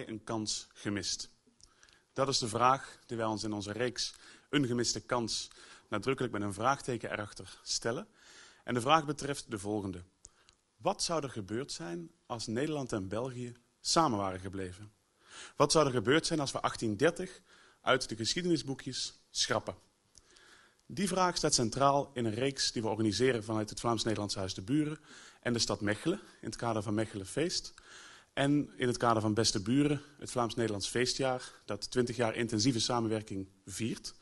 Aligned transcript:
een 0.00 0.24
kans 0.24 0.68
gemist? 0.72 1.30
Dat 2.12 2.28
is 2.28 2.38
de 2.38 2.48
vraag 2.48 2.98
die 3.06 3.16
wij 3.16 3.26
ons 3.26 3.44
in 3.44 3.52
onze 3.52 3.72
reeks 3.72 4.14
Een 4.50 4.66
gemiste 4.66 5.00
kans 5.00 5.50
nadrukkelijk 5.88 6.32
met 6.32 6.42
een 6.42 6.54
vraagteken 6.54 7.12
erachter 7.12 7.58
stellen. 7.62 8.06
En 8.64 8.74
de 8.74 8.80
vraag 8.80 9.04
betreft 9.04 9.50
de 9.50 9.58
volgende. 9.58 10.02
Wat 10.76 11.02
zou 11.02 11.22
er 11.22 11.30
gebeurd 11.30 11.72
zijn 11.72 12.10
als 12.26 12.46
Nederland 12.46 12.92
en 12.92 13.08
België 13.08 13.52
samen 13.80 14.18
waren 14.18 14.40
gebleven? 14.40 14.92
Wat 15.56 15.72
zou 15.72 15.86
er 15.86 15.92
gebeurd 15.92 16.26
zijn 16.26 16.40
als 16.40 16.52
we 16.52 16.60
1830 16.60 17.42
uit 17.80 18.08
de 18.08 18.16
geschiedenisboekjes 18.16 19.14
schrappen? 19.30 19.74
Die 20.86 21.08
vraag 21.08 21.36
staat 21.36 21.54
centraal 21.54 22.10
in 22.14 22.24
een 22.24 22.34
reeks 22.34 22.72
die 22.72 22.82
we 22.82 22.88
organiseren 22.88 23.44
vanuit 23.44 23.70
het 23.70 23.80
Vlaams-Nederlands 23.80 24.34
Huis 24.34 24.54
de 24.54 24.62
Buren 24.62 24.98
en 25.40 25.52
de 25.52 25.58
stad 25.58 25.80
Mechelen 25.80 26.20
in 26.40 26.46
het 26.48 26.56
kader 26.56 26.82
van 26.82 26.94
Mechelen 26.94 27.26
Feest. 27.26 27.74
En 28.32 28.70
in 28.76 28.86
het 28.86 28.96
kader 28.96 29.22
van 29.22 29.34
Beste 29.34 29.62
Buren, 29.62 30.00
het 30.18 30.30
Vlaams-Nederlands 30.30 30.88
feestjaar, 30.88 31.52
dat 31.64 31.90
20 31.90 32.16
jaar 32.16 32.34
intensieve 32.34 32.80
samenwerking 32.80 33.48
viert. 33.66 34.14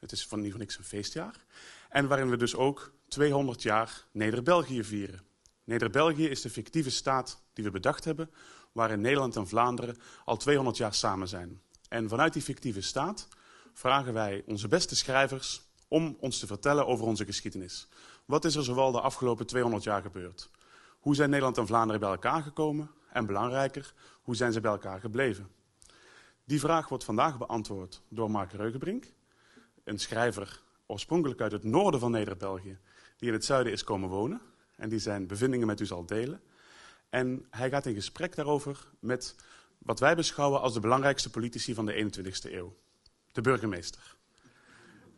Het 0.00 0.12
is 0.12 0.26
van 0.26 0.40
niet 0.40 0.50
voor 0.50 0.60
niks 0.60 0.78
een 0.78 0.84
feestjaar. 0.84 1.44
En 1.88 2.08
waarin 2.08 2.30
we 2.30 2.36
dus 2.36 2.54
ook 2.54 2.92
200 3.08 3.62
jaar 3.62 4.04
Neder-België 4.12 4.84
vieren. 4.84 5.20
Neder-België 5.64 6.28
is 6.28 6.40
de 6.40 6.50
fictieve 6.50 6.90
staat 6.90 7.42
die 7.52 7.64
we 7.64 7.70
bedacht 7.70 8.04
hebben, 8.04 8.30
waarin 8.72 9.00
Nederland 9.00 9.36
en 9.36 9.46
Vlaanderen 9.46 9.96
al 10.24 10.36
200 10.36 10.76
jaar 10.76 10.94
samen 10.94 11.28
zijn. 11.28 11.60
En 11.88 12.08
vanuit 12.08 12.32
die 12.32 12.42
fictieve 12.42 12.80
staat 12.80 13.28
vragen 13.72 14.12
wij 14.12 14.42
onze 14.46 14.68
beste 14.68 14.96
schrijvers 14.96 15.62
om 15.88 16.16
ons 16.20 16.38
te 16.38 16.46
vertellen 16.46 16.86
over 16.86 17.06
onze 17.06 17.24
geschiedenis. 17.24 17.88
Wat 18.24 18.44
is 18.44 18.54
er 18.54 18.64
zowel 18.64 18.92
de 18.92 19.00
afgelopen 19.00 19.46
200 19.46 19.82
jaar 19.82 20.02
gebeurd? 20.02 20.50
Hoe 21.00 21.14
zijn 21.14 21.30
Nederland 21.30 21.58
en 21.58 21.66
Vlaanderen 21.66 22.00
bij 22.00 22.10
elkaar 22.10 22.42
gekomen? 22.42 22.90
En 23.16 23.26
belangrijker, 23.26 23.92
hoe 24.22 24.36
zijn 24.36 24.52
ze 24.52 24.60
bij 24.60 24.70
elkaar 24.70 25.00
gebleven? 25.00 25.48
Die 26.44 26.60
vraag 26.60 26.88
wordt 26.88 27.04
vandaag 27.04 27.38
beantwoord 27.38 28.02
door 28.08 28.30
Mark 28.30 28.52
Reugenbrink, 28.52 29.04
een 29.84 29.98
schrijver 29.98 30.62
oorspronkelijk 30.86 31.40
uit 31.40 31.52
het 31.52 31.64
noorden 31.64 32.00
van 32.00 32.10
Neder-België, 32.10 32.78
die 33.16 33.28
in 33.28 33.34
het 33.34 33.44
zuiden 33.44 33.72
is 33.72 33.84
komen 33.84 34.08
wonen 34.08 34.40
en 34.76 34.88
die 34.88 34.98
zijn 34.98 35.26
bevindingen 35.26 35.66
met 35.66 35.80
u 35.80 35.86
zal 35.86 36.06
delen. 36.06 36.40
En 37.08 37.46
hij 37.50 37.70
gaat 37.70 37.86
in 37.86 37.94
gesprek 37.94 38.34
daarover 38.34 38.88
met 39.00 39.34
wat 39.78 40.00
wij 40.00 40.16
beschouwen 40.16 40.60
als 40.60 40.74
de 40.74 40.80
belangrijkste 40.80 41.30
politici 41.30 41.74
van 41.74 41.86
de 41.86 42.10
21ste 42.12 42.52
eeuw, 42.52 42.76
de 43.32 43.40
burgemeester. 43.40 44.16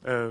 Uh, 0.03 0.29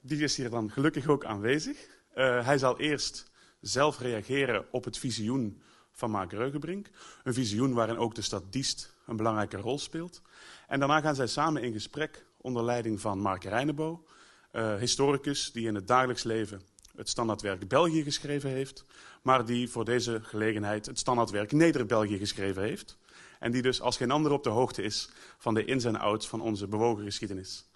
die 0.00 0.22
is 0.22 0.36
hier 0.36 0.50
dan 0.50 0.70
gelukkig 0.70 1.06
ook 1.06 1.24
aanwezig. 1.24 1.76
Uh, 2.14 2.44
hij 2.46 2.58
zal 2.58 2.78
eerst 2.78 3.30
zelf 3.60 3.98
reageren 3.98 4.66
op 4.72 4.84
het 4.84 4.98
visioen 4.98 5.62
van 6.00 6.10
Mark 6.10 6.32
Reugenbrink. 6.32 6.90
Een 7.24 7.34
visioen 7.34 7.72
waarin 7.72 7.96
ook 7.96 8.14
de 8.14 8.22
stad 8.22 8.52
Diest 8.52 8.96
een 9.06 9.16
belangrijke 9.16 9.56
rol 9.56 9.78
speelt. 9.78 10.22
En 10.68 10.78
daarna 10.78 11.00
gaan 11.00 11.14
zij 11.14 11.26
samen 11.26 11.62
in 11.62 11.72
gesprek 11.72 12.24
onder 12.36 12.64
leiding 12.64 13.00
van 13.00 13.18
Mark 13.18 13.44
Reinebo, 13.44 14.04
uh, 14.52 14.76
historicus 14.76 15.52
die 15.52 15.66
in 15.66 15.74
het 15.74 15.86
dagelijks 15.86 16.22
leven 16.22 16.62
het 16.96 17.08
standaardwerk 17.08 17.68
België 17.68 18.02
geschreven 18.02 18.50
heeft, 18.50 18.84
maar 19.22 19.44
die 19.44 19.70
voor 19.70 19.84
deze 19.84 20.20
gelegenheid 20.22 20.86
het 20.86 20.98
standaardwerk 20.98 21.52
Neder-België 21.52 22.18
geschreven 22.18 22.62
heeft. 22.62 22.98
En 23.38 23.52
die 23.52 23.62
dus 23.62 23.80
als 23.80 23.96
geen 23.96 24.10
ander 24.10 24.32
op 24.32 24.42
de 24.42 24.50
hoogte 24.50 24.82
is 24.82 25.10
van 25.38 25.54
de 25.54 25.64
ins 25.64 25.84
en 25.84 25.96
outs 25.96 26.28
van 26.28 26.40
onze 26.40 26.66
bewogen 26.66 27.04
geschiedenis. 27.04 27.68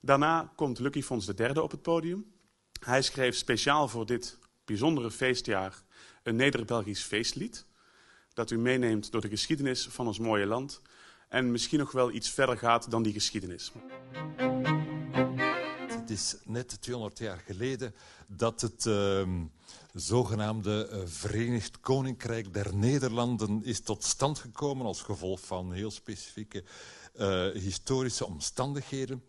Daarna 0.00 0.52
komt 0.56 0.78
Lucky 0.78 1.02
Fons 1.02 1.26
derde 1.26 1.62
op 1.62 1.70
het 1.70 1.82
podium. 1.82 2.32
Hij 2.80 3.02
schreef 3.02 3.36
speciaal 3.36 3.88
voor 3.88 4.06
dit 4.06 4.38
bijzondere 4.64 5.10
feestjaar 5.10 5.82
een 6.22 6.36
Neder-Belgisch 6.36 7.02
feestlied. 7.02 7.66
Dat 8.34 8.50
u 8.50 8.58
meeneemt 8.58 9.12
door 9.12 9.20
de 9.20 9.28
geschiedenis 9.28 9.86
van 9.90 10.06
ons 10.06 10.18
mooie 10.18 10.46
land. 10.46 10.80
En 11.28 11.50
misschien 11.50 11.78
nog 11.78 11.92
wel 11.92 12.12
iets 12.12 12.30
verder 12.30 12.58
gaat 12.58 12.90
dan 12.90 13.02
die 13.02 13.12
geschiedenis. 13.12 13.72
Het 16.08 16.10
is 16.10 16.36
net 16.44 16.80
200 16.80 17.18
jaar 17.18 17.42
geleden 17.46 17.94
dat 18.26 18.60
het 18.60 18.84
uh, 18.84 19.28
zogenaamde 19.92 20.88
uh, 20.92 21.00
Verenigd 21.04 21.80
Koninkrijk 21.80 22.54
der 22.54 22.76
Nederlanden 22.76 23.64
is 23.64 23.80
tot 23.80 24.04
stand 24.04 24.38
gekomen 24.38 24.86
als 24.86 25.02
gevolg 25.02 25.40
van 25.40 25.72
heel 25.72 25.90
specifieke 25.90 26.64
uh, 27.16 27.50
historische 27.50 28.26
omstandigheden 28.26 29.22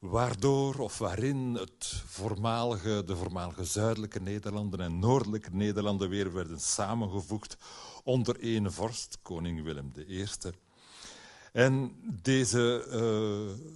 waardoor 0.00 0.78
of 0.78 0.98
waarin 0.98 1.54
het 1.54 2.02
voormalige, 2.06 3.02
de 3.06 3.16
voormalige 3.16 3.64
zuidelijke 3.64 4.20
Nederlanden 4.20 4.80
en 4.80 4.98
noordelijke 4.98 5.50
Nederlanden 5.52 6.08
weer 6.08 6.32
werden 6.32 6.60
samengevoegd 6.60 7.56
onder 8.04 8.40
één 8.40 8.72
vorst, 8.72 9.18
koning 9.22 9.62
Willem 9.62 9.92
I. 10.08 10.26
En 11.52 11.92
deze 12.22 12.86
uh, 12.90 13.66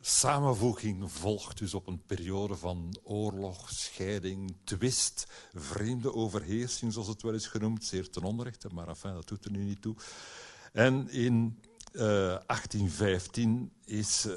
samenvoeging 0.00 1.12
volgt 1.12 1.58
dus 1.58 1.74
op 1.74 1.86
een 1.86 2.02
periode 2.06 2.56
van 2.56 2.96
oorlog, 3.02 3.70
scheiding, 3.70 4.56
twist, 4.64 5.26
vreemde 5.52 6.14
overheersing, 6.14 6.92
zoals 6.92 7.08
het 7.08 7.22
wel 7.22 7.34
is 7.34 7.46
genoemd, 7.46 7.84
zeer 7.84 8.10
ten 8.10 8.22
onrechte, 8.22 8.68
maar 8.72 8.88
enfin, 8.88 9.14
dat 9.14 9.28
doet 9.28 9.44
er 9.44 9.50
nu 9.50 9.64
niet 9.64 9.82
toe. 9.82 9.96
En 10.72 11.10
in 11.10 11.58
1815 11.92 13.72
eh, 13.84 13.96
is 13.98 14.26
uh, 14.26 14.36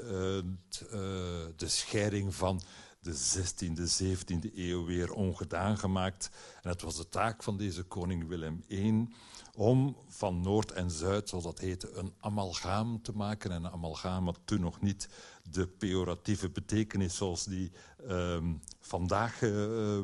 de 1.56 1.68
scheiding 1.68 2.34
van 2.34 2.60
de 3.00 3.14
16e, 3.14 4.02
17e 4.02 4.54
eeuw 4.54 4.84
weer 4.84 5.12
ongedaan 5.12 5.78
gemaakt. 5.78 6.30
En 6.62 6.70
het 6.70 6.82
was 6.82 6.96
de 6.96 7.08
taak 7.08 7.42
van 7.42 7.56
deze 7.56 7.82
koning 7.82 8.28
Willem 8.28 8.64
I 8.70 9.08
om 9.54 9.96
van 10.08 10.40
Noord 10.40 10.72
en 10.72 10.90
Zuid, 10.90 11.28
zoals 11.28 11.44
dat 11.44 11.58
heette, 11.58 11.92
een 11.92 12.12
amalgaam 12.20 13.02
te 13.02 13.12
maken. 13.12 13.50
En 13.50 13.64
een 13.64 13.72
amalgaam 13.72 14.24
had 14.24 14.38
toen 14.44 14.60
nog 14.60 14.80
niet 14.80 15.08
de 15.50 15.66
pejoratieve 15.66 16.50
betekenis 16.50 17.16
zoals 17.16 17.44
die 17.44 17.72
uh, 18.08 18.38
vandaag 18.80 19.40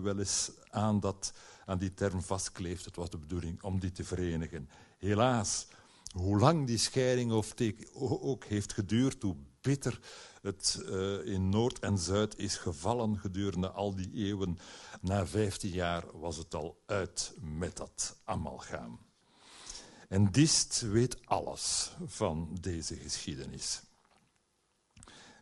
wel 0.03 0.19
eens 0.19 0.51
aan, 0.71 1.01
dat, 1.01 1.33
aan 1.67 1.79
die 1.79 1.95
term 1.95 2.23
vastkleeft. 2.23 2.85
Het 2.85 2.97
was 2.97 3.11
de 3.11 3.19
bedoeling 3.19 3.63
om 3.63 3.81
die 3.81 3.93
te 3.93 4.05
verenigen. 4.05 4.69
Helaas 4.99 5.67
hoe 6.13 6.39
lang 6.39 6.67
die 6.67 6.79
scheiding 6.79 7.45
ook 7.95 8.45
heeft 8.45 8.73
geduurd, 8.73 9.23
hoe 9.23 9.37
bitter 9.61 10.01
het 10.43 10.83
uh, 10.89 11.27
in 11.27 11.49
Noord 11.49 11.79
en 11.79 11.99
Zuid 11.99 12.39
is 12.39 12.57
gevallen 12.57 13.19
gedurende 13.19 13.71
al 13.71 13.95
die 13.95 14.11
eeuwen. 14.15 14.59
Na 15.01 15.27
15 15.27 15.71
jaar 15.71 16.05
was 16.13 16.37
het 16.37 16.55
al 16.55 16.83
uit 16.87 17.35
met 17.41 17.77
dat 17.77 18.17
amalgaam. 18.25 18.99
En 20.09 20.31
Dist 20.31 20.81
weet 20.81 21.27
alles 21.27 21.93
van 22.07 22.57
deze 22.61 22.97
geschiedenis. 22.97 23.83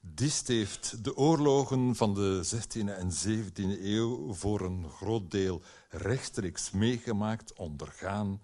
Dist 0.02 0.48
heeft 0.48 1.04
de 1.04 1.16
oorlogen 1.16 1.96
van 1.96 2.14
de 2.14 2.42
16e 2.54 2.88
en 2.88 3.10
17e 3.10 3.82
eeuw 3.82 4.32
voor 4.32 4.60
een 4.60 4.90
groot 4.90 5.30
deel 5.30 5.62
rechtstreeks 5.88 6.70
meegemaakt, 6.70 7.52
ondergaan. 7.52 8.40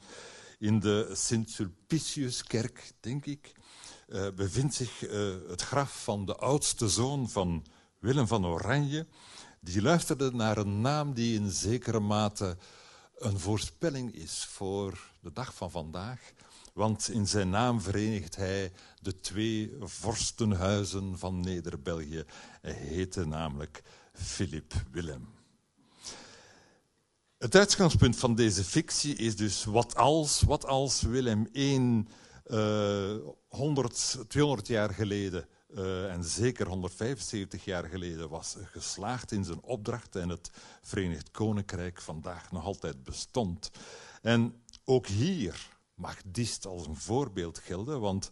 In 0.59 0.81
de 0.81 1.11
Sint-Sulpiciuskerk, 1.13 2.93
denk 3.01 3.27
ik, 3.27 3.53
uh, 4.09 4.29
bevindt 4.37 4.75
zich 4.75 5.03
uh, 5.03 5.35
het 5.49 5.63
graf 5.63 6.03
van 6.03 6.27
de 6.27 6.37
oudste 6.37 6.89
zoon 6.89 7.31
van 7.31 7.67
Willem 7.99 8.27
van 8.27 8.47
Oranje. 8.47 9.07
Die 9.61 9.83
luisterde 9.83 10.33
naar 10.33 10.57
een 10.57 10.81
naam 10.81 11.15
die 11.15 11.39
in 11.39 11.51
zekere 11.51 12.01
mate 12.01 12.57
een 13.19 13.39
voorspelling 13.39 14.15
is 14.15 14.45
voor 14.45 15.11
de 15.21 15.33
dag 15.33 15.55
van 15.55 15.71
vandaag. 15.71 16.21
Want 16.73 17.09
in 17.09 17.27
zijn 17.27 17.51
naam 17.51 17.81
verenigt 17.81 18.37
hij 18.37 18.73
de 19.01 19.21
twee 19.21 19.77
vorstenhuizen 19.81 21.19
van 21.19 21.41
Neder-België. 21.41 22.25
Hij 22.61 22.73
heette 22.73 23.27
namelijk 23.27 23.83
Philip 24.13 24.75
Willem. 24.91 25.36
Het 27.39 27.55
uitgangspunt 27.55 28.17
van 28.17 28.35
deze 28.35 28.65
fictie 28.65 29.17
is 29.17 29.37
dus 29.37 29.65
wat 29.65 29.97
als, 29.97 30.41
wat 30.41 30.67
als 30.67 31.03
Willem 31.03 31.49
I 31.55 32.05
uh, 32.47 33.17
100, 33.49 34.19
200 34.29 34.69
jaar 34.69 34.91
geleden 34.91 35.49
uh, 35.69 36.13
en 36.13 36.25
zeker 36.25 36.67
175 36.67 37.65
jaar 37.65 37.85
geleden 37.85 38.29
was 38.29 38.57
geslaagd 38.63 39.33
in 39.33 39.45
zijn 39.45 39.63
opdracht 39.63 40.17
en 40.17 40.29
het 40.29 40.51
Verenigd 40.83 41.31
Koninkrijk 41.31 42.01
vandaag 42.01 42.53
nog 42.53 42.65
altijd 42.65 43.05
bestond. 43.05 43.71
En 44.23 44.63
ook 44.85 45.07
hier 45.07 45.69
mag 45.95 46.17
Dist 46.27 46.67
als 46.67 46.87
een 46.87 46.97
voorbeeld 46.97 47.59
gelden, 47.59 48.01
want 48.01 48.31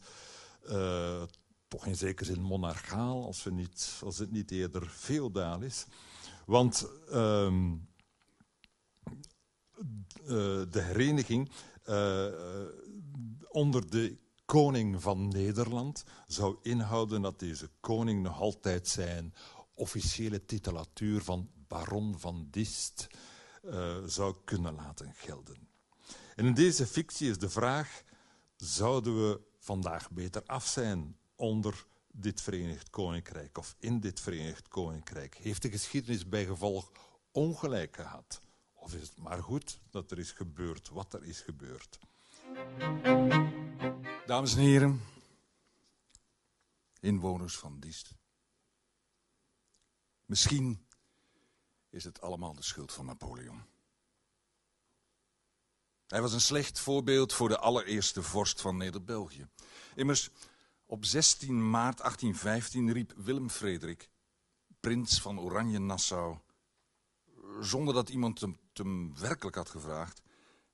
uh, 0.70 1.22
toch 1.68 1.86
in 1.86 1.96
zekere 1.96 2.34
zin 2.34 2.42
monarchaal, 2.42 3.24
als, 3.24 3.42
we 3.42 3.50
niet, 3.50 4.00
als 4.04 4.18
het 4.18 4.30
niet 4.30 4.50
eerder 4.50 4.86
feodaal 4.88 5.60
is. 5.60 5.86
Want 6.46 6.86
uh, 7.12 7.52
de 10.70 10.80
hereniging 10.80 11.50
uh, 11.88 12.26
onder 13.48 13.90
de 13.90 14.16
koning 14.44 15.02
van 15.02 15.28
Nederland 15.28 16.04
zou 16.26 16.56
inhouden 16.62 17.22
dat 17.22 17.38
deze 17.38 17.70
koning 17.80 18.22
nog 18.22 18.40
altijd 18.40 18.88
zijn 18.88 19.34
officiële 19.74 20.44
titulatuur 20.44 21.22
van 21.22 21.50
baron 21.68 22.18
van 22.18 22.48
Dist 22.50 23.06
zou 24.06 24.34
kunnen 24.44 24.74
laten 24.74 25.12
gelden. 25.14 25.68
En 26.36 26.46
in 26.46 26.54
deze 26.54 26.86
fictie 26.86 27.30
is 27.30 27.38
de 27.38 27.50
vraag, 27.50 28.02
zouden 28.56 29.28
we 29.28 29.40
vandaag 29.58 30.10
beter 30.10 30.42
af 30.46 30.66
zijn 30.66 31.16
onder 31.36 31.86
dit 32.12 32.40
Verenigd 32.40 32.90
Koninkrijk 32.90 33.58
of 33.58 33.76
in 33.78 34.00
dit 34.00 34.20
Verenigd 34.20 34.68
Koninkrijk? 34.68 35.34
Heeft 35.34 35.62
de 35.62 35.70
geschiedenis 35.70 36.28
bij 36.28 36.44
gevolg 36.44 36.90
ongelijk 37.32 37.96
gehad? 37.96 38.40
Of 38.84 38.94
is 38.94 39.08
het 39.08 39.16
maar 39.16 39.42
goed 39.42 39.78
dat 39.90 40.10
er 40.10 40.18
is 40.18 40.32
gebeurd 40.32 40.88
wat 40.88 41.14
er 41.14 41.24
is 41.24 41.40
gebeurd? 41.40 41.98
Dames 44.26 44.54
en 44.54 44.60
heren, 44.60 45.00
inwoners 47.00 47.58
van 47.58 47.80
Diest. 47.80 48.14
Misschien 50.24 50.86
is 51.90 52.04
het 52.04 52.20
allemaal 52.20 52.54
de 52.54 52.62
schuld 52.62 52.92
van 52.92 53.06
Napoleon. 53.06 53.62
Hij 56.06 56.20
was 56.20 56.32
een 56.32 56.40
slecht 56.40 56.78
voorbeeld 56.78 57.32
voor 57.32 57.48
de 57.48 57.58
allereerste 57.58 58.22
vorst 58.22 58.60
van 58.60 58.76
Neder-België. 58.76 59.48
Immers, 59.94 60.30
op 60.86 61.04
16 61.04 61.70
maart 61.70 61.98
1815 61.98 62.92
riep 62.92 63.12
Willem 63.16 63.50
Frederik, 63.50 64.10
prins 64.80 65.20
van 65.20 65.40
Oranje-Nassau, 65.40 66.38
zonder 67.60 67.94
dat 67.94 68.08
iemand 68.08 68.40
hem, 68.40 68.58
hem 68.72 69.18
werkelijk 69.18 69.56
had 69.56 69.70
gevraagd, 69.70 70.22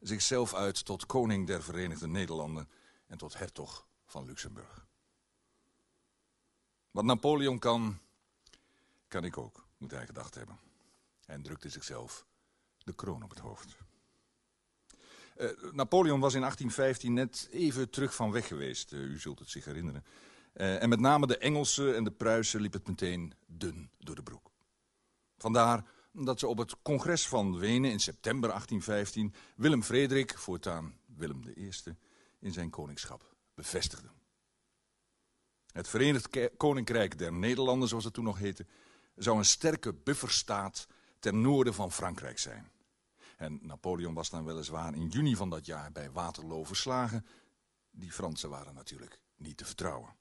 zichzelf 0.00 0.55
uit 0.55 0.85
tot 0.85 1.06
koning 1.06 1.47
der 1.47 1.62
Verenigde 1.62 2.09
Nederlanden 2.09 2.69
en 3.06 3.19
tot 3.19 3.38
hertog 3.38 3.87
van 4.06 4.25
Luxemburg. 4.25 4.87
Wat 6.91 7.05
Napoleon 7.05 7.59
kan, 7.59 7.99
kan 9.09 9.25
ik 9.25 9.38
ook, 9.38 9.67
moet 9.79 9.91
hij 9.91 10.06
gedacht 10.06 10.35
hebben. 10.35 10.59
En 11.27 11.43
drukte 11.43 11.69
zichzelf 11.69 12.27
de 12.79 12.93
kroon 12.93 13.23
op 13.23 13.31
het 13.31 13.38
hoofd. 13.38 13.77
Uh, 15.37 15.73
Napoleon 15.73 16.21
was 16.21 16.35
in 16.35 16.41
1815 16.41 17.12
net 17.12 17.49
even 17.50 17.91
terug 17.91 18.15
van 18.15 18.31
weg 18.31 18.47
geweest, 18.47 18.93
uh, 18.93 19.00
u 19.00 19.19
zult 19.19 19.38
het 19.38 19.50
zich 19.50 19.65
herinneren. 19.65 20.05
Uh, 20.55 20.82
en 20.82 20.88
met 20.88 21.00
name 21.00 21.27
de 21.27 21.38
Engelsen 21.38 21.97
en 21.97 22.05
de 22.05 22.11
Pruisen 22.11 22.61
liep 22.61 22.73
het 22.73 22.87
meteen 22.87 23.35
dun 23.47 23.91
door 23.99 24.15
de 24.15 24.23
broek. 24.23 24.50
Vandaar 25.38 25.85
dat 26.12 26.39
ze 26.39 26.47
op 26.47 26.59
het 26.59 26.83
congres 26.83 27.29
van 27.29 27.59
Wenen 27.59 27.91
in 27.91 28.01
september 28.01 28.49
1815 28.49 29.35
Willem 29.57 29.83
Frederik, 29.83 30.39
voortaan 30.39 30.99
Willem 31.07 31.43
I, 31.57 31.71
in 32.39 32.53
zijn 32.53 32.71
koningschap 32.71 33.35
bevestigden. 33.55 34.12
Het 35.73 35.89
Verenigd 35.89 36.57
Koninkrijk 36.57 37.19
der 37.19 37.33
Nederlanden, 37.33 37.89
zoals 37.89 38.05
het 38.05 38.15
toen 38.15 38.25
nog 38.25 38.39
heette, 38.39 38.67
zou 39.15 39.39
een 39.39 39.45
sterke 39.45 39.95
bufferstaat 39.95 40.87
ten 41.19 41.41
noorden 41.41 41.75
van 41.75 41.93
Frankrijk 41.93 42.39
zijn. 42.39 42.71
En 43.37 43.59
Napoleon 43.63 44.15
was 44.15 44.31
dan 44.31 44.45
weliswaar 44.45 44.95
in 44.95 45.09
juni 45.09 45.37
van 45.37 45.51
dat 45.51 45.67
jaar 45.67 45.93
bij 45.93 46.11
Waterloo 46.11 46.65
verslagen. 46.65 47.27
Die 47.91 48.13
Fransen 48.13 48.51
waren 48.51 48.75
natuurlijk 48.75 49.21
niet 49.37 49.56
te 49.56 49.65
vertrouwen. 49.65 50.19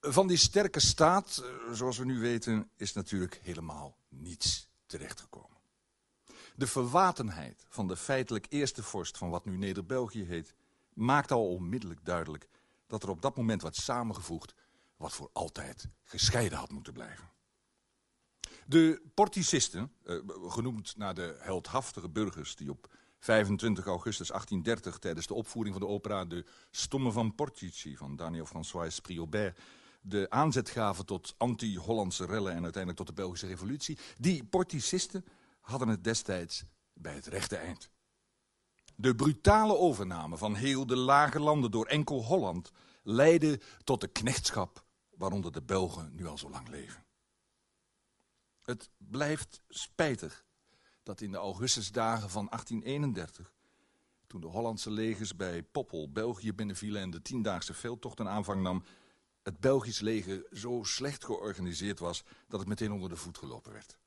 Van 0.00 0.26
die 0.26 0.36
sterke 0.36 0.80
staat, 0.80 1.42
eh, 1.44 1.72
zoals 1.72 1.98
we 1.98 2.04
nu 2.04 2.18
weten, 2.18 2.70
is 2.76 2.92
natuurlijk 2.92 3.40
helemaal 3.42 3.98
niets 4.08 4.68
terechtgekomen. 4.86 5.56
De 6.56 6.66
verwatenheid 6.66 7.66
van 7.68 7.88
de 7.88 7.96
feitelijk 7.96 8.46
eerste 8.48 8.82
vorst 8.82 9.18
van 9.18 9.30
wat 9.30 9.44
nu 9.44 9.56
Neder-België 9.56 10.24
heet, 10.24 10.54
maakt 10.92 11.30
al 11.30 11.48
onmiddellijk 11.48 12.04
duidelijk 12.04 12.48
dat 12.86 13.02
er 13.02 13.08
op 13.08 13.22
dat 13.22 13.36
moment 13.36 13.62
werd 13.62 13.76
samengevoegd 13.76 14.54
wat 14.96 15.12
voor 15.12 15.30
altijd 15.32 15.88
gescheiden 16.04 16.58
had 16.58 16.70
moeten 16.70 16.92
blijven. 16.92 17.30
De 18.66 19.02
Porticisten, 19.14 19.92
eh, 20.04 20.16
genoemd 20.46 20.96
naar 20.96 21.14
de 21.14 21.36
heldhaftige 21.38 22.08
burgers 22.08 22.56
die 22.56 22.70
op 22.70 22.96
25 23.18 23.86
augustus 23.86 24.32
1830 24.32 24.98
tijdens 24.98 25.26
de 25.26 25.34
opvoering 25.34 25.74
van 25.74 25.86
de 25.86 25.92
opera 25.92 26.24
De 26.24 26.44
Stomme 26.70 27.12
van 27.12 27.34
Portici 27.34 27.96
van 27.96 28.16
Daniel 28.16 28.46
François 28.46 29.00
Priaubert 29.00 29.58
de 30.00 30.26
aanzet 30.30 30.68
gaven 30.68 31.06
tot 31.06 31.34
anti-Hollandse 31.36 32.26
rellen 32.26 32.52
en 32.52 32.62
uiteindelijk 32.62 32.96
tot 32.96 33.06
de 33.06 33.22
Belgische 33.22 33.46
revolutie. 33.46 33.98
Die 34.18 34.44
Porticisten 34.44 35.24
hadden 35.60 35.88
het 35.88 36.04
destijds 36.04 36.64
bij 36.92 37.14
het 37.14 37.26
rechte 37.26 37.56
eind. 37.56 37.90
De 38.96 39.14
brutale 39.14 39.76
overname 39.76 40.36
van 40.36 40.54
heel 40.54 40.86
de 40.86 40.96
lage 40.96 41.40
landen 41.40 41.70
door 41.70 41.86
enkel 41.86 42.24
Holland 42.24 42.70
leidde 43.02 43.60
tot 43.84 44.00
de 44.00 44.08
knechtschap 44.08 44.84
waaronder 45.10 45.52
de 45.52 45.62
Belgen 45.62 46.14
nu 46.14 46.26
al 46.26 46.38
zo 46.38 46.50
lang 46.50 46.68
leven. 46.68 47.04
Het 48.62 48.90
blijft 48.96 49.62
spijtig 49.68 50.44
dat 51.02 51.20
in 51.20 51.30
de 51.30 51.36
augustusdagen 51.36 52.30
van 52.30 52.46
1831, 52.46 53.52
toen 54.26 54.40
de 54.40 54.46
Hollandse 54.46 54.90
legers 54.90 55.36
bij 55.36 55.62
Poppel 55.62 56.12
België 56.12 56.52
binnenvielen 56.52 57.02
en 57.02 57.10
de 57.10 57.22
tiendaagse 57.22 57.74
veldtocht 57.74 58.18
een 58.18 58.28
aanvang 58.28 58.62
nam, 58.62 58.84
het 59.48 59.60
Belgisch 59.60 60.00
leger 60.00 60.46
zo 60.52 60.82
slecht 60.82 61.24
georganiseerd 61.24 61.98
was 61.98 62.24
dat 62.48 62.60
het 62.60 62.68
meteen 62.68 62.92
onder 62.92 63.08
de 63.08 63.16
voet 63.16 63.38
gelopen 63.38 63.72
werd. 63.72 63.98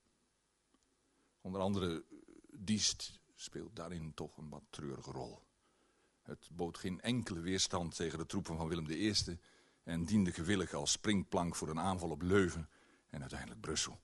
Onder 1.42 1.62
andere 1.62 2.04
Diest 2.52 3.20
speelt 3.36 3.76
daarin 3.76 4.14
toch 4.14 4.38
een 4.38 4.50
wat 4.50 4.64
treurige 4.70 5.12
rol. 5.12 5.40
Het 6.22 6.50
bood 6.52 6.78
geen 6.78 7.02
enkele 7.02 7.40
weerstand 7.40 7.96
tegen 7.96 8.18
de 8.18 8.26
troepen 8.26 8.58
van 8.58 8.68
Willem 8.68 8.90
I 8.90 9.14
en 9.84 10.06
diende 10.06 10.32
gewillig 10.32 10.74
als 10.74 10.92
springplank 10.92 11.56
voor 11.56 11.70
een 11.70 11.80
aanval 11.80 12.10
op 12.10 12.22
Leuven 12.22 12.70
en 13.10 13.22
uiteindelijk 13.22 13.62
Brussel. 13.62 14.00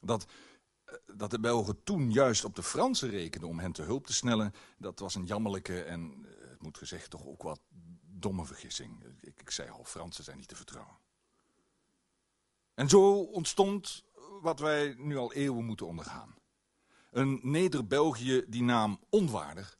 Dat, 0.00 0.26
eh, 0.84 0.94
dat 1.14 1.30
de 1.30 1.40
Belgen 1.40 1.82
toen 1.82 2.12
juist 2.12 2.44
op 2.44 2.54
de 2.54 2.62
Fransen 2.62 3.10
rekenden 3.10 3.48
om 3.48 3.58
hen 3.58 3.72
te 3.72 3.82
hulp 3.82 4.06
te 4.06 4.12
snellen, 4.12 4.52
dat 4.78 4.98
was 4.98 5.14
een 5.14 5.26
jammerlijke 5.26 5.82
en, 5.82 6.26
eh, 6.26 6.48
het 6.48 6.62
moet 6.62 6.78
gezegd, 6.78 7.10
toch 7.10 7.26
ook 7.26 7.42
wat 7.42 7.60
domme 8.20 8.46
vergissing. 8.46 9.04
Ik, 9.20 9.40
ik 9.40 9.50
zei 9.50 9.70
al, 9.70 9.84
Fransen 9.84 10.24
zijn 10.24 10.36
niet 10.36 10.48
te 10.48 10.56
vertrouwen. 10.56 10.98
En 12.74 12.88
zo 12.88 13.20
ontstond 13.20 14.04
wat 14.40 14.60
wij 14.60 14.94
nu 14.98 15.16
al 15.16 15.32
eeuwen 15.32 15.64
moeten 15.64 15.86
ondergaan. 15.86 16.34
Een 17.10 17.40
Neder-België 17.42 18.44
die 18.48 18.62
naam 18.62 19.00
onwaardig, 19.08 19.78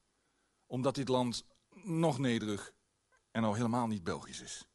omdat 0.67 0.95
dit 0.95 1.09
land 1.09 1.47
nog 1.71 2.19
nederig 2.19 2.73
en 3.31 3.45
al 3.45 3.55
helemaal 3.55 3.87
niet 3.87 4.05
Belgisch 4.05 4.41
is. 4.41 4.67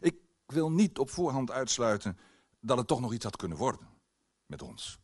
Ik 0.00 0.16
wil 0.46 0.70
niet 0.70 0.98
op 0.98 1.10
voorhand 1.10 1.50
uitsluiten 1.50 2.18
dat 2.60 2.78
het 2.78 2.86
toch 2.86 3.00
nog 3.00 3.12
iets 3.12 3.24
had 3.24 3.36
kunnen 3.36 3.58
worden 3.58 3.88
met 4.46 4.62
ons. 4.62 4.98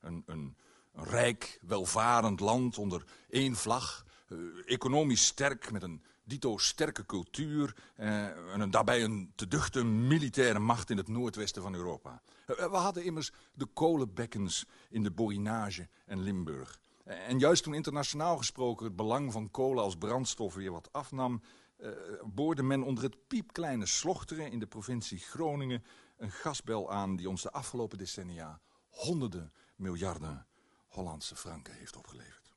Een, 0.00 0.22
een, 0.26 0.56
een 0.92 1.04
rijk, 1.04 1.58
welvarend 1.62 2.40
land 2.40 2.78
onder 2.78 3.04
één 3.28 3.56
vlag, 3.56 4.04
eh, 4.28 4.38
economisch 4.64 5.26
sterk, 5.26 5.70
met 5.70 5.82
een 5.82 6.02
dito 6.30 6.58
sterke 6.58 7.06
cultuur 7.06 7.76
eh, 7.96 8.52
en 8.52 8.70
daarbij 8.70 9.04
een 9.04 9.32
te 9.34 9.48
duchte 9.48 9.84
militaire 9.84 10.58
macht 10.58 10.90
in 10.90 10.96
het 10.96 11.08
noordwesten 11.08 11.62
van 11.62 11.74
Europa. 11.74 12.22
Eh, 12.46 12.56
we 12.56 12.76
hadden 12.76 13.04
immers 13.04 13.32
de 13.52 13.66
kolenbekkens 13.66 14.66
in 14.90 15.02
de 15.02 15.10
Borinage 15.10 15.88
en 16.06 16.22
Limburg. 16.22 16.80
En 17.04 17.38
juist 17.38 17.62
toen 17.62 17.74
internationaal 17.74 18.36
gesproken 18.36 18.84
het 18.86 18.96
belang 18.96 19.32
van 19.32 19.50
kolen 19.50 19.82
als 19.82 19.96
brandstof 19.96 20.54
weer 20.54 20.72
wat 20.72 20.92
afnam, 20.92 21.42
boorde 22.24 22.62
men 22.62 22.82
onder 22.82 23.04
het 23.04 23.26
piepkleine 23.26 23.86
Slochteren 23.86 24.50
in 24.50 24.58
de 24.58 24.66
provincie 24.66 25.18
Groningen 25.18 25.84
een 26.16 26.30
gasbel 26.30 26.90
aan 26.92 27.16
die 27.16 27.28
ons 27.28 27.42
de 27.42 27.50
afgelopen 27.52 27.98
decennia 27.98 28.60
honderden 28.88 29.52
miljarden 29.76 30.46
Hollandse 30.88 31.36
franken 31.36 31.74
heeft 31.74 31.96
opgeleverd. 31.96 32.50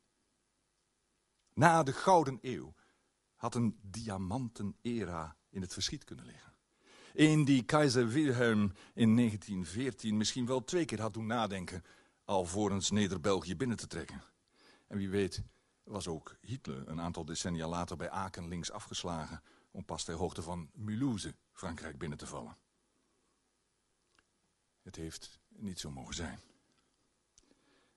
Na 1.53 1.83
de 1.83 1.93
Gouden 1.93 2.39
Eeuw 2.41 2.73
had 3.43 3.55
een 3.55 3.77
diamanten-era 3.81 5.35
in 5.49 5.61
het 5.61 5.73
verschiet 5.73 6.03
kunnen 6.03 6.25
liggen. 6.25 6.53
Een 7.13 7.45
die 7.45 7.63
keizer 7.63 8.07
Wilhelm 8.07 8.71
in 8.93 9.15
1914 9.15 10.17
misschien 10.17 10.45
wel 10.45 10.63
twee 10.63 10.85
keer 10.85 11.01
had 11.01 11.13
doen 11.13 11.25
nadenken... 11.25 11.83
alvorens 12.25 12.89
Neder-België 12.91 13.55
binnen 13.55 13.77
te 13.77 13.87
trekken. 13.87 14.23
En 14.87 14.97
wie 14.97 15.09
weet 15.09 15.43
was 15.83 16.07
ook 16.07 16.35
Hitler 16.41 16.87
een 16.87 17.01
aantal 17.01 17.25
decennia 17.25 17.67
later 17.67 17.97
bij 17.97 18.09
Aken 18.09 18.47
links 18.47 18.71
afgeslagen... 18.71 19.41
om 19.71 19.85
pas 19.85 20.03
ter 20.03 20.15
hoogte 20.15 20.41
van 20.41 20.69
Mulhouse 20.73 21.35
Frankrijk 21.51 21.97
binnen 21.97 22.17
te 22.17 22.27
vallen. 22.27 22.57
Het 24.81 24.95
heeft 24.95 25.39
niet 25.49 25.79
zo 25.79 25.91
mogen 25.91 26.15
zijn. 26.15 26.39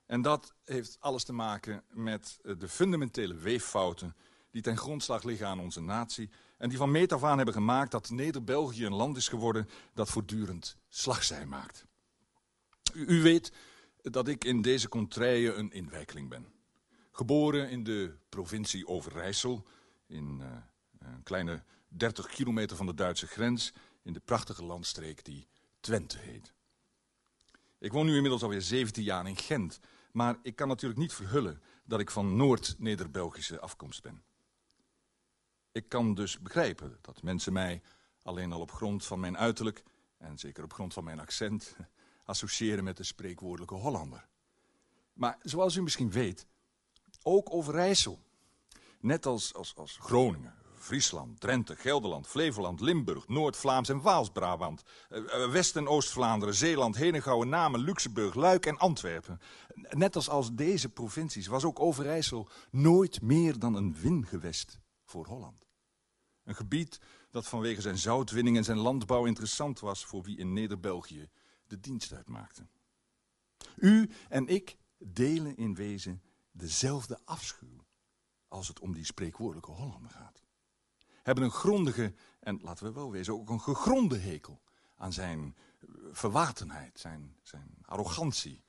En 0.05 0.21
dat 0.21 0.53
heeft 0.63 0.97
alles 0.99 1.23
te 1.23 1.33
maken 1.33 1.83
met 1.89 2.39
de 2.41 2.67
fundamentele 2.67 3.35
weeffouten 3.35 4.15
die 4.57 4.65
ten 4.65 4.77
grondslag 4.77 5.23
liggen 5.23 5.47
aan 5.47 5.59
onze 5.59 5.81
natie... 5.81 6.29
en 6.57 6.69
die 6.69 6.77
van 6.77 6.91
meet 6.91 7.13
af 7.13 7.23
aan 7.23 7.37
hebben 7.37 7.55
gemaakt 7.55 7.91
dat 7.91 8.09
Neder-België 8.09 8.85
een 8.85 8.93
land 8.93 9.17
is 9.17 9.27
geworden... 9.27 9.69
dat 9.93 10.09
voortdurend 10.09 10.77
slagzij 10.89 11.45
maakt. 11.45 11.85
U, 12.93 13.21
weet 13.21 13.51
dat 14.01 14.27
ik 14.27 14.43
in 14.43 14.61
deze 14.61 14.89
contraien 14.89 15.59
een 15.59 15.71
inwijkeling 15.71 16.29
ben. 16.29 16.47
Geboren 17.11 17.69
in 17.69 17.83
de 17.83 18.15
provincie 18.29 18.87
Overijssel, 18.87 19.67
in 20.07 20.39
uh, 20.41 20.47
een 20.99 21.23
kleine 21.23 21.63
30 21.87 22.27
kilometer 22.27 22.77
van 22.77 22.85
de 22.85 22.93
Duitse 22.93 23.27
grens... 23.27 23.73
in 24.03 24.13
de 24.13 24.21
prachtige 24.25 24.63
landstreek 24.63 25.25
die 25.25 25.47
Twente 25.79 26.17
heet. 26.17 26.53
Ik 27.79 27.91
woon 27.91 28.05
nu 28.05 28.15
inmiddels 28.15 28.43
alweer 28.43 28.61
17 28.61 29.03
jaar 29.03 29.27
in 29.27 29.37
Gent... 29.37 29.79
maar 30.11 30.37
ik 30.41 30.55
kan 30.55 30.67
natuurlijk 30.67 30.99
niet 30.99 31.13
verhullen 31.13 31.61
dat 31.85 31.99
ik 31.99 32.11
van 32.11 32.35
Noord-Neder-Belgische 32.35 33.59
afkomst 33.59 34.01
ben. 34.01 34.26
Ik 35.77 35.89
kan 35.89 36.13
dus 36.13 36.39
begrijpen 36.39 36.97
dat 37.01 37.21
mensen 37.21 37.53
mij 37.53 37.81
alleen 38.23 38.51
al 38.51 38.61
op 38.61 38.71
grond 38.71 39.05
van 39.05 39.19
mijn 39.19 39.37
uiterlijk... 39.37 39.83
en 40.17 40.37
zeker 40.37 40.63
op 40.63 40.73
grond 40.73 40.93
van 40.93 41.03
mijn 41.03 41.19
accent, 41.19 41.75
associëren 42.25 42.83
met 42.83 42.97
de 42.97 43.03
spreekwoordelijke 43.03 43.75
Hollander. 43.75 44.27
Maar 45.13 45.37
zoals 45.41 45.75
u 45.75 45.81
misschien 45.81 46.11
weet, 46.11 46.47
ook 47.23 47.53
Overijssel, 47.53 48.19
net 48.99 49.25
als, 49.25 49.53
als, 49.53 49.75
als 49.75 49.97
Groningen, 50.01 50.53
Friesland, 50.73 51.39
Drenthe, 51.39 51.75
Gelderland, 51.75 52.27
Flevoland, 52.27 52.79
Limburg, 52.79 53.27
Noord-Vlaams 53.27 53.89
en 53.89 54.01
Waals-Brabant, 54.01 54.83
eh, 55.09 55.43
eh, 55.43 55.51
West- 55.51 55.75
en 55.75 55.87
Oost-Vlaanderen, 55.87 56.55
Zeeland, 56.55 56.95
Henegouwen, 56.95 57.49
Namen, 57.49 57.79
Luxemburg, 57.79 58.33
Luik 58.33 58.65
en 58.65 58.77
Antwerpen. 58.77 59.39
Net 59.89 60.15
als 60.15 60.29
als 60.29 60.53
deze 60.53 60.89
provincies 60.89 61.47
was 61.47 61.63
ook 61.63 61.79
Overijssel 61.79 62.49
nooit 62.71 63.21
meer 63.21 63.59
dan 63.59 63.75
een 63.75 63.95
wingewest 64.01 64.79
voor 65.03 65.25
Holland. 65.25 65.66
Een 66.47 66.55
gebied 66.55 66.99
dat 67.31 67.47
vanwege 67.47 67.81
zijn 67.81 67.97
zoutwinning 67.97 68.57
en 68.57 68.63
zijn 68.63 68.77
landbouw 68.77 69.25
interessant 69.25 69.79
was 69.79 70.05
voor 70.05 70.23
wie 70.23 70.37
in 70.37 70.53
Neder-België 70.53 71.29
de 71.67 71.79
dienst 71.79 72.13
uitmaakte. 72.13 72.67
U 73.75 74.09
en 74.29 74.47
ik 74.47 74.77
delen 74.97 75.57
in 75.57 75.75
wezen 75.75 76.21
dezelfde 76.51 77.19
afschuw 77.25 77.85
als 78.47 78.67
het 78.67 78.79
om 78.79 78.93
die 78.93 79.05
spreekwoordelijke 79.05 79.71
Hollander 79.71 80.11
gaat. 80.11 80.43
Hebben 81.23 81.43
een 81.43 81.51
grondige, 81.51 82.13
en 82.39 82.59
laten 82.61 82.85
we 82.85 82.91
wel 82.91 83.11
wezen, 83.11 83.33
ook 83.33 83.49
een 83.49 83.61
gegronde 83.61 84.17
hekel 84.17 84.61
aan 84.95 85.13
zijn 85.13 85.55
verwatenheid, 86.11 86.99
zijn, 86.99 87.37
zijn 87.41 87.77
arrogantie, 87.81 88.63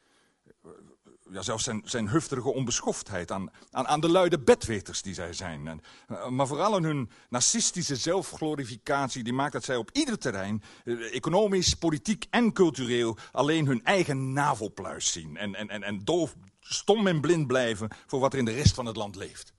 ja, 1.32 1.42
zelfs 1.42 1.64
zijn, 1.64 1.82
zijn 1.84 2.08
hufterige 2.08 2.52
onbeschoftheid, 2.52 3.30
aan, 3.30 3.50
aan, 3.70 3.86
aan 3.86 4.00
de 4.00 4.08
luide 4.08 4.38
bedweters 4.38 5.02
die 5.02 5.14
zij 5.14 5.32
zijn. 5.32 5.68
En, 5.68 5.80
uh, 6.10 6.28
maar 6.28 6.46
vooral 6.46 6.74
aan 6.74 6.84
hun 6.84 7.10
narcistische 7.28 7.96
zelfglorificatie, 7.96 9.24
die 9.24 9.32
maakt 9.32 9.52
dat 9.52 9.64
zij 9.64 9.76
op 9.76 9.90
ieder 9.92 10.18
terrein, 10.18 10.62
uh, 10.84 11.14
economisch, 11.14 11.74
politiek 11.74 12.26
en 12.30 12.52
cultureel, 12.52 13.16
alleen 13.32 13.66
hun 13.66 13.84
eigen 13.84 14.32
navelpluis 14.32 15.12
zien. 15.12 15.36
En, 15.36 15.54
en, 15.54 15.68
en, 15.68 15.82
en 15.82 16.04
doof, 16.04 16.34
stom 16.60 17.06
en 17.06 17.20
blind 17.20 17.46
blijven 17.46 17.88
voor 18.06 18.20
wat 18.20 18.32
er 18.32 18.38
in 18.38 18.44
de 18.44 18.54
rest 18.54 18.74
van 18.74 18.86
het 18.86 18.96
land 18.96 19.16
leeft. 19.16 19.52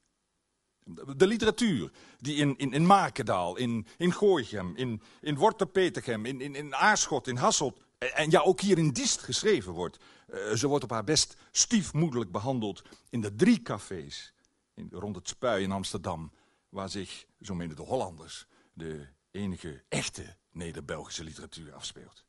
De 1.16 1.28
literatuur 1.28 1.92
die 2.20 2.36
in, 2.36 2.58
in, 2.58 2.72
in 2.74 2.86
Makendaal, 2.86 3.58
in, 3.58 3.88
in 3.98 4.14
Gooichem, 4.14 4.76
in, 4.76 5.02
in 5.22 5.36
Worterpetegem, 5.36 6.26
in, 6.26 6.42
in, 6.42 6.56
in 6.56 6.76
Aarschot, 6.76 7.28
in 7.28 7.36
Hasselt 7.36 7.80
en 8.00 8.30
ja, 8.30 8.40
ook 8.40 8.62
hier 8.62 8.78
in 8.78 8.92
Diest 8.92 9.22
geschreven 9.22 9.74
wordt. 9.74 9.98
Uh, 10.28 10.54
ze 10.54 10.68
wordt 10.68 10.84
op 10.84 10.90
haar 10.90 11.04
best 11.04 11.36
stiefmoederlijk 11.52 12.32
behandeld 12.32 12.82
in 13.10 13.22
de 13.22 13.36
drie 13.36 13.62
cafés 13.62 14.34
in, 14.74 14.90
rond 14.92 15.16
het 15.16 15.28
Spui 15.28 15.64
in 15.64 15.72
Amsterdam, 15.72 16.32
waar 16.70 16.90
zich, 16.90 17.26
zo 17.42 17.56
menen 17.56 17.76
de 17.76 17.82
Hollanders, 17.82 18.48
de 18.74 19.08
enige 19.32 19.84
echte 19.90 20.36
Neder-Belgische 20.52 21.24
literatuur 21.24 21.74
afspeelt. 21.74 22.24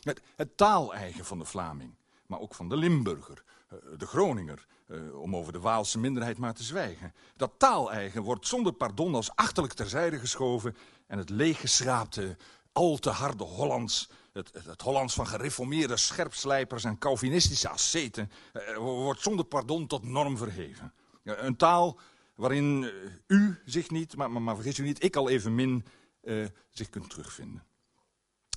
Het, 0.00 0.20
het 0.36 0.56
taaleigen 0.56 1.24
van 1.24 1.38
de 1.38 1.44
Vlaming, 1.44 1.94
maar 2.26 2.40
ook 2.40 2.54
van 2.54 2.68
de 2.68 2.76
Limburger, 2.76 3.44
uh, 3.72 3.78
de 3.98 4.06
Groninger, 4.06 4.66
uh, 4.88 5.20
om 5.20 5.36
over 5.36 5.52
de 5.52 5.60
Waalse 5.60 5.98
minderheid 5.98 6.38
maar 6.38 6.54
te 6.54 6.62
zwijgen. 6.62 7.14
Dat 7.36 7.52
taaleigen 7.56 8.22
wordt 8.22 8.46
zonder 8.46 8.72
pardon 8.72 9.14
als 9.14 9.34
achterlijk 9.34 9.74
terzijde 9.74 10.18
geschoven 10.18 10.76
en 11.06 11.18
het 11.18 11.30
leeggeschraapte, 11.30 12.36
al 12.72 12.96
te 12.96 13.10
harde 13.10 13.44
Hollands 13.44 14.08
het, 14.32 14.50
het, 14.64 14.82
Hollands 14.82 15.14
van 15.14 15.26
gereformeerde 15.26 15.96
scherpslijpers 15.96 16.84
en 16.84 16.98
Calvinistische 16.98 17.68
asceten 17.68 18.30
uh, 18.52 18.76
wordt 18.76 19.22
zonder 19.22 19.44
pardon 19.44 19.86
tot 19.86 20.04
norm 20.04 20.36
verheven. 20.36 20.94
Een 21.24 21.56
taal 21.56 22.00
waarin 22.34 22.82
uh, 22.82 22.92
u 23.26 23.62
zich 23.64 23.90
niet, 23.90 24.16
maar, 24.16 24.30
maar, 24.30 24.42
maar, 24.42 24.54
vergis 24.54 24.78
u 24.78 24.82
niet, 24.82 25.04
ik 25.04 25.16
al 25.16 25.28
evenmin 25.28 25.84
zich 26.70 26.90
kunt 26.90 27.10
terugvinden. 27.10 27.64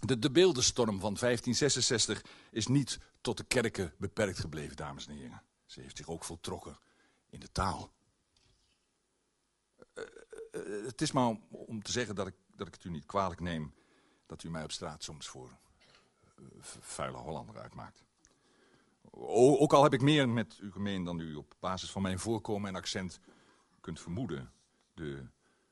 De, 0.06 0.20
de 0.20 0.32
beeldenstorm 0.32 1.00
van 1.00 1.18
1566 1.20 2.24
is 2.52 2.68
niet 2.68 3.00
tot 3.22 3.38
de 3.38 3.44
kerken 3.44 3.94
beperkt 3.98 4.40
gebleven, 4.40 4.76
dames 4.76 5.08
en 5.08 5.16
heren. 5.16 5.44
Ze 5.66 5.82
heeft 5.82 5.98
zich 5.98 6.08
ook 6.08 6.24
voltrokken 6.24 6.80
in 7.30 7.40
de 7.40 7.52
taal. 7.52 7.92
het 10.86 11.02
is 11.02 11.12
maar 11.12 11.28
om, 11.28 11.44
om 11.50 11.84
te 11.84 11.92
zeggen 11.92 12.16
dat 12.16 12.28
ik, 12.28 12.36
dat 12.56 12.68
ik 12.68 12.74
het 12.74 12.84
u 12.84 12.90
niet 12.90 13.06
kwalijk 13.06 13.40
neem 13.40 13.74
dat 14.32 14.44
u 14.44 14.50
mij 14.50 14.64
op 14.64 14.72
straat 14.72 15.04
soms 15.04 15.28
voor 15.28 15.58
vuile 16.80 17.18
Hollander 17.18 17.58
uitmaakt. 17.58 18.04
Ook 19.24 19.74
al 19.74 19.84
heb 19.84 19.94
ik 19.94 20.02
meer 20.02 20.30
met 20.30 20.60
u 20.62 20.72
gemeen 20.72 21.04
dan 21.04 21.20
u 21.20 21.36
op 21.36 21.54
basis 21.60 21.92
van 21.92 22.02
mijn 22.02 22.20
voorkomen 22.20 22.70
en 22.70 22.76
accent 22.76 23.20
kunt 23.82 24.00
vermoeden. 24.00 24.52
De, 24.94 25.26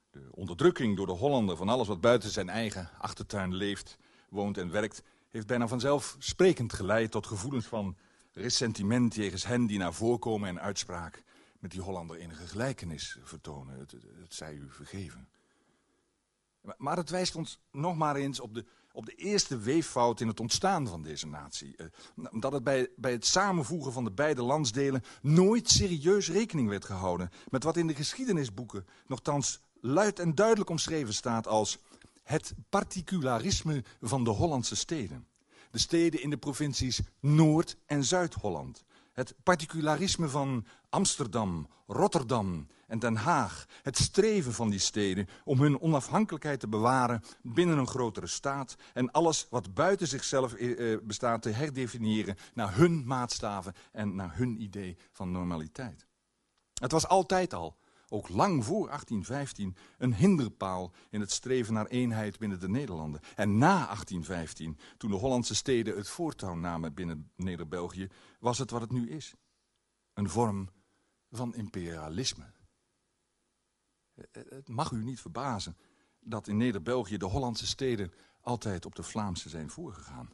de 0.10 0.28
onderdrukking 0.32 0.98
door 0.98 1.06
de 1.06 1.12
Hollander 1.12 1.58
van 1.58 1.70
alles 1.70 1.88
wat 1.88 2.01
buiten 2.01 2.30
zijn 2.30 2.50
eigen 2.50 2.89
achtertuin 2.98 3.56
leeft, 3.56 3.98
woont 4.30 4.58
en 4.58 4.72
werkt, 4.72 5.04
heeft 5.30 5.48
bijna 5.48 5.68
vanzelf 5.68 6.16
sprekend 6.20 6.74
geleid 6.74 7.12
tot 7.12 7.28
gevoelens 7.28 7.66
van 7.66 7.98
ressentiment 8.32 9.16
jegens 9.16 9.46
hen 9.46 9.66
die 9.66 9.78
naar 9.78 9.94
voorkomen 9.94 10.50
en 10.50 10.62
uitspraak 10.62 11.24
met 11.60 11.72
die 11.72 11.82
Hollander 11.82 12.18
enige 12.18 12.48
gelijkenis 12.48 13.18
vertonen. 13.24 13.80
Het, 13.80 13.92
het 14.22 14.34
zij 14.34 14.54
u 14.54 14.72
vergeven. 14.72 15.30
Maar 16.78 16.98
het 16.98 17.10
wijst 17.10 17.36
ons 17.36 17.60
nog 17.72 17.98
maar 17.98 18.16
eens 18.16 18.39
op 18.39 18.54
de, 18.54 18.66
op 18.92 19.06
de 19.06 19.16
eerste 19.16 19.58
weeffout 19.58 20.22
in 20.22 20.28
het 20.28 20.39
ontstaan 20.39 20.88
van 20.88 21.01
deze 21.01 21.28
natie. 21.28 21.75
Uh, 21.78 21.88
dat 22.42 22.51
het 22.51 22.63
bij, 22.63 22.89
bij 22.96 23.12
het 23.12 23.25
samenvoegen 23.25 23.92
van 23.92 24.04
de 24.04 24.12
beide 24.12 24.42
landsdelen 24.42 25.04
nooit 25.22 25.70
serieus 25.70 26.30
rekening 26.30 26.70
werd 26.70 26.86
gehouden 26.86 27.30
met 27.50 27.63
wat 27.63 27.78
in 27.78 27.88
de 27.88 27.96
geschiedenisboeken 27.96 28.86
nogthans 29.08 29.62
luid 29.82 30.20
en 30.20 30.36
duidelijk 30.36 30.70
omschreven 30.70 31.13
staat 31.13 31.48
als 31.48 31.80
het 32.24 32.54
particularisme 32.70 33.84
van 34.01 34.24
de 34.24 34.30
Hollandse 34.30 34.75
steden. 34.75 35.28
De 35.72 35.80
steden 35.80 36.22
in 36.22 36.30
de 36.30 36.38
provincies 36.38 37.01
Noord- 37.20 37.78
en 37.86 38.04
Zuid-Holland. 38.04 38.84
Het 39.13 39.36
particularisme 39.44 40.30
van 40.30 40.66
Amsterdam, 40.89 41.68
Rotterdam 41.88 42.68
en 42.89 43.00
Den 43.00 43.15
Haag. 43.15 43.65
Het 43.81 43.98
streven 43.98 44.53
van 44.53 44.69
die 44.69 44.79
steden 44.79 45.27
om 45.43 45.60
hun 45.60 45.81
onafhankelijkheid 45.81 46.60
te 46.60 46.67
bewaren 46.67 47.22
binnen 47.41 47.77
een 47.77 47.88
grotere 47.88 48.27
staat. 48.27 48.75
En 48.93 49.12
alles 49.12 49.48
wat 49.50 49.74
buiten 49.74 50.08
zichzelf 50.08 50.53
eh, 50.53 50.98
bestaat 51.03 51.41
te 51.41 51.50
herdefiniëren 51.50 52.38
naar 52.53 52.75
hun 52.75 53.05
maatstaven 53.05 53.74
en 53.91 54.15
naar 54.15 54.38
hun 54.38 54.62
idee 54.62 54.98
van 55.12 55.31
normaliteit. 55.31 56.08
Het 56.74 56.91
was 56.91 57.08
altijd 57.08 57.53
al, 57.53 57.77
ook 58.10 58.29
lang 58.29 58.65
voor 58.65 58.86
1815, 58.86 59.75
een 59.98 60.15
hinderpaal 60.15 60.91
in 61.10 61.19
het 61.19 61.31
streven 61.31 61.74
naar 61.74 61.86
eenheid 61.86 62.39
binnen 62.39 62.60
de 62.60 62.69
Nederlanden. 62.69 63.22
En 63.36 63.58
na 63.58 63.86
1815, 63.86 64.77
toen 64.98 65.12
de 65.12 65.17
Hollandse 65.17 65.55
steden 65.55 65.98
het 65.98 66.10
voortouw 66.10 66.55
namen 66.55 66.93
binnen 66.93 67.31
Neder-België, 67.36 68.08
was 68.39 68.58
het 68.58 68.72
wat 68.72 68.81
het 68.81 68.91
nu 68.91 69.10
is. 69.10 69.34
Een 70.13 70.29
vorm 70.29 70.69
van 71.31 71.55
imperialisme. 71.55 72.46
Het 74.32 74.68
mag 74.68 74.92
u 74.92 75.04
niet 75.04 75.22
verbazen 75.22 75.78
dat 76.20 76.48
in 76.48 76.58
Neder-België 76.58 77.18
de 77.18 77.26
Hollandse 77.26 77.68
steden 77.68 78.14
altijd 78.42 78.86
op 78.86 78.96
de 78.96 79.04
Vlaamse 79.04 79.50
zijn 79.50 79.70
voorgegaan. 79.70 80.30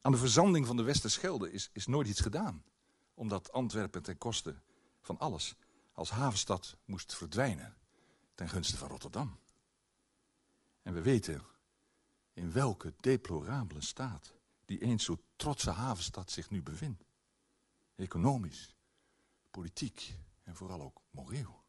Aan 0.00 0.12
de 0.12 0.18
verzanding 0.18 0.66
van 0.66 0.76
de 0.76 0.82
Westerschelde 0.82 1.52
is, 1.52 1.70
is 1.72 1.86
nooit 1.86 2.08
iets 2.08 2.20
gedaan, 2.20 2.64
omdat 3.14 3.52
Antwerpen 3.52 4.02
ten 4.02 4.18
koste 4.18 4.60
van 5.00 5.18
alles 5.18 5.54
als 5.92 6.10
havenstad 6.10 6.76
moest 6.84 7.14
verdwijnen 7.14 7.76
ten 8.34 8.48
gunste 8.48 8.76
van 8.76 8.88
Rotterdam. 8.88 9.38
En 10.82 10.94
we 10.94 11.02
weten 11.02 11.42
in 12.32 12.52
welke 12.52 12.94
deplorabele 13.00 13.80
staat 13.80 14.34
die 14.64 14.82
eens 14.82 15.04
zo 15.04 15.18
trotse 15.36 15.70
havenstad 15.70 16.30
zich 16.30 16.50
nu 16.50 16.62
bevindt. 16.62 17.04
Economisch, 17.96 18.74
politiek 19.50 20.14
en 20.50 20.56
vooral 20.56 20.82
ook 20.82 21.00
moreel. 21.10 21.62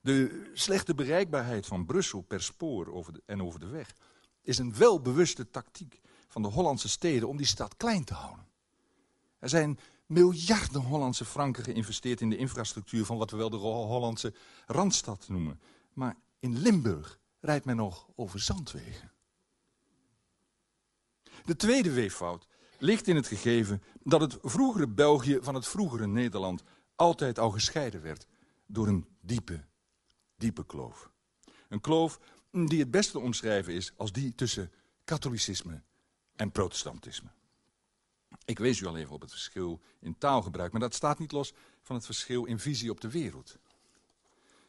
De 0.00 0.50
slechte 0.54 0.94
bereikbaarheid 0.94 1.66
van 1.66 1.86
Brussel 1.86 2.20
per 2.20 2.42
spoor 2.42 3.04
en 3.26 3.42
over 3.42 3.60
de 3.60 3.66
weg 3.66 3.94
is 4.42 4.58
een 4.58 4.76
welbewuste 4.76 5.50
tactiek 5.50 6.00
van 6.28 6.42
de 6.42 6.48
Hollandse 6.48 6.88
steden 6.88 7.28
om 7.28 7.36
die 7.36 7.46
stad 7.46 7.76
klein 7.76 8.04
te 8.04 8.14
houden. 8.14 8.46
Er 9.38 9.48
zijn 9.48 9.78
miljarden 10.06 10.80
Hollandse 10.80 11.24
franken 11.24 11.64
geïnvesteerd 11.64 12.20
in 12.20 12.30
de 12.30 12.36
infrastructuur 12.36 13.04
van 13.04 13.18
wat 13.18 13.30
we 13.30 13.36
wel 13.36 13.50
de 13.50 13.56
Hollandse 13.56 14.34
Randstad 14.66 15.28
noemen. 15.28 15.60
Maar 15.92 16.16
in 16.38 16.58
Limburg 16.58 17.18
rijdt 17.40 17.64
men 17.64 17.76
nog 17.76 18.08
over 18.14 18.40
zandwegen. 18.40 19.12
De 21.44 21.56
tweede 21.56 21.92
weeffout 21.92 22.46
ligt 22.78 23.08
in 23.08 23.16
het 23.16 23.26
gegeven 23.26 23.82
dat 24.02 24.20
het 24.20 24.38
vroegere 24.42 24.88
België 24.88 25.38
van 25.42 25.54
het 25.54 25.66
vroegere 25.66 26.06
Nederland 26.06 26.62
altijd 27.00 27.38
al 27.38 27.50
gescheiden 27.50 28.02
werd 28.02 28.26
door 28.66 28.88
een 28.88 29.06
diepe, 29.20 29.64
diepe 30.36 30.66
kloof. 30.66 31.10
Een 31.68 31.80
kloof 31.80 32.20
die 32.50 32.80
het 32.80 32.90
beste 32.90 33.12
te 33.12 33.18
omschrijven 33.18 33.72
is 33.72 33.92
als 33.96 34.12
die 34.12 34.34
tussen 34.34 34.72
katholicisme 35.04 35.82
en 36.36 36.52
protestantisme. 36.52 37.28
Ik 38.44 38.58
wees 38.58 38.80
u 38.80 38.86
al 38.86 38.96
even 38.96 39.14
op 39.14 39.20
het 39.20 39.30
verschil 39.30 39.80
in 40.00 40.18
taalgebruik, 40.18 40.72
maar 40.72 40.80
dat 40.80 40.94
staat 40.94 41.18
niet 41.18 41.32
los 41.32 41.52
van 41.82 41.96
het 41.96 42.04
verschil 42.04 42.44
in 42.44 42.58
visie 42.58 42.90
op 42.90 43.00
de 43.00 43.10
wereld. 43.10 43.58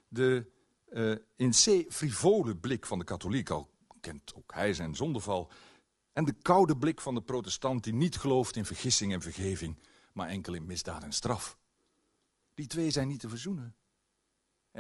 De 0.08 0.46
uh, 0.90 1.16
in 1.36 1.52
C 1.52 1.94
frivole 1.94 2.56
blik 2.56 2.86
van 2.86 3.00
de 3.00 3.06
katholiek, 3.06 3.50
al 3.50 3.70
kent 4.00 4.34
ook 4.36 4.54
hij 4.54 4.74
zijn 4.74 4.96
zondeval, 4.96 5.52
en 6.14 6.26
de 6.26 6.36
koude 6.42 6.78
blik 6.78 7.02
van 7.02 7.16
de 7.16 7.22
protestant 7.22 7.84
die 7.84 7.94
niet 7.94 8.18
gelooft 8.18 8.56
in 8.56 8.66
vergissing 8.66 9.14
en 9.14 9.22
vergeving, 9.22 9.78
maar 10.14 10.28
enkel 10.28 10.54
in 10.54 10.66
misdaad 10.66 11.04
en 11.04 11.14
straf. 11.14 11.60
Die 12.62 12.70
twee 12.70 12.92
zijn 12.92 13.08
niet 13.08 13.20
te 13.20 13.30
verzoenen. 13.30 13.76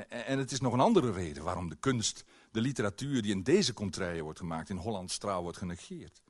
En 0.08 0.38
het 0.38 0.52
is 0.52 0.60
nog 0.60 0.74
een 0.74 0.80
andere 0.80 1.12
reden 1.12 1.44
waarom 1.44 1.70
de 1.70 1.76
kunst, 1.76 2.24
de 2.52 2.62
literatuur 2.62 3.22
die 3.22 3.32
in 3.32 3.44
deze 3.44 3.74
contraien 3.74 4.24
wordt 4.24 4.40
gemaakt, 4.40 4.70
in 4.70 4.78
Hollands 4.78 5.14
straal 5.14 5.42
wordt 5.42 5.58
genegeerd. 5.58 6.22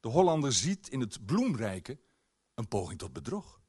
De 0.00 0.08
Hollander 0.08 0.52
ziet 0.52 0.88
in 0.88 1.00
het 1.00 1.26
bloemrijke 1.26 1.98
een 2.54 2.68
poging 2.68 2.98
tot 2.98 3.12
bedrog. 3.12 3.60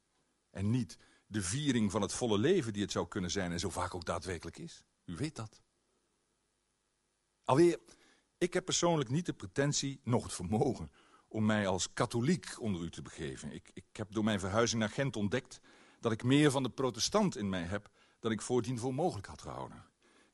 En 0.50 0.70
niet 0.70 0.98
de 1.26 1.42
viering 1.42 1.90
van 1.90 2.02
het 2.02 2.12
volle 2.12 2.38
leven 2.38 2.72
die 2.72 2.82
het 2.82 2.92
zou 2.92 3.08
kunnen 3.08 3.30
zijn 3.30 3.52
en 3.52 3.60
zo 3.60 3.70
vaak 3.70 3.94
ook 3.94 4.04
daadwerkelijk 4.04 4.58
is. 4.58 4.84
U 5.04 5.16
weet 5.16 5.36
dat. 5.36 5.62
Alweer, 7.44 7.78
ik 8.38 8.52
heb 8.54 8.64
persoonlijk 8.64 9.10
niet 9.10 9.26
de 9.26 9.34
pretentie, 9.34 10.00
nog 10.04 10.22
het 10.22 10.32
vermogen, 10.32 10.92
om 11.26 11.46
mij 11.46 11.66
als 11.66 11.92
katholiek 11.92 12.60
onder 12.60 12.82
u 12.82 12.90
te 12.90 13.02
begeven. 13.02 13.52
Ik, 13.52 13.70
ik 13.72 13.86
heb 13.92 14.12
door 14.12 14.24
mijn 14.24 14.40
verhuizing 14.40 14.80
naar 14.80 14.90
Gent 14.90 15.16
ontdekt 15.16 15.60
dat 16.00 16.12
ik 16.12 16.22
meer 16.22 16.50
van 16.50 16.62
de 16.62 16.70
protestant 16.70 17.36
in 17.36 17.48
mij 17.48 17.62
heb 17.62 17.90
dan 18.18 18.30
ik 18.30 18.42
voordien 18.42 18.78
voor 18.78 18.94
mogelijk 18.94 19.26
had 19.26 19.42
gehouden. 19.42 19.84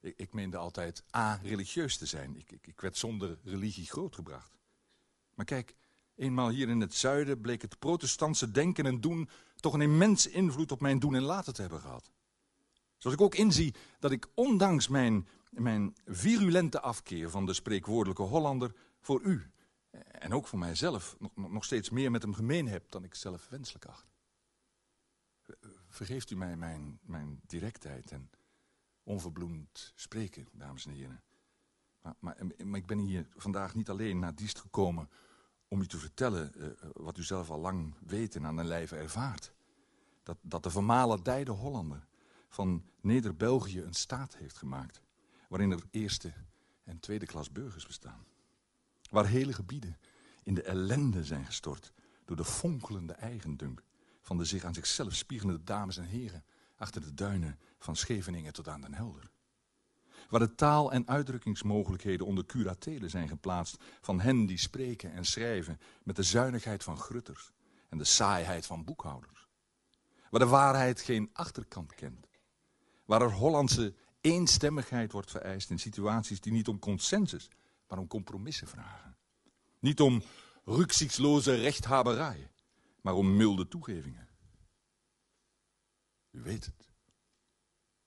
Ik, 0.00 0.14
ik 0.16 0.32
meende 0.32 0.56
altijd 0.56 1.04
a-religieus 1.16 1.96
te 1.96 2.06
zijn. 2.06 2.36
Ik, 2.36 2.52
ik, 2.52 2.66
ik 2.66 2.80
werd 2.80 2.96
zonder 2.96 3.38
religie 3.44 3.86
grootgebracht. 3.86 4.58
Maar 5.34 5.44
kijk, 5.44 5.74
eenmaal 6.14 6.48
hier 6.48 6.68
in 6.68 6.80
het 6.80 6.94
zuiden 6.94 7.40
bleek 7.40 7.62
het 7.62 7.78
protestantse 7.78 8.50
denken 8.50 8.86
en 8.86 9.00
doen 9.00 9.28
toch 9.56 9.74
een 9.74 9.80
immense 9.80 10.30
invloed 10.30 10.72
op 10.72 10.80
mijn 10.80 10.98
doen 10.98 11.14
en 11.14 11.22
laten 11.22 11.54
te 11.54 11.60
hebben 11.60 11.80
gehad. 11.80 12.10
Zoals 12.98 13.16
ik 13.16 13.22
ook 13.22 13.34
inzie 13.34 13.74
dat 13.98 14.10
ik 14.10 14.28
ondanks 14.34 14.88
mijn, 14.88 15.28
mijn 15.50 15.94
virulente 16.04 16.80
afkeer 16.80 17.30
van 17.30 17.46
de 17.46 17.52
spreekwoordelijke 17.52 18.22
Hollander 18.22 18.74
voor 19.00 19.20
u 19.22 19.50
en 20.10 20.32
ook 20.32 20.46
voor 20.46 20.58
mijzelf 20.58 21.16
nog, 21.18 21.50
nog 21.50 21.64
steeds 21.64 21.90
meer 21.90 22.10
met 22.10 22.22
hem 22.22 22.34
gemeen 22.34 22.68
heb 22.68 22.90
dan 22.90 23.04
ik 23.04 23.14
zelf 23.14 23.48
wenselijk 23.48 23.84
acht. 23.84 24.13
Vergeeft 25.94 26.30
u 26.30 26.36
mij 26.36 26.56
mijn, 26.56 26.98
mijn 27.02 27.40
directheid 27.46 28.10
en 28.10 28.30
onverbloemd 29.02 29.92
spreken, 29.94 30.48
dames 30.52 30.86
en 30.86 30.92
heren. 30.92 31.22
Maar, 32.02 32.14
maar, 32.64 32.78
ik 32.78 32.86
ben 32.86 32.98
hier 32.98 33.26
vandaag 33.36 33.74
niet 33.74 33.90
alleen 33.90 34.18
naar 34.18 34.34
Diest 34.34 34.58
gekomen 34.58 35.08
om 35.68 35.80
u 35.80 35.86
te 35.86 35.98
vertellen 35.98 36.52
uh, 36.56 36.70
wat 36.92 37.18
u 37.18 37.22
zelf 37.22 37.50
al 37.50 37.58
lang 37.58 37.94
weet 38.06 38.36
en 38.36 38.46
aan 38.46 38.56
de 38.56 38.64
lijve 38.64 38.96
ervaart. 38.96 39.52
Dat, 40.22 40.36
dat 40.40 40.62
de 40.62 40.70
vermalendijde 40.70 41.50
Hollander 41.50 42.06
van 42.48 42.84
Neder-België 43.00 43.80
een 43.80 43.94
staat 43.94 44.36
heeft 44.36 44.58
gemaakt. 44.58 45.02
Waarin 45.48 45.70
er 45.70 45.84
eerste 45.90 46.32
en 46.84 47.00
tweede 47.00 47.26
klas 47.26 47.52
burgers 47.52 47.86
bestaan. 47.86 48.26
Waar 49.10 49.26
hele 49.26 49.52
gebieden 49.52 49.98
in 50.42 50.54
de 50.54 50.62
ellende 50.62 51.24
zijn 51.24 51.46
gestort 51.46 51.92
door 52.24 52.36
de 52.36 52.44
fonkelende 52.44 53.12
eigendunk 53.12 53.82
van 54.24 54.38
de 54.38 54.44
zich 54.44 54.64
aan 54.64 54.74
zichzelf 54.74 55.14
spiegelende 55.14 55.64
dames 55.64 55.96
en 55.96 56.04
heren 56.04 56.44
achter 56.76 57.00
de 57.00 57.14
duinen 57.14 57.58
van 57.78 57.96
Scheveningen 57.96 58.52
tot 58.52 58.68
aan 58.68 58.80
Den 58.80 58.94
Helder. 58.94 59.30
Waar 60.28 60.40
de 60.40 60.54
taal- 60.54 60.92
en 60.92 61.08
uitdrukkingsmogelijkheden 61.08 62.26
onder 62.26 62.46
curatelen 62.46 63.10
zijn 63.10 63.28
geplaatst 63.28 63.76
van 64.00 64.20
hen 64.20 64.46
die 64.46 64.58
spreken 64.58 65.12
en 65.12 65.24
schrijven 65.24 65.80
met 66.02 66.16
de 66.16 66.22
zuinigheid 66.22 66.82
van 66.82 66.98
grutters 66.98 67.50
en 67.88 67.98
de 67.98 68.04
saaiheid 68.04 68.66
van 68.66 68.84
boekhouders. 68.84 69.48
Waar 70.30 70.40
de 70.40 70.46
waarheid 70.46 71.00
geen 71.00 71.30
achterkant 71.32 71.94
kent. 71.94 72.28
Waar 73.04 73.22
er 73.22 73.32
Hollandse 73.32 73.94
eenstemmigheid 74.20 75.12
wordt 75.12 75.30
vereist 75.30 75.70
in 75.70 75.78
situaties 75.78 76.40
die 76.40 76.52
niet 76.52 76.68
om 76.68 76.78
consensus, 76.78 77.48
maar 77.88 77.98
om 77.98 78.06
compromissen 78.06 78.68
vragen. 78.68 79.16
Niet 79.78 80.00
om 80.00 80.22
rücksichtsloze 80.64 81.54
rechthaberij, 81.54 82.50
maar 83.04 83.14
om 83.14 83.36
milde 83.36 83.68
toegevingen. 83.68 84.28
U 86.30 86.42
weet 86.42 86.64
het. 86.64 86.88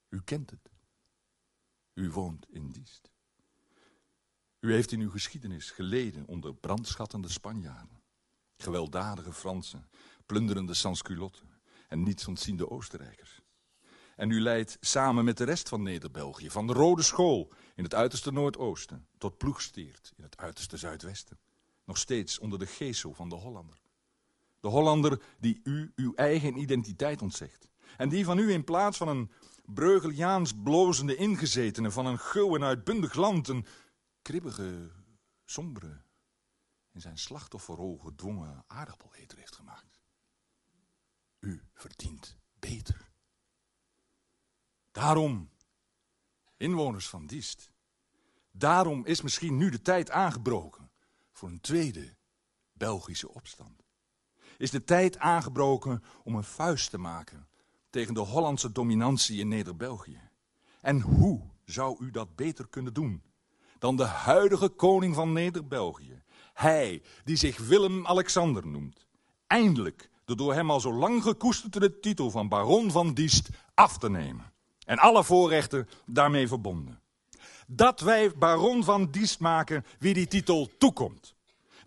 U 0.09 0.21
kent 0.21 0.49
het. 0.49 0.71
U 1.93 2.11
woont 2.11 2.49
in 2.49 2.69
Diest. 2.69 3.11
U 4.59 4.73
heeft 4.73 4.91
in 4.91 4.99
uw 4.99 5.09
geschiedenis 5.09 5.71
geleden 5.71 6.25
onder 6.25 6.55
brandschattende 6.55 7.29
Spanjaarden, 7.29 8.03
gewelddadige 8.57 9.33
Fransen, 9.33 9.89
plunderende 10.25 10.73
sansculotten 10.73 11.61
en 11.87 12.03
niets 12.03 12.27
ontziende 12.27 12.69
Oostenrijkers. 12.69 13.41
En 14.15 14.29
u 14.29 14.41
leidt 14.41 14.77
samen 14.79 15.25
met 15.25 15.37
de 15.37 15.43
rest 15.43 15.69
van 15.69 15.83
Neder-België, 15.83 16.49
van 16.49 16.67
de 16.67 16.73
Rode 16.73 17.03
School 17.03 17.53
in 17.75 17.83
het 17.83 17.93
uiterste 17.93 18.31
Noordoosten 18.31 19.07
tot 19.17 19.37
Ploegsteert 19.37 20.13
in 20.15 20.23
het 20.23 20.37
uiterste 20.37 20.77
Zuidwesten, 20.77 21.39
nog 21.83 21.97
steeds 21.97 22.39
onder 22.39 22.59
de 22.59 22.67
geesel 22.67 23.13
van 23.13 23.29
de 23.29 23.35
Hollander. 23.35 23.85
De 24.59 24.67
Hollander 24.67 25.21
die 25.39 25.61
u 25.63 25.91
uw 25.95 26.13
eigen 26.15 26.57
identiteit 26.57 27.21
ontzegt. 27.21 27.69
En 27.97 28.09
die 28.09 28.25
van 28.25 28.37
u 28.37 28.51
in 28.51 28.63
plaats 28.63 28.97
van 28.97 29.07
een 29.07 29.31
Breugeliaans 29.65 30.53
blozende 30.63 31.15
ingezetene 31.15 31.91
van 31.91 32.05
een 32.05 32.19
gul 32.19 32.55
en 32.55 32.63
uitbundig 32.63 33.13
land, 33.13 33.47
een 33.47 33.65
kribbige, 34.21 34.91
sombere, 35.45 36.01
in 36.93 37.01
zijn 37.01 37.17
slachtofferrol 37.17 37.97
gedwongen 37.97 38.63
aardappeleter 38.67 39.37
heeft 39.37 39.55
gemaakt. 39.55 40.01
U 41.39 41.61
verdient 41.73 42.37
beter. 42.59 43.11
Daarom, 44.91 45.49
inwoners 46.57 47.09
van 47.09 47.25
Diest, 47.25 47.71
daarom 48.51 49.05
is 49.05 49.21
misschien 49.21 49.57
nu 49.57 49.69
de 49.69 49.81
tijd 49.81 50.11
aangebroken 50.11 50.91
voor 51.31 51.49
een 51.49 51.61
tweede 51.61 52.15
Belgische 52.73 53.33
opstand 53.33 53.86
is 54.57 54.71
de 54.71 54.83
tijd 54.83 55.19
aangebroken 55.19 56.03
om 56.23 56.35
een 56.35 56.43
vuist 56.43 56.89
te 56.89 56.97
maken 56.97 57.47
tegen 57.89 58.13
de 58.13 58.19
Hollandse 58.19 58.71
dominantie 58.71 59.39
in 59.39 59.47
Neder-België. 59.47 60.19
En 60.81 61.01
hoe 61.01 61.41
zou 61.65 62.05
u 62.05 62.11
dat 62.11 62.35
beter 62.35 62.67
kunnen 62.67 62.93
doen 62.93 63.21
dan 63.79 63.95
de 63.95 64.03
huidige 64.05 64.69
koning 64.69 65.15
van 65.15 65.33
Neder-België? 65.33 66.21
Hij 66.53 67.01
die 67.23 67.35
zich 67.35 67.57
Willem-Alexander 67.57 68.67
noemt. 68.67 69.05
Eindelijk 69.47 70.09
de 70.25 70.35
door 70.35 70.53
hem 70.53 70.71
al 70.71 70.79
zo 70.79 70.93
lang 70.93 71.23
gekoesterde 71.23 71.99
titel 71.99 72.31
van 72.31 72.47
baron 72.47 72.91
van 72.91 73.13
Diest 73.13 73.49
af 73.73 73.97
te 73.97 74.09
nemen. 74.09 74.53
En 74.85 74.97
alle 74.97 75.23
voorrechten 75.23 75.87
daarmee 76.05 76.47
verbonden. 76.47 77.01
Dat 77.67 77.99
wij 77.99 78.31
baron 78.37 78.83
van 78.83 79.11
Diest 79.11 79.39
maken 79.39 79.85
wie 79.99 80.13
die 80.13 80.27
titel 80.27 80.69
toekomt 80.77 81.35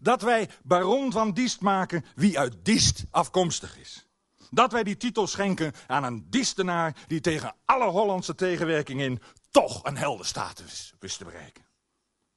dat 0.01 0.23
wij 0.23 0.51
baron 0.63 1.13
van 1.13 1.33
Diest 1.33 1.61
maken 1.61 2.05
wie 2.15 2.39
uit 2.39 2.65
Diest 2.65 3.05
afkomstig 3.11 3.79
is. 3.79 4.09
Dat 4.51 4.73
wij 4.73 4.83
die 4.83 4.97
titel 4.97 5.27
schenken 5.27 5.73
aan 5.87 6.05
een 6.05 6.31
Diestenaar 6.31 6.97
die 7.07 7.21
tegen 7.21 7.55
alle 7.65 7.91
Hollandse 7.91 8.35
tegenwerking 8.35 9.01
in 9.01 9.23
toch 9.51 9.85
een 9.85 9.97
heldenstatus 9.97 10.95
wist 10.99 11.19
te 11.19 11.25
bereiken. 11.25 11.67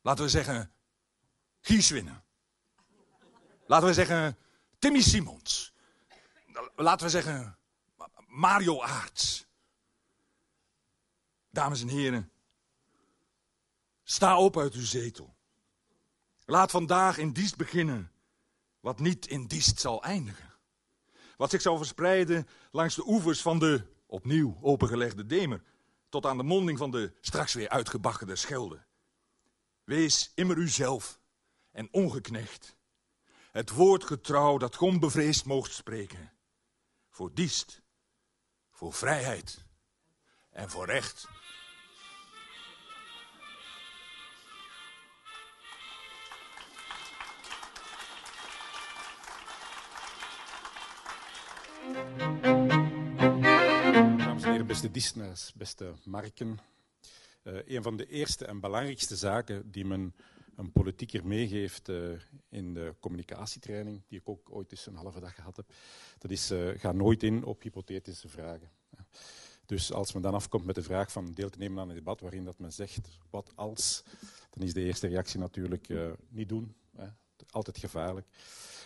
Laten 0.01 0.23
we 0.23 0.29
zeggen, 0.29 0.71
Gies 1.61 1.89
winnen. 1.89 2.23
Laten 3.65 3.87
we 3.87 3.93
zeggen, 3.93 4.37
Timmy 4.79 5.01
Simons. 5.01 5.73
Laten 6.75 7.05
we 7.05 7.11
zeggen, 7.11 7.57
Mario 8.27 8.81
Aarts. 8.81 9.45
Dames 11.49 11.81
en 11.81 11.87
heren, 11.87 12.31
sta 14.03 14.37
op 14.37 14.57
uit 14.57 14.73
uw 14.73 14.85
zetel. 14.85 15.32
Laat 16.53 16.71
vandaag 16.71 17.17
in 17.17 17.31
Diest 17.31 17.55
beginnen, 17.55 18.11
wat 18.79 18.99
niet 18.99 19.27
in 19.27 19.47
Diest 19.47 19.79
zal 19.79 20.03
eindigen. 20.03 20.53
Wat 21.37 21.49
zich 21.49 21.61
zal 21.61 21.77
verspreiden 21.77 22.47
langs 22.71 22.95
de 22.95 23.07
oevers 23.07 23.41
van 23.41 23.59
de 23.59 23.81
opnieuw 24.05 24.57
opengelegde 24.61 25.25
Demer, 25.25 25.63
tot 26.09 26.25
aan 26.25 26.37
de 26.37 26.43
monding 26.43 26.77
van 26.77 26.91
de 26.91 27.13
straks 27.21 27.53
weer 27.53 27.69
uitgebaggerde 27.69 28.35
Schelde. 28.35 28.83
Wees 29.83 30.31
immer 30.35 30.57
uzelf 30.57 31.19
en 31.71 31.87
ongeknecht. 31.91 32.75
Het 33.51 33.69
woord 33.69 34.03
getrouw 34.03 34.57
dat 34.57 34.75
God 34.75 34.99
bevreesd 34.99 35.45
moogt 35.45 35.73
spreken. 35.73 36.31
Voor 37.09 37.33
Diest, 37.33 37.81
voor 38.71 38.93
vrijheid 38.93 39.65
en 40.49 40.69
voor 40.69 40.85
recht. 40.85 41.27
Dames 54.17 54.43
en 54.43 54.51
heren, 54.51 54.67
beste 54.67 54.91
Disneys, 54.91 55.53
beste 55.55 55.93
Marken. 56.03 56.59
Uh, 57.43 57.59
een 57.65 57.83
van 57.83 57.97
de 57.97 58.07
eerste 58.07 58.45
en 58.45 58.59
belangrijkste 58.59 59.15
zaken 59.15 59.71
die 59.71 59.85
men 59.85 60.15
een 60.55 60.71
politieker 60.71 61.25
meegeeft 61.25 61.89
uh, 61.89 62.19
in 62.49 62.73
de 62.73 62.95
communicatietraining, 62.99 64.01
die 64.07 64.19
ik 64.19 64.29
ook 64.29 64.51
ooit 64.51 64.71
eens 64.71 64.85
een 64.85 64.95
halve 64.95 65.19
dag 65.19 65.35
gehad 65.35 65.55
heb, 65.55 65.73
dat 66.17 66.31
is 66.31 66.51
uh, 66.51 66.79
ga 66.79 66.91
nooit 66.91 67.23
in 67.23 67.43
op 67.43 67.61
hypothetische 67.61 68.29
vragen. 68.29 68.71
Dus 69.65 69.93
als 69.93 70.13
men 70.13 70.21
dan 70.21 70.33
afkomt 70.33 70.65
met 70.65 70.75
de 70.75 70.83
vraag 70.83 71.11
van 71.11 71.33
deel 71.33 71.49
te 71.49 71.57
nemen 71.57 71.81
aan 71.81 71.89
een 71.89 71.95
debat 71.95 72.19
waarin 72.19 72.43
dat 72.43 72.59
men 72.59 72.73
zegt 72.73 73.19
wat 73.29 73.51
als, 73.55 74.03
dan 74.49 74.63
is 74.63 74.73
de 74.73 74.83
eerste 74.83 75.07
reactie 75.07 75.39
natuurlijk 75.39 75.87
niet 76.29 76.49
doen. 76.49 76.75
Hè. 76.95 77.07
Altijd 77.49 77.77
gevaarlijk. 77.77 78.27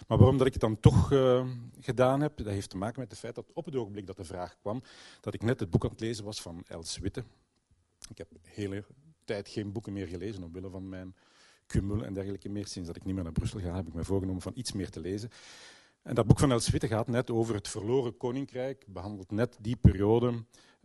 Maar 0.08 0.18
waarom 0.18 0.38
dat 0.38 0.48
ik 0.48 0.54
het 0.54 0.62
dan 0.62 0.80
toch 0.80 1.12
uh, 1.12 1.48
gedaan 1.80 2.22
heb, 2.22 2.38
dat 2.38 2.48
heeft 2.48 2.70
te 2.70 2.78
maken 2.78 3.00
met 3.00 3.12
het 3.12 3.20
feit 3.20 3.36
dat 3.36 3.52
op 3.54 3.66
het 3.66 3.76
ogenblik 3.76 4.08
dat 4.08 4.18
de 4.18 4.24
vraag 4.24 4.58
kwam, 4.60 4.82
dat 5.22 5.34
ik 5.34 5.42
net 5.42 5.60
het 5.60 5.70
boek 5.70 5.84
aan 5.84 5.90
het 5.90 6.00
lezen 6.00 6.26
was 6.26 6.42
van 6.42 6.64
Els 6.68 6.98
Witte. 6.98 7.24
Ik 8.10 8.18
heb 8.18 8.28
hele 8.42 8.86
tijd 9.26 9.50
geen 9.50 9.72
boeken 9.72 9.94
meer 9.94 10.08
gelezen 10.08 10.44
omwille 10.44 10.70
van 10.70 10.90
mijn 10.90 11.16
cumul 11.68 12.04
en 12.04 12.14
dergelijke 12.14 12.50
meer. 12.50 12.68
Sinds 12.68 12.88
dat 12.88 12.98
ik 12.98 13.04
niet 13.04 13.16
meer 13.16 13.24
naar 13.24 13.32
Brussel 13.32 13.60
ga, 13.60 13.76
heb 13.76 13.88
ik 13.88 13.94
me 13.94 14.04
voorgenomen 14.04 14.42
van 14.42 14.52
iets 14.56 14.72
meer 14.72 14.90
te 14.90 15.00
lezen. 15.00 15.30
En 16.02 16.16
dat 16.16 16.28
boek 16.28 16.40
van 16.40 16.52
Els 16.52 16.70
Witte 16.70 16.88
gaat 16.88 17.08
net 17.08 17.32
over 17.32 17.56
het 17.56 17.68
verloren 17.68 18.18
koninkrijk, 18.18 18.86
behandelt 18.88 19.32
net 19.32 19.58
die 19.62 19.76
periode 19.76 20.44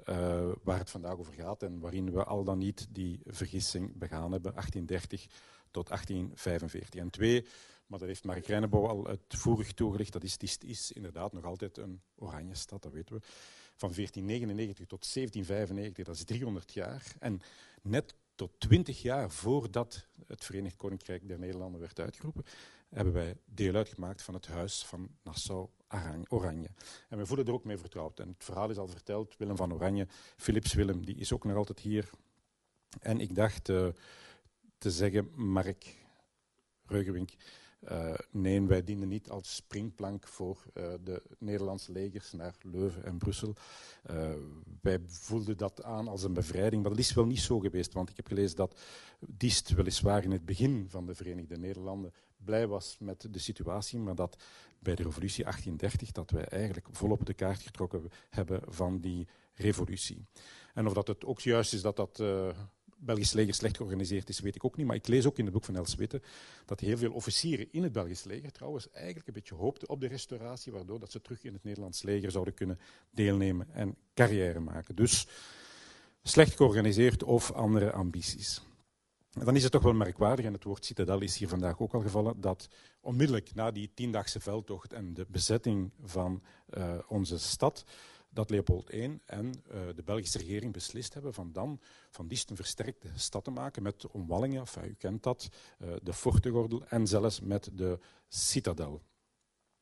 uh, 0.09 0.51
waar 0.63 0.79
het 0.79 0.91
vandaag 0.91 1.19
over 1.19 1.33
gaat 1.33 1.63
en 1.63 1.81
waarin 1.81 2.13
we 2.13 2.25
al 2.25 2.45
dan 2.45 2.59
niet 2.59 2.87
die 2.91 3.21
vergissing 3.27 3.99
begaan 3.99 4.33
hebben, 4.33 4.53
1830 4.53 5.27
tot 5.71 5.87
1845. 5.87 7.01
En 7.01 7.11
twee, 7.11 7.47
maar 7.93 8.01
dat 8.01 8.11
heeft 8.11 8.25
Mark 8.25 8.47
Reinebouw 8.47 8.87
al 8.87 9.07
uitvoerig 9.07 9.73
toegelicht, 9.73 10.13
dat 10.13 10.23
is, 10.23 10.37
is, 10.37 10.59
is 10.59 10.93
inderdaad 10.93 11.33
nog 11.33 11.45
altijd 11.45 11.79
een 11.79 12.01
oranje 12.15 12.55
stad, 12.55 12.83
dat 12.83 12.93
weten 12.93 13.15
we. 13.15 13.21
Van 13.77 13.93
1499 13.95 14.87
tot 14.87 15.13
1795, 15.15 16.05
dat 16.05 16.15
is 16.15 16.25
300 16.25 16.73
jaar. 16.73 17.15
En 17.19 17.41
net 17.83 18.15
tot 18.35 18.51
20 18.59 19.03
jaar 19.03 19.31
voordat 19.31 20.07
het 20.27 20.45
Verenigd 20.45 20.77
Koninkrijk 20.77 21.29
der 21.29 21.39
Nederlanden 21.39 21.81
werd 21.81 22.01
uitgeroepen, 22.01 22.45
hebben 22.89 23.13
wij 23.13 23.37
deel 23.45 23.75
uitgemaakt 23.75 24.23
van 24.23 24.35
het 24.35 24.47
huis 24.47 24.85
van 24.85 25.09
Nassau-Oranje. 25.23 26.71
En 27.09 27.19
we 27.19 27.27
voelen 27.27 27.47
er 27.47 27.53
ook 27.53 27.65
mee 27.65 27.79
vertrouwd. 27.79 28.21
En 28.21 28.29
het 28.29 28.45
verhaal 28.45 28.71
is 28.71 28.79
al 28.79 28.89
verteld, 28.89 29.37
Willem 29.37 29.57
van 29.57 29.73
Oranje, 29.73 30.07
Philips 30.37 30.73
Willem, 30.73 31.05
die 31.05 31.17
is 31.17 31.33
ook 31.33 31.45
nog 31.45 31.57
altijd 31.57 31.79
hier. 31.79 32.11
En 33.01 33.21
ik 33.21 33.35
dacht 33.35 33.69
uh, 33.69 33.89
te 34.79 34.91
zeggen, 34.91 35.31
Mark 35.35 35.97
Reugewink, 36.87 37.31
uh, 37.91 38.15
nee, 38.31 38.63
wij 38.63 38.85
dienen 38.85 39.09
niet 39.09 39.31
als 39.31 39.55
springplank 39.55 40.27
voor 40.27 40.65
uh, 40.75 40.93
de 41.05 41.23
Nederlandse 41.39 41.93
legers 41.93 42.33
naar 42.33 42.55
Leuven 42.61 43.05
en 43.05 43.19
Brussel. 43.19 43.55
Uh, 44.11 44.31
wij 44.81 44.99
voelden 45.07 45.57
dat 45.57 45.83
aan 45.83 46.09
als 46.09 46.23
een 46.23 46.33
bevrijding, 46.33 46.83
maar 46.83 46.91
dat 46.91 47.01
is 47.01 47.15
wel 47.15 47.27
niet 47.27 47.41
zo 47.41 47.59
geweest. 47.59 47.93
Want 47.93 48.11
ik 48.11 48.17
heb 48.17 48.27
gelezen 48.27 48.57
dat 48.57 48.81
Diest 49.19 49.75
weliswaar 49.75 50.25
in 50.25 50.31
het 50.31 50.45
begin 50.45 50.87
van 50.89 51.07
de 51.07 51.15
Verenigde 51.15 51.59
Nederlanden 51.59 52.13
blij 52.37 52.67
was 52.67 52.97
met 53.01 53.27
de 53.31 53.39
situatie, 53.39 53.99
maar 53.99 54.15
dat 54.15 54.43
bij 54.79 54.95
de 54.95 55.03
revolutie 55.03 55.45
1830 55.45 56.13
dat 56.13 56.31
wij 56.31 56.45
eigenlijk 56.45 56.87
volop 56.91 57.21
op 57.21 57.27
de 57.27 57.35
kaart 57.35 57.63
getrokken 57.63 58.11
hebben 58.31 58.61
van 58.67 59.01
die 59.01 59.29
revolutie. 59.55 60.25
En 60.75 60.87
of 60.87 60.93
dat 60.93 61.07
het 61.07 61.25
ook 61.25 61.41
juist 61.41 61.73
is 61.73 61.83
dat 61.83 61.97
dat 61.97 62.23
Belgisch 63.05 63.33
leger 63.33 63.55
slecht 63.55 63.77
georganiseerd 63.77 64.29
is, 64.29 64.41
weet 64.41 64.55
ik 64.55 64.65
ook 64.65 64.77
niet. 64.77 64.87
Maar 64.87 64.97
ik 64.97 65.07
lees 65.07 65.27
ook 65.27 65.39
in 65.39 65.45
het 65.45 65.55
boek 65.55 65.65
van 65.65 65.77
Els 65.77 65.95
Witte 65.95 66.23
dat 66.65 66.81
heel 66.81 66.97
veel 66.97 67.13
officieren 67.13 67.69
in 67.71 67.83
het 67.83 67.93
Belgisch 67.93 68.25
leger 68.25 68.53
trouwens 68.53 68.91
eigenlijk 68.91 69.27
een 69.27 69.35
beetje 69.35 69.55
hoopten 69.55 69.89
op 69.89 70.01
de 70.01 70.07
restauratie, 70.07 70.73
waardoor 70.73 71.01
dat 71.01 71.11
ze 71.11 71.21
terug 71.21 71.45
in 71.45 71.53
het 71.53 71.65
Nederlands 71.65 72.03
leger 72.03 72.31
zouden 72.31 72.55
kunnen 72.55 72.79
deelnemen 73.11 73.67
en 73.73 73.97
carrière 74.15 74.61
maken. 74.61 74.95
Dus 74.95 75.27
slecht 76.23 76.57
georganiseerd 76.57 77.23
of 77.23 77.53
andere 77.53 77.93
ambities. 77.93 78.63
En 79.33 79.45
dan 79.45 79.57
is 79.57 79.63
het 79.63 79.73
toch 79.73 79.83
wel 79.83 79.93
merkwaardig, 79.93 80.45
en 80.45 80.53
het 80.53 80.65
woord 80.65 80.85
citadel 80.85 81.21
is 81.21 81.37
hier 81.37 81.49
vandaag 81.49 81.81
ook 81.81 81.95
al 81.95 82.01
gevallen, 82.01 82.41
dat 82.41 82.69
onmiddellijk 83.01 83.55
na 83.55 83.71
die 83.71 83.91
tiendaagse 83.95 84.41
veldtocht 84.41 84.93
en 84.93 85.15
de 85.15 85.27
bezetting 85.29 85.91
van 86.03 86.43
uh, 86.71 86.99
onze 87.09 87.39
stad, 87.39 87.85
dat 88.33 88.51
Leopold 88.51 88.93
I 88.93 89.19
en 89.27 89.47
uh, 89.47 89.81
de 89.95 90.03
Belgische 90.05 90.39
regering 90.39 90.73
beslist 90.73 91.15
hebben 91.15 91.35
van 91.35 91.53
dan 91.53 91.81
van 92.11 92.29
Diest 92.29 92.51
een 92.51 92.57
versterkte 92.57 93.09
stad 93.15 93.45
te 93.45 93.51
maken 93.51 93.83
met 93.83 94.07
omwallingen, 94.07 94.65
u 94.85 94.95
kent 94.95 95.23
dat, 95.23 95.49
uh, 95.79 95.93
de 96.03 96.13
fortegordel 96.13 96.85
en 96.87 97.07
zelfs 97.07 97.41
met 97.41 97.71
de 97.73 97.99
citadel. 98.29 99.03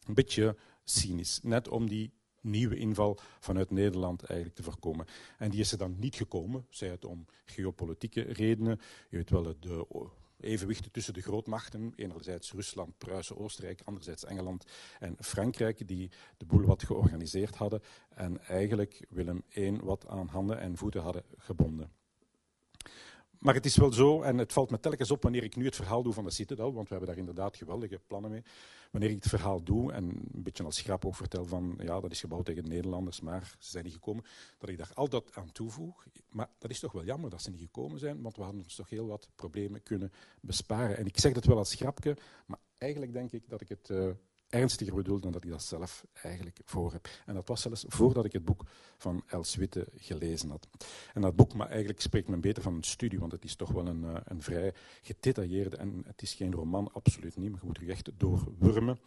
Een 0.04 0.14
beetje 0.14 0.56
cynisch, 0.84 1.40
net 1.42 1.68
om 1.68 1.88
die 1.88 2.12
nieuwe 2.40 2.76
inval 2.76 3.18
vanuit 3.40 3.70
Nederland 3.70 4.22
eigenlijk 4.22 4.58
te 4.58 4.62
voorkomen. 4.62 5.06
En 5.38 5.50
die 5.50 5.60
is 5.60 5.72
er 5.72 5.78
dan 5.78 5.96
niet 5.98 6.16
gekomen, 6.16 6.66
zij 6.70 6.88
het 6.88 7.04
om 7.04 7.26
geopolitieke 7.44 8.20
redenen. 8.22 8.80
Je 9.08 9.16
weet 9.16 9.30
wel, 9.30 9.54
de 9.60 9.86
evenwichten 10.40 10.90
tussen 10.92 11.14
de 11.14 11.22
grootmachten, 11.22 11.92
enerzijds 11.96 12.52
Rusland, 12.52 12.98
Pruisen, 12.98 13.36
Oostenrijk, 13.36 13.82
anderzijds 13.84 14.24
Engeland 14.24 14.64
en 14.98 15.16
Frankrijk, 15.20 15.88
die 15.88 16.10
de 16.36 16.46
boel 16.46 16.64
wat 16.64 16.82
georganiseerd 16.82 17.54
hadden 17.54 17.82
en 18.08 18.40
eigenlijk 18.40 19.06
Willem 19.08 19.42
I 19.56 19.78
wat 19.82 20.06
aan 20.06 20.28
handen 20.28 20.60
en 20.60 20.76
voeten 20.76 21.02
hadden 21.02 21.24
gebonden. 21.36 21.99
Maar 23.40 23.54
het 23.54 23.64
is 23.64 23.76
wel 23.76 23.92
zo, 23.92 24.22
en 24.22 24.38
het 24.38 24.52
valt 24.52 24.70
me 24.70 24.80
telkens 24.80 25.10
op 25.10 25.22
wanneer 25.22 25.42
ik 25.42 25.56
nu 25.56 25.64
het 25.64 25.76
verhaal 25.76 26.02
doe 26.02 26.12
van 26.12 26.24
de 26.24 26.30
Citadel, 26.30 26.72
want 26.72 26.88
we 26.88 26.94
hebben 26.94 27.08
daar 27.08 27.18
inderdaad 27.18 27.56
geweldige 27.56 28.00
plannen 28.06 28.30
mee. 28.30 28.42
Wanneer 28.90 29.10
ik 29.10 29.16
het 29.16 29.28
verhaal 29.28 29.62
doe 29.62 29.92
en 29.92 30.04
een 30.04 30.42
beetje 30.42 30.64
als 30.64 30.80
grap 30.80 31.04
ook 31.04 31.14
vertel 31.16 31.44
van, 31.44 31.78
ja, 31.82 32.00
dat 32.00 32.10
is 32.10 32.20
gebouwd 32.20 32.44
tegen 32.44 32.62
de 32.62 32.68
Nederlanders, 32.68 33.20
maar 33.20 33.56
ze 33.58 33.70
zijn 33.70 33.84
niet 33.84 33.92
gekomen, 33.92 34.24
dat 34.58 34.68
ik 34.68 34.78
daar 34.78 34.90
altijd 34.94 35.34
aan 35.34 35.52
toevoeg. 35.52 36.04
Maar 36.30 36.48
dat 36.58 36.70
is 36.70 36.80
toch 36.80 36.92
wel 36.92 37.04
jammer 37.04 37.30
dat 37.30 37.42
ze 37.42 37.50
niet 37.50 37.60
gekomen 37.60 37.98
zijn, 37.98 38.22
want 38.22 38.36
we 38.36 38.42
hadden 38.42 38.62
ons 38.62 38.74
toch 38.74 38.90
heel 38.90 39.06
wat 39.06 39.28
problemen 39.34 39.82
kunnen 39.82 40.12
besparen. 40.40 40.96
En 40.96 41.06
ik 41.06 41.18
zeg 41.18 41.32
dat 41.32 41.44
wel 41.44 41.58
als 41.58 41.74
grapje, 41.74 42.16
maar 42.46 42.58
eigenlijk 42.78 43.12
denk 43.12 43.32
ik 43.32 43.48
dat 43.48 43.60
ik 43.60 43.68
het 43.68 43.88
uh, 43.88 44.10
ernstiger 44.50 44.94
bedoel 44.94 45.20
dan 45.20 45.32
dat 45.32 45.44
ik 45.44 45.50
dat 45.50 45.62
zelf 45.62 46.04
eigenlijk 46.22 46.60
voor 46.64 46.92
heb. 46.92 47.08
En 47.26 47.34
dat 47.34 47.48
was 47.48 47.60
zelfs 47.62 47.84
voordat 47.88 48.24
ik 48.24 48.32
het 48.32 48.44
boek 48.44 48.62
van 48.96 49.22
Els 49.26 49.56
Witte 49.56 49.86
gelezen 49.96 50.50
had. 50.50 50.68
En 51.14 51.20
dat 51.20 51.36
boek, 51.36 51.54
maar 51.54 51.68
eigenlijk 51.68 52.00
spreekt 52.00 52.28
men 52.28 52.40
beter 52.40 52.62
van 52.62 52.74
een 52.74 52.82
studie, 52.82 53.18
want 53.18 53.32
het 53.32 53.44
is 53.44 53.56
toch 53.56 53.70
wel 53.70 53.86
een, 53.86 54.02
uh, 54.02 54.16
een 54.24 54.42
vrij 54.42 54.74
gedetailleerde, 55.02 55.76
en 55.76 56.02
het 56.06 56.22
is 56.22 56.34
geen 56.34 56.52
roman, 56.52 56.92
absoluut 56.92 57.36
niet, 57.36 57.50
maar 57.50 57.60
je 57.60 57.66
moet 57.66 57.78
er 57.78 57.88
echt 57.88 58.10
doorwurmen 58.16 58.98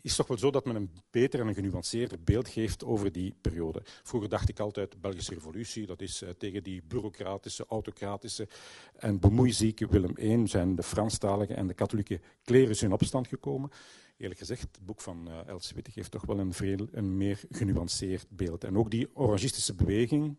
is 0.00 0.16
toch 0.16 0.26
wel 0.26 0.38
zo 0.38 0.50
dat 0.50 0.64
men 0.64 0.76
een 0.76 0.90
beter 1.10 1.40
en 1.40 1.46
een 1.46 1.54
genuanceerder 1.54 2.18
beeld 2.24 2.48
geeft 2.48 2.84
over 2.84 3.12
die 3.12 3.34
periode. 3.40 3.82
Vroeger 3.84 4.28
dacht 4.28 4.48
ik 4.48 4.60
altijd, 4.60 4.90
de 4.90 4.98
Belgische 4.98 5.34
revolutie, 5.34 5.86
dat 5.86 6.00
is 6.00 6.22
uh, 6.22 6.28
tegen 6.28 6.62
die 6.62 6.82
bureaucratische, 6.88 7.64
autocratische 7.68 8.48
en 8.96 9.20
bemoeizieke 9.20 9.86
Willem 9.86 10.14
I 10.18 10.46
zijn 10.46 10.74
de 10.74 10.82
Franstalige 10.82 11.54
en 11.54 11.66
de 11.66 11.74
katholieke 11.74 12.20
klerus 12.42 12.82
in 12.82 12.92
opstand 12.92 13.28
gekomen 13.28 13.70
eerlijk 14.16 14.40
gezegd, 14.40 14.60
het 14.60 14.86
boek 14.86 15.00
van 15.00 15.28
uh, 15.28 15.46
Els 15.46 15.72
Witte 15.72 15.90
geeft 15.90 16.10
toch 16.10 16.24
wel 16.24 16.38
een, 16.38 16.52
veel, 16.52 16.88
een 16.92 17.16
meer 17.16 17.40
genuanceerd 17.50 18.26
beeld. 18.28 18.64
En 18.64 18.78
ook 18.78 18.90
die 18.90 19.08
orangistische 19.12 19.74
beweging 19.74 20.36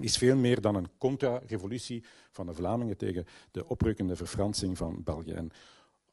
is 0.00 0.16
veel 0.16 0.36
meer 0.36 0.60
dan 0.60 0.74
een 0.74 0.88
contra-revolutie 0.98 2.04
van 2.30 2.46
de 2.46 2.54
Vlamingen 2.54 2.96
tegen 2.96 3.26
de 3.50 3.68
oprukkende 3.68 4.16
verfransing 4.16 4.76
van 4.76 5.02
België. 5.04 5.46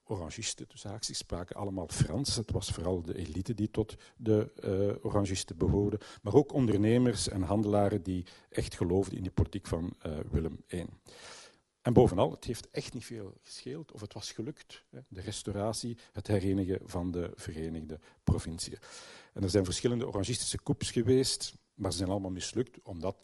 Orangisten, 0.09 0.65
dus 0.67 0.83
haakjes, 0.83 1.17
spraken 1.17 1.55
allemaal 1.55 1.87
Frans. 1.87 2.35
Het 2.35 2.51
was 2.51 2.69
vooral 2.69 3.01
de 3.01 3.17
elite 3.17 3.53
die 3.53 3.71
tot 3.71 3.95
de 4.17 4.51
uh, 4.99 5.05
orangisten 5.05 5.57
behoorde. 5.57 5.99
Maar 6.21 6.33
ook 6.33 6.53
ondernemers 6.53 7.29
en 7.29 7.41
handelaren 7.41 8.03
die 8.03 8.25
echt 8.49 8.75
geloofden 8.75 9.17
in 9.17 9.23
die 9.23 9.31
politiek 9.31 9.67
van 9.67 9.93
uh, 10.05 10.17
Willem 10.31 10.63
I. 10.69 10.85
En 11.81 11.93
bovenal, 11.93 12.31
het 12.31 12.45
heeft 12.45 12.69
echt 12.69 12.93
niet 12.93 13.05
veel 13.05 13.33
gescheeld, 13.41 13.91
of 13.91 14.01
het 14.01 14.13
was 14.13 14.31
gelukt, 14.31 14.85
de 15.07 15.21
restauratie, 15.21 15.97
het 16.11 16.27
herenigen 16.27 16.79
van 16.83 17.11
de 17.11 17.31
Verenigde 17.35 17.99
Provinciën. 18.23 18.77
En 19.33 19.43
er 19.43 19.49
zijn 19.49 19.65
verschillende 19.65 20.07
orangistische 20.07 20.63
coups 20.63 20.91
geweest, 20.91 21.53
maar 21.73 21.91
ze 21.91 21.97
zijn 21.97 22.09
allemaal 22.09 22.31
mislukt, 22.31 22.79
omdat 22.83 23.17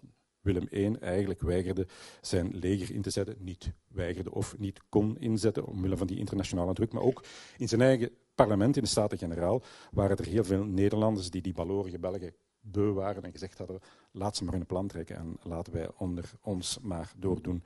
Willem 0.46 0.68
I 0.72 0.96
eigenlijk 1.00 1.42
weigerde 1.42 1.88
zijn 2.22 2.58
leger 2.58 2.96
in 2.96 3.02
te 3.02 3.10
zetten, 3.10 3.36
niet 3.40 3.72
weigerde 3.88 4.32
of 4.32 4.58
niet 4.58 4.80
kon 4.90 5.18
inzetten, 5.20 5.66
omwille 5.66 5.98
van 5.98 6.08
die 6.08 6.18
internationale 6.18 6.74
druk, 6.74 6.92
maar 6.92 7.04
ook 7.04 7.24
in 7.58 7.68
zijn 7.68 7.82
eigen 7.82 8.10
parlement, 8.36 8.76
in 8.76 8.84
de 8.84 8.90
Staten-Generaal, 8.90 9.64
waren 9.92 10.18
er 10.18 10.26
heel 10.26 10.44
veel 10.44 10.64
Nederlanders 10.64 11.30
die 11.30 11.42
die 11.42 11.54
balorige 11.54 12.00
Belgen 12.00 12.34
beu 12.60 12.92
waren 12.92 13.24
en 13.24 13.32
gezegd 13.32 13.58
hadden, 13.58 13.80
laat 14.12 14.36
ze 14.36 14.44
maar 14.44 14.54
hun 14.54 14.66
plan 14.66 14.88
trekken 14.88 15.16
en 15.16 15.38
laten 15.44 15.74
wij 15.74 15.90
onder 15.98 16.32
ons 16.42 16.80
maar 16.82 17.12
doordoen. 17.18 17.64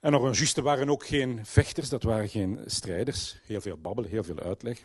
En 0.00 0.16
orangisten 0.16 0.62
waren 0.62 0.88
ook 0.88 1.06
geen 1.06 1.46
vechters, 1.46 1.88
dat 1.88 2.02
waren 2.02 2.28
geen 2.28 2.60
strijders. 2.66 3.40
Heel 3.44 3.60
veel 3.60 3.76
babbelen, 3.76 4.10
heel 4.10 4.24
veel 4.24 4.38
uitleg. 4.38 4.82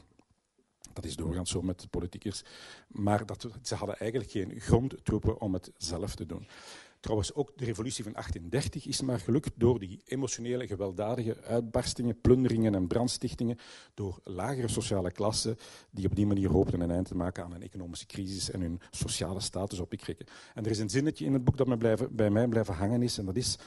Dat 0.93 1.05
is 1.05 1.15
doorgaans 1.15 1.51
zo 1.51 1.61
met 1.61 1.87
politiekers. 1.89 2.43
Maar 2.87 3.25
dat, 3.25 3.47
ze 3.61 3.75
hadden 3.75 3.97
eigenlijk 3.97 4.31
geen 4.31 4.59
grondtroepen 4.59 5.41
om 5.41 5.53
het 5.53 5.71
zelf 5.77 6.15
te 6.15 6.25
doen. 6.25 6.47
Trouwens, 6.99 7.33
ook 7.33 7.51
de 7.55 7.65
revolutie 7.65 8.03
van 8.03 8.13
1830 8.13 8.87
is 8.87 9.01
maar 9.01 9.19
gelukt 9.19 9.51
door 9.55 9.79
die 9.79 10.01
emotionele, 10.05 10.67
gewelddadige 10.67 11.41
uitbarstingen, 11.41 12.21
plunderingen 12.21 12.75
en 12.75 12.87
brandstichtingen, 12.87 13.57
door 13.93 14.19
lagere 14.23 14.67
sociale 14.67 15.11
klassen 15.11 15.57
die 15.91 16.05
op 16.05 16.15
die 16.15 16.27
manier 16.27 16.49
hoopten 16.49 16.81
een 16.81 16.91
eind 16.91 17.07
te 17.07 17.15
maken 17.15 17.43
aan 17.43 17.53
een 17.53 17.63
economische 17.63 18.05
crisis 18.05 18.51
en 18.51 18.61
hun 18.61 18.81
sociale 18.91 19.39
status 19.39 19.79
op 19.79 19.89
te 19.89 19.95
krikken. 19.95 20.25
En 20.53 20.65
er 20.65 20.71
is 20.71 20.79
een 20.79 20.89
zinnetje 20.89 21.25
in 21.25 21.33
het 21.33 21.43
boek 21.43 21.57
dat 21.57 21.67
me 21.67 21.77
blijven, 21.77 22.15
bij 22.15 22.29
mij 22.29 22.47
blijven 22.47 22.73
hangen 22.73 23.01
is, 23.01 23.17
en 23.17 23.25
dat 23.25 23.35
is 23.35 23.57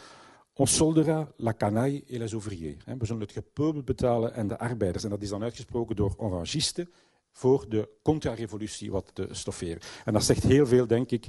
On 0.55 0.67
soldera 0.67 1.33
la 1.37 1.55
canaille 1.55 2.05
et 2.09 2.19
les 2.19 2.33
ouvriers. 2.33 2.85
We 2.85 3.07
zullen 3.07 3.23
het 3.23 3.33
gepeubel 3.33 3.83
betalen 3.83 4.35
en 4.35 4.49
de 4.49 4.59
arbeiders. 4.59 5.05
En 5.05 5.11
dat 5.11 5.23
is 5.23 5.29
dan 5.29 5.43
uitgesproken 5.43 5.97
door 5.97 6.15
orangisten 6.17 6.93
voor 7.31 7.69
de 7.69 7.89
contra-revolutie 8.03 8.91
wat 8.91 9.11
te 9.15 9.29
stofferen. 9.31 9.83
En 10.05 10.13
dat 10.13 10.25
zegt 10.25 10.43
heel 10.43 10.67
veel, 10.67 10.87
denk 10.87 11.11
ik, 11.11 11.27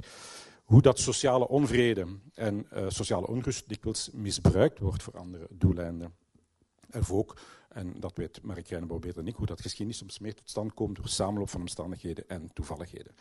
hoe 0.64 0.82
dat 0.82 0.98
sociale 0.98 1.48
onvrede 1.48 2.06
en 2.34 2.66
uh, 2.72 2.84
sociale 2.88 3.26
onrust 3.26 3.68
dikwijls 3.68 4.10
misbruikt 4.12 4.78
wordt 4.78 5.02
voor 5.02 5.18
andere 5.18 5.46
doeleinden. 5.50 6.14
Of 6.92 7.12
ook, 7.12 7.40
en 7.68 8.00
dat 8.00 8.16
weet 8.16 8.42
Mark 8.42 8.68
Reineboom 8.68 9.00
beter 9.00 9.24
dan 9.24 9.34
hoe 9.34 9.46
dat 9.46 9.60
geschiedenis 9.60 9.98
soms 9.98 10.18
meer 10.18 10.34
tot 10.34 10.50
stand 10.50 10.74
komt 10.74 10.96
door 10.96 11.08
samenloop 11.08 11.48
van 11.48 11.60
omstandigheden 11.60 12.28
en 12.28 12.50
toevalligheden. 12.52 13.14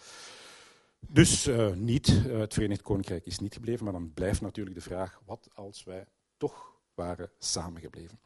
Dus 0.99 1.47
uh, 1.47 1.73
niet, 1.73 2.07
uh, 2.07 2.39
het 2.39 2.53
Verenigd 2.53 2.81
Koninkrijk 2.81 3.25
is 3.25 3.39
niet 3.39 3.53
gebleven, 3.53 3.83
maar 3.83 3.93
dan 3.93 4.13
blijft 4.13 4.41
natuurlijk 4.41 4.75
de 4.75 4.81
vraag, 4.81 5.21
wat 5.25 5.49
als 5.53 5.83
wij 5.83 6.05
toch 6.37 6.71
waren 6.93 7.31
samengebleven? 7.37 8.19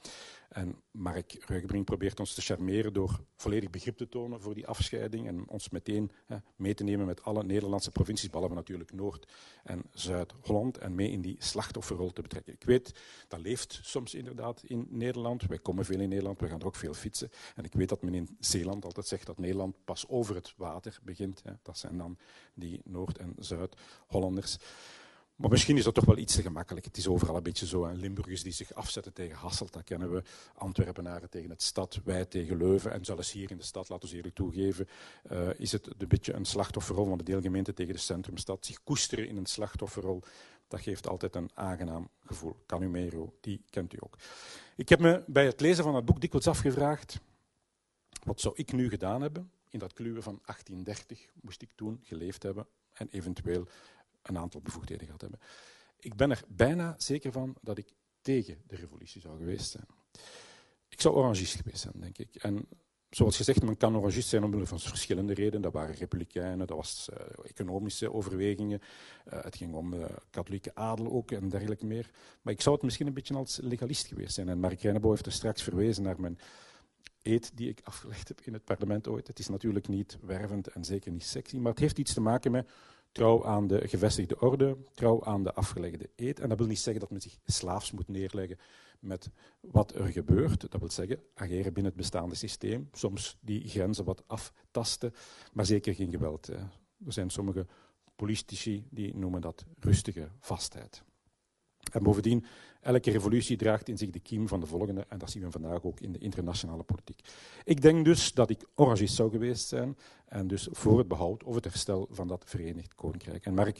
En 0.48 0.82
Mark 0.92 1.44
Reugenbrink 1.46 1.86
probeert 1.86 2.20
ons 2.20 2.34
te 2.34 2.42
charmeren 2.42 2.94
door 2.94 3.20
volledig 3.36 3.70
begrip 3.70 3.98
te 3.98 4.10
tonen 4.10 4.42
voor 4.42 4.54
die 4.54 4.68
afscheiding 4.68 5.28
en 5.28 5.48
ons 5.48 5.70
meteen 5.70 6.12
hè, 6.26 6.38
mee 6.56 6.74
te 6.74 6.84
nemen 6.84 7.06
met 7.06 7.24
alle 7.24 7.44
Nederlandse 7.44 7.92
provincies, 7.92 8.30
behalve 8.30 8.54
natuurlijk 8.54 8.94
Noord- 8.94 9.32
en 9.64 9.84
Zuid-Holland, 9.92 10.78
en 10.78 10.96
mee 10.96 11.12
in 11.12 11.22
die 11.22 11.36
slachtofferrol 11.40 12.12
te 12.12 12.22
betrekken. 12.22 12.54
Ik 12.54 12.64
weet, 12.64 13.00
dat 13.28 13.40
leeft 13.40 13.80
soms 13.84 14.14
inderdaad 14.14 14.64
in 14.64 14.88
Nederland. 14.90 15.46
Wij 15.46 15.60
komen 15.60 15.86
veel 15.86 16.00
in 16.00 16.10
Nederland, 16.10 16.40
we 16.40 16.48
gaan 16.48 16.60
er 16.60 16.66
ook 16.66 16.76
veel 16.76 16.94
fietsen. 16.94 17.30
En 17.56 17.64
ik 17.64 17.74
weet 17.74 17.90
dat 17.90 18.02
men 18.02 18.14
in 18.14 18.38
Zeeland 18.40 18.86
altijd 18.86 19.08
zegt 19.08 19.26
dat 19.26 19.38
Nederland 19.38 19.76
pas 19.86 20.08
over 20.08 20.36
het 20.36 20.54
water 20.58 21.00
begint. 21.04 21.44
Hè. 21.44 21.52
Dat 21.62 21.78
zijn 21.78 21.98
dan 21.98 22.18
die 22.54 22.82
Noord- 22.84 23.18
en 23.18 23.36
Zuid-Hollanders. 23.40 24.58
Maar 25.38 25.50
misschien 25.50 25.78
is 25.78 25.84
dat 25.84 25.94
toch 25.94 26.06
wel 26.06 26.18
iets 26.18 26.36
te 26.36 26.42
gemakkelijk. 26.42 26.86
Het 26.86 26.98
is 26.98 27.08
overal 27.08 27.36
een 27.36 27.44
beetje 27.44 27.66
zo. 27.66 27.86
Hè. 27.86 27.94
Limburgers 27.94 28.44
die 28.44 28.52
zich 28.52 28.74
afzetten 28.74 29.14
tegen 29.14 29.38
Hasselt, 29.38 29.74
dat 29.74 29.84
kennen 29.84 30.12
we. 30.12 30.24
Antwerpenaren 30.54 31.30
tegen 31.30 31.50
het 31.50 31.62
stad, 31.62 32.00
wij 32.04 32.26
tegen 32.26 32.58
Leuven. 32.58 32.92
En 32.92 33.06
zelfs 33.06 33.32
hier 33.32 33.52
in 33.52 33.58
de 33.58 33.64
stad, 33.64 33.90
laten 33.90 34.10
we 34.10 34.16
eerlijk 34.16 34.36
toegeven, 34.36 34.88
uh, 35.32 35.50
is 35.58 35.72
het 35.72 35.88
een 35.98 36.08
beetje 36.08 36.34
een 36.34 36.46
slachtofferrol 36.46 37.06
van 37.06 37.18
de 37.18 37.24
deelgemeente 37.24 37.74
tegen 37.74 37.94
de 37.94 38.00
centrumstad. 38.00 38.66
Zich 38.66 38.84
koesteren 38.84 39.28
in 39.28 39.38
een 39.38 39.46
slachtofferrol, 39.46 40.24
dat 40.68 40.82
geeft 40.82 41.08
altijd 41.08 41.36
een 41.36 41.50
aangenaam 41.54 42.10
gevoel. 42.26 42.56
Canumero, 42.66 43.34
die 43.42 43.64
kent 43.70 43.94
u 43.94 43.98
ook. 44.00 44.18
Ik 44.76 44.90
heb 44.90 45.00
me 45.00 45.24
bij 45.28 45.46
het 45.46 45.62
lezen 45.62 45.84
van 45.84 45.96
het 45.96 46.06
boek 46.06 46.22
dikwijls 46.22 46.48
afgevraagd, 46.48 47.20
wat 48.24 48.42
zou 48.42 48.54
ik 48.58 48.72
nu 48.72 48.90
gedaan 48.90 49.22
hebben? 49.22 49.52
In 49.70 49.80
dat 49.80 49.94
kluwen 49.94 50.24
van 50.24 50.40
1830 50.46 51.30
moest 51.42 51.62
ik 51.62 51.72
toen 51.76 52.00
geleefd 52.04 52.44
hebben 52.44 52.68
en 52.94 53.08
eventueel 53.12 53.68
een 54.30 54.38
aantal 54.38 54.62
bevoegdheden 54.62 55.06
gehad 55.06 55.22
hebben. 55.22 55.40
Ik 56.00 56.16
ben 56.16 56.32
er 56.32 56.44
bijna 56.48 56.96
zeker 56.98 57.32
van 57.32 57.56
dat 57.62 57.78
ik 57.78 57.94
tegen 58.22 58.62
de 58.66 58.76
revolutie 58.76 59.22
zou 59.22 59.38
geweest 59.38 59.72
zijn. 59.72 59.86
Ik 60.90 61.02
zou 61.02 61.16
orangist 61.16 61.56
geweest 61.56 61.80
zijn, 61.80 61.94
denk 61.98 62.18
ik. 62.18 62.36
En 62.36 62.68
zoals 63.10 63.38
gezegd, 63.38 63.64
men 63.64 63.78
kan 63.78 63.98
orangist 63.98 64.28
zijn 64.28 64.44
omwille 64.44 64.66
van 64.66 64.80
verschillende 64.80 65.34
redenen. 65.34 65.62
Dat 65.62 65.74
waren 65.74 65.96
republikeinen, 65.96 66.68
dat 66.68 66.78
was 66.78 67.10
uh, 67.14 67.20
economische 67.44 68.14
overwegingen. 68.14 68.82
Uh, 69.34 69.44
het 69.44 69.56
ging 69.56 69.74
om 69.74 69.94
uh, 69.94 70.06
katholieke 70.30 70.76
adel 70.76 71.12
ook 71.12 71.32
en 71.32 71.50
dergelijke 71.50 71.86
meer. 71.86 72.10
Maar 72.42 72.54
ik 72.54 72.62
zou 72.62 72.76
het 72.76 72.84
misschien 72.84 73.08
een 73.08 73.14
beetje 73.14 73.36
als 73.36 73.60
legalist 73.62 74.08
geweest 74.08 74.34
zijn. 74.34 74.50
En 74.50 74.60
Mark 74.60 74.82
Reinebo 74.82 75.10
heeft 75.10 75.26
er 75.26 75.32
straks 75.32 75.64
verwezen 75.64 76.04
naar 76.04 76.20
mijn 76.22 76.40
eet 77.22 77.52
die 77.54 77.70
ik 77.70 77.80
afgelegd 77.84 78.28
heb 78.28 78.42
in 78.42 78.54
het 78.54 78.64
parlement 78.64 79.08
ooit. 79.08 79.28
Het 79.28 79.40
is 79.40 79.48
natuurlijk 79.48 79.88
niet 79.88 80.18
wervend 80.22 80.68
en 80.68 80.84
zeker 80.84 81.12
niet 81.12 81.24
sexy, 81.24 81.58
maar 81.58 81.72
het 81.72 81.80
heeft 81.80 81.98
iets 81.98 82.14
te 82.14 82.22
maken 82.22 82.52
met 82.52 82.70
trouw 83.12 83.46
aan 83.46 83.68
de 83.68 83.88
gevestigde 83.88 84.40
orde, 84.40 84.78
trouw 84.94 85.24
aan 85.24 85.44
de 85.44 85.54
afgelegde 85.54 86.10
eed. 86.16 86.40
En 86.40 86.50
dat 86.50 86.58
wil 86.58 86.68
niet 86.68 86.80
zeggen 86.80 87.02
dat 87.02 87.12
men 87.12 87.22
zich 87.22 87.38
slaafs 87.46 87.92
moet 87.92 88.08
neerleggen 88.08 88.58
met 89.00 89.30
wat 89.60 89.96
er 89.96 90.08
gebeurt. 90.08 90.72
Dat 90.72 90.80
wil 90.80 90.92
zeggen, 90.92 91.20
ageren 91.34 91.74
binnen 91.74 91.92
het 91.92 92.02
bestaande 92.02 92.36
systeem, 92.36 92.90
soms 92.92 93.38
die 93.42 93.68
grenzen 93.68 94.06
wat 94.06 94.24
aftasten, 94.28 95.14
maar 95.54 95.66
zeker 95.66 95.96
geen 95.96 96.10
geweld. 96.10 96.48
Er 96.48 96.70
zijn 97.14 97.30
sommige 97.30 97.66
politici 98.16 98.88
die 98.90 99.16
noemen 99.16 99.42
dat 99.42 99.66
rustige 99.80 100.30
vastheid. 100.40 101.04
En 101.90 102.04
bovendien, 102.04 102.46
elke 102.82 103.12
revolutie 103.12 103.58
draagt 103.58 103.90
in 103.90 103.98
zich 103.98 104.10
de 104.10 104.20
kiem 104.20 104.48
van 104.48 104.60
de 104.60 104.66
volgende, 104.66 105.06
en 105.10 105.18
dat 105.18 105.32
zien 105.32 105.44
we 105.44 105.52
vandaag 105.52 105.84
ook 105.84 106.00
in 106.00 106.12
de 106.12 106.20
internationale 106.20 106.84
politiek. 106.84 107.20
Ik 107.64 107.82
denk 107.82 108.06
dus 108.06 108.34
dat 108.34 108.50
ik 108.50 108.66
orangist 108.76 109.16
zou 109.16 109.32
geweest 109.32 109.68
zijn, 109.68 109.98
en 110.26 110.48
dus 110.48 110.68
voor 110.72 110.98
het 110.98 111.08
behoud 111.08 111.44
of 111.44 111.56
het 111.56 111.64
herstel 111.64 112.08
van 112.12 112.28
dat 112.28 112.44
Verenigd 112.48 112.96
Koninkrijk. 112.96 113.46
En 113.46 113.54
Mark, 113.54 113.80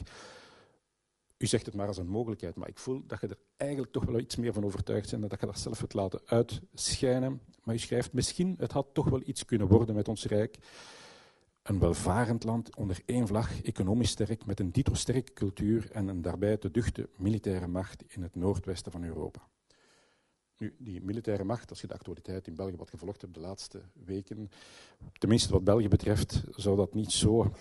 u 1.38 1.46
zegt 1.46 1.66
het 1.66 1.74
maar 1.74 1.86
als 1.86 1.98
een 1.98 2.08
mogelijkheid, 2.08 2.56
maar 2.56 2.68
ik 2.68 2.78
voel 2.78 3.02
dat 3.06 3.20
je 3.20 3.26
er 3.26 3.38
eigenlijk 3.56 3.92
toch 3.92 4.04
wel 4.04 4.18
iets 4.18 4.36
meer 4.36 4.52
van 4.52 4.64
overtuigd 4.64 5.10
bent, 5.10 5.30
dat 5.30 5.40
je 5.40 5.46
dat 5.46 5.58
zelf 5.58 5.78
wilt 5.78 5.94
laten 5.94 6.20
uitschijnen. 6.24 7.40
Maar 7.62 7.74
u 7.74 7.78
schrijft, 7.78 8.12
misschien, 8.12 8.54
het 8.58 8.72
had 8.72 8.86
toch 8.92 9.08
wel 9.08 9.22
iets 9.24 9.44
kunnen 9.44 9.66
worden 9.66 9.94
met 9.94 10.08
ons 10.08 10.24
Rijk. 10.24 10.58
Een 11.68 11.78
welvarend 11.78 12.44
land 12.44 12.76
onder 12.76 13.02
één 13.04 13.26
vlag, 13.26 13.62
economisch 13.62 14.10
sterk, 14.10 14.46
met 14.46 14.60
een 14.60 14.70
dito 14.70 14.94
sterke 14.94 15.32
cultuur 15.32 15.90
en 15.90 16.08
een 16.08 16.22
daarbij 16.22 16.56
te 16.56 16.70
duchte 16.70 17.08
militaire 17.16 17.66
macht 17.66 18.04
in 18.06 18.22
het 18.22 18.34
noordwesten 18.34 18.92
van 18.92 19.04
Europa. 19.04 19.48
Nu, 20.58 20.74
die 20.78 21.02
militaire 21.02 21.44
macht, 21.44 21.70
als 21.70 21.80
je 21.80 21.86
de 21.86 21.94
actualiteit 21.94 22.46
in 22.46 22.54
België 22.54 22.76
wat 22.76 22.90
gevolgd 22.90 23.20
hebt 23.20 23.34
de 23.34 23.40
laatste 23.40 23.82
weken, 23.92 24.50
tenminste 25.12 25.52
wat 25.52 25.64
België 25.64 25.88
betreft, 25.88 26.42
zou 26.50 26.76
dat 26.76 26.94
niet 26.94 27.12
zo 27.12 27.52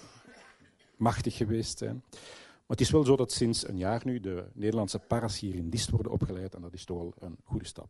machtig 0.97 1.37
geweest 1.37 1.77
zijn. 1.77 2.03
Maar 2.11 2.77
het 2.77 2.81
is 2.81 2.91
wel 2.91 3.05
zo 3.05 3.15
dat 3.15 3.31
sinds 3.31 3.67
een 3.67 3.77
jaar 3.77 4.01
nu 4.05 4.19
de 4.19 4.49
Nederlandse 4.53 4.99
paras 4.99 5.39
hier 5.39 5.55
in 5.55 5.69
Dist 5.69 5.89
worden 5.89 6.11
opgeleid 6.11 6.55
en 6.55 6.61
dat 6.61 6.73
is 6.73 6.85
toch 6.85 6.97
wel 6.97 7.13
een 7.19 7.37
goede 7.43 7.65
stap. 7.65 7.89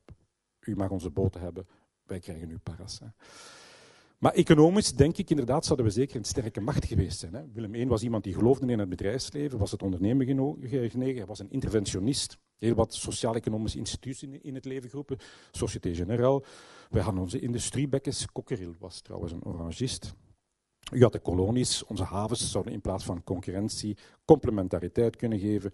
U 0.60 0.76
mag 0.76 0.90
onze 0.90 1.10
boten 1.10 1.42
hebben, 1.42 1.68
wij 2.04 2.20
krijgen 2.20 2.48
nu 2.48 2.58
paras. 2.58 3.00
Maar 4.18 4.34
economisch 4.34 4.94
denk 4.94 5.18
ik 5.18 5.30
inderdaad 5.30 5.66
zouden 5.66 5.86
we 5.86 5.92
zeker 5.92 6.16
een 6.16 6.24
sterke 6.24 6.62
macht 6.62 6.86
geweest 6.86 7.20
zijn. 7.20 7.34
Hè. 7.34 7.42
Willem 7.54 7.76
I 7.76 7.88
was 7.88 8.04
iemand 8.04 8.24
die 8.24 8.34
geloofde 8.34 8.68
in 8.68 8.80
het 8.80 8.90
bedrijfsleven, 8.90 9.60
was 9.60 9.72
het 9.72 9.84
ondernemen 9.84 10.26
genegen, 10.90 11.18
hij 11.18 11.26
was 11.26 11.40
een 11.40 11.52
interventionist. 11.52 12.38
Heel 12.58 12.76
wat 12.76 12.94
sociaal-economische 12.94 13.78
instituties 13.78 14.30
in 14.42 14.56
het 14.56 14.66
leven 14.66 14.90
geroepen, 14.90 15.18
Société 15.52 15.94
Générale. 15.94 16.44
Wij 16.90 17.02
hadden 17.02 17.22
onze 17.22 17.40
industriebekkens, 17.40 18.26
Cockerill 18.32 18.76
was 18.80 19.02
trouwens 19.02 19.32
een 19.32 19.44
orangist. 19.44 20.14
U 20.92 21.02
had 21.02 21.12
de 21.12 21.20
kolonies, 21.20 21.86
onze 21.86 22.04
havens 22.04 22.52
zouden 22.52 22.74
in 22.74 22.82
plaats 22.82 23.04
van 23.06 23.24
concurrentie 23.24 23.98
complementariteit 24.26 25.16
kunnen 25.16 25.40
geven. 25.40 25.74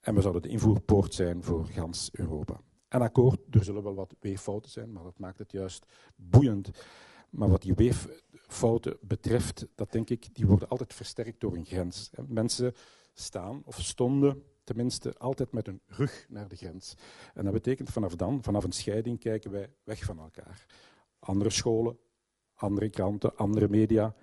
En 0.00 0.14
we 0.14 0.20
zouden 0.20 0.42
de 0.42 0.48
invoerpoort 0.48 1.14
zijn 1.14 1.42
voor 1.42 1.66
gans 1.66 2.08
Europa. 2.12 2.60
En 2.88 3.00
akkoord, 3.00 3.38
er 3.50 3.64
zullen 3.64 3.82
wel 3.82 3.94
wat 3.94 4.14
weeffouten 4.20 4.70
zijn, 4.70 4.92
maar 4.92 5.02
dat 5.02 5.18
maakt 5.18 5.38
het 5.38 5.52
juist 5.52 5.86
boeiend. 6.16 6.70
Maar 7.34 7.48
wat 7.48 7.62
die 7.62 7.74
weeffouten 7.74 8.96
betreft, 9.00 9.66
dat 9.74 9.92
denk 9.92 10.10
ik, 10.10 10.34
die 10.34 10.46
worden 10.46 10.68
altijd 10.68 10.94
versterkt 10.94 11.40
door 11.40 11.56
een 11.56 11.64
grens. 11.64 12.10
Mensen 12.26 12.74
staan 13.12 13.62
of 13.64 13.80
stonden 13.80 14.42
tenminste 14.64 15.14
altijd 15.18 15.52
met 15.52 15.68
een 15.68 15.80
rug 15.86 16.26
naar 16.28 16.48
de 16.48 16.56
grens. 16.56 16.94
En 17.34 17.44
dat 17.44 17.52
betekent 17.52 17.90
vanaf 17.90 18.16
dan, 18.16 18.42
vanaf 18.42 18.64
een 18.64 18.72
scheiding, 18.72 19.20
kijken 19.20 19.50
wij 19.50 19.70
weg 19.84 20.04
van 20.04 20.18
elkaar. 20.18 20.66
Andere 21.18 21.50
scholen, 21.50 21.98
andere 22.54 22.90
kranten, 22.90 23.36
andere 23.36 23.68
media. 23.68 24.14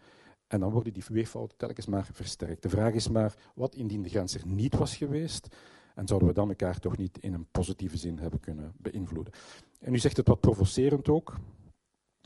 En 0.48 0.60
dan 0.60 0.72
worden 0.72 0.94
die 0.94 1.04
weeffouten 1.08 1.58
telkens 1.58 1.86
maar 1.86 2.10
versterkt. 2.12 2.64
De 2.64 2.70
vraag 2.70 2.94
is 2.94 3.10
maar, 3.10 3.34
wat 3.56 3.76
indien 3.76 4.02
de 4.02 4.10
grens 4.10 4.36
er 4.36 4.48
niet 4.48 4.76
was 4.76 4.96
geweest? 4.96 5.56
En 5.96 6.08
zouden 6.08 6.28
we 6.28 6.34
dan 6.34 6.50
elkaar 6.50 6.80
toch 6.80 6.98
niet 6.98 7.18
in 7.18 7.34
een 7.34 7.48
positieve 7.52 7.98
zin 7.98 8.20
hebben 8.20 8.40
kunnen 8.40 8.74
beïnvloeden? 8.78 9.34
En 9.80 9.94
u 9.94 9.98
zegt 9.98 10.18
het 10.18 10.28
wat 10.28 10.40
provocerend 10.40 11.10
ook, 11.10 11.38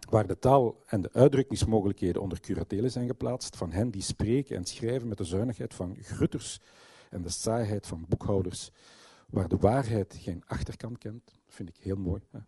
waar 0.10 0.28
de 0.28 0.40
taal 0.40 0.84
en 0.86 1.02
de 1.02 1.14
uitdrukkingsmogelijkheden 1.14 2.22
onder 2.22 2.40
curatelen 2.40 2.92
zijn 2.92 3.08
geplaatst, 3.08 3.58
van 3.58 3.72
hen 3.72 3.90
die 3.90 4.02
spreken 4.02 4.56
en 4.56 4.66
schrijven 4.66 5.08
met 5.08 5.18
de 5.18 5.24
zuinigheid 5.24 5.74
van 5.74 5.98
grutters 6.02 6.60
en 7.10 7.22
de 7.22 7.30
saaiheid 7.30 7.88
van 7.88 8.06
boekhouders, 8.08 8.72
waar 9.30 9.48
de 9.48 9.58
waarheid 9.58 10.16
geen 10.20 10.44
achterkant 10.46 10.98
kent, 10.98 11.32
vind 11.48 11.70
ik 11.70 11.78
heel 11.78 11.96
mooi, 11.96 12.22
hè. 12.32 12.40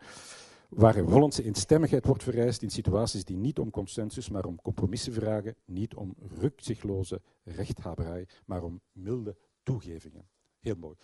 waar 0.69 0.99
Hollandse 0.99 1.43
instemmigheid 1.43 2.05
wordt 2.05 2.23
vereist 2.23 2.61
in 2.61 2.69
situaties 2.69 3.25
die 3.25 3.37
niet 3.37 3.59
om 3.59 3.71
consensus, 3.71 4.29
maar 4.29 4.45
om 4.45 4.61
compromissen 4.61 5.13
vragen, 5.13 5.55
niet 5.65 5.95
om 5.95 6.15
rukzichtloze 6.39 7.21
rechthaberij, 7.43 8.27
maar 8.45 8.63
om 8.63 8.81
milde 8.91 9.37
toegevingen. 9.63 10.27
Heel 10.59 10.75
mooi. 10.75 10.95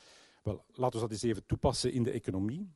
Wel, 0.44 0.66
laten 0.72 1.00
we 1.00 1.06
dat 1.06 1.12
eens 1.12 1.24
even 1.24 1.46
toepassen 1.46 1.92
in 1.92 2.04
de 2.04 2.12
economie. 2.12 2.72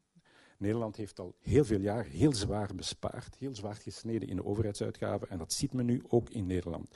Nederland 0.57 0.95
heeft 0.95 1.19
al 1.19 1.35
heel 1.39 1.65
veel 1.65 1.79
jaar 1.79 2.05
heel 2.05 2.33
zwaar 2.33 2.75
bespaard, 2.75 3.35
heel 3.39 3.55
zwaar 3.55 3.75
gesneden 3.75 4.27
in 4.27 4.35
de 4.35 4.45
overheidsuitgaven 4.45 5.29
en 5.29 5.37
dat 5.37 5.53
ziet 5.53 5.73
men 5.73 5.85
nu 5.85 6.01
ook 6.07 6.29
in 6.29 6.45
Nederland. 6.45 6.89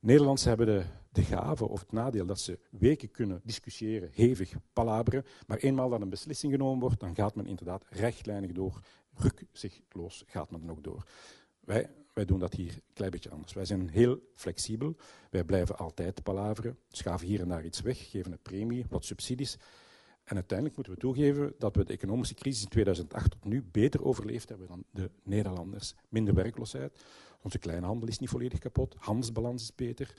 Nederlanders 0.00 0.44
hebben 0.44 0.66
de, 0.66 0.84
de 1.12 1.22
gave 1.22 1.68
of 1.68 1.80
het 1.80 1.92
nadeel 1.92 2.26
dat 2.26 2.40
ze 2.40 2.58
weken 2.70 3.10
kunnen 3.10 3.40
discussiëren, 3.44 4.10
hevig 4.12 4.54
palaberen, 4.72 5.24
maar 5.46 5.58
eenmaal 5.58 5.88
dat 5.88 6.00
een 6.00 6.08
beslissing 6.08 6.52
genomen 6.52 6.80
wordt, 6.80 7.00
dan 7.00 7.14
gaat 7.14 7.34
men 7.34 7.46
inderdaad 7.46 7.84
rechtlijnig 7.88 8.52
door, 8.52 8.80
rukzichtloos 9.14 10.22
gaat 10.26 10.50
men 10.50 10.60
dan 10.60 10.70
ook 10.70 10.84
door. 10.84 11.06
Wij, 11.60 11.90
wij 12.12 12.24
doen 12.24 12.38
dat 12.38 12.54
hier 12.54 12.72
een 12.72 12.82
klein 12.92 13.10
beetje 13.10 13.30
anders. 13.30 13.52
Wij 13.52 13.64
zijn 13.64 13.88
heel 13.88 14.18
flexibel, 14.34 14.96
wij 15.30 15.44
blijven 15.44 15.76
altijd 15.76 16.22
palaveren, 16.22 16.78
schaven 16.88 17.26
hier 17.26 17.40
en 17.40 17.48
daar 17.48 17.64
iets 17.64 17.80
weg, 17.80 18.10
geven 18.10 18.32
een 18.32 18.42
premie, 18.42 18.84
wat 18.88 19.04
subsidies, 19.04 19.58
En 20.28 20.34
uiteindelijk 20.34 20.76
moeten 20.76 20.94
we 20.94 21.00
toegeven 21.00 21.54
dat 21.58 21.76
we 21.76 21.84
de 21.84 21.92
economische 21.92 22.34
crisis 22.34 22.62
in 22.62 22.68
2008 22.68 23.30
tot 23.30 23.44
nu 23.44 23.64
beter 23.70 24.04
overleefd 24.04 24.48
hebben 24.48 24.66
dan 24.66 24.84
de 24.90 25.10
Nederlanders. 25.22 25.94
Minder 26.08 26.34
werkloosheid, 26.34 27.04
onze 27.42 27.58
kleine 27.58 27.86
handel 27.86 28.08
is 28.08 28.18
niet 28.18 28.28
volledig 28.28 28.58
kapot, 28.58 28.94
handelsbalans 28.98 29.62
is 29.62 29.74
beter. 29.74 30.14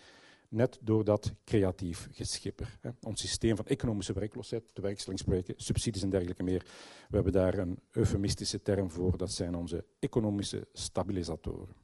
Net 0.47 0.79
door 0.81 1.03
dat 1.03 1.33
creatief 1.43 2.07
geschipper. 2.11 2.77
Hè. 2.81 2.89
Ons 3.01 3.21
systeem 3.21 3.55
van 3.55 3.65
economische 3.65 4.13
werkloosheid, 4.13 4.63
de 4.73 4.81
werkstellingsprojecten, 4.81 5.53
subsidies 5.57 6.01
en 6.01 6.09
dergelijke 6.09 6.43
meer. 6.43 6.65
We 7.09 7.15
hebben 7.15 7.33
daar 7.33 7.57
een 7.57 7.79
eufemistische 7.91 8.61
term 8.61 8.89
voor, 8.89 9.17
dat 9.17 9.31
zijn 9.31 9.55
onze 9.55 9.85
economische 9.99 10.67
stabilisatoren. 10.73 11.75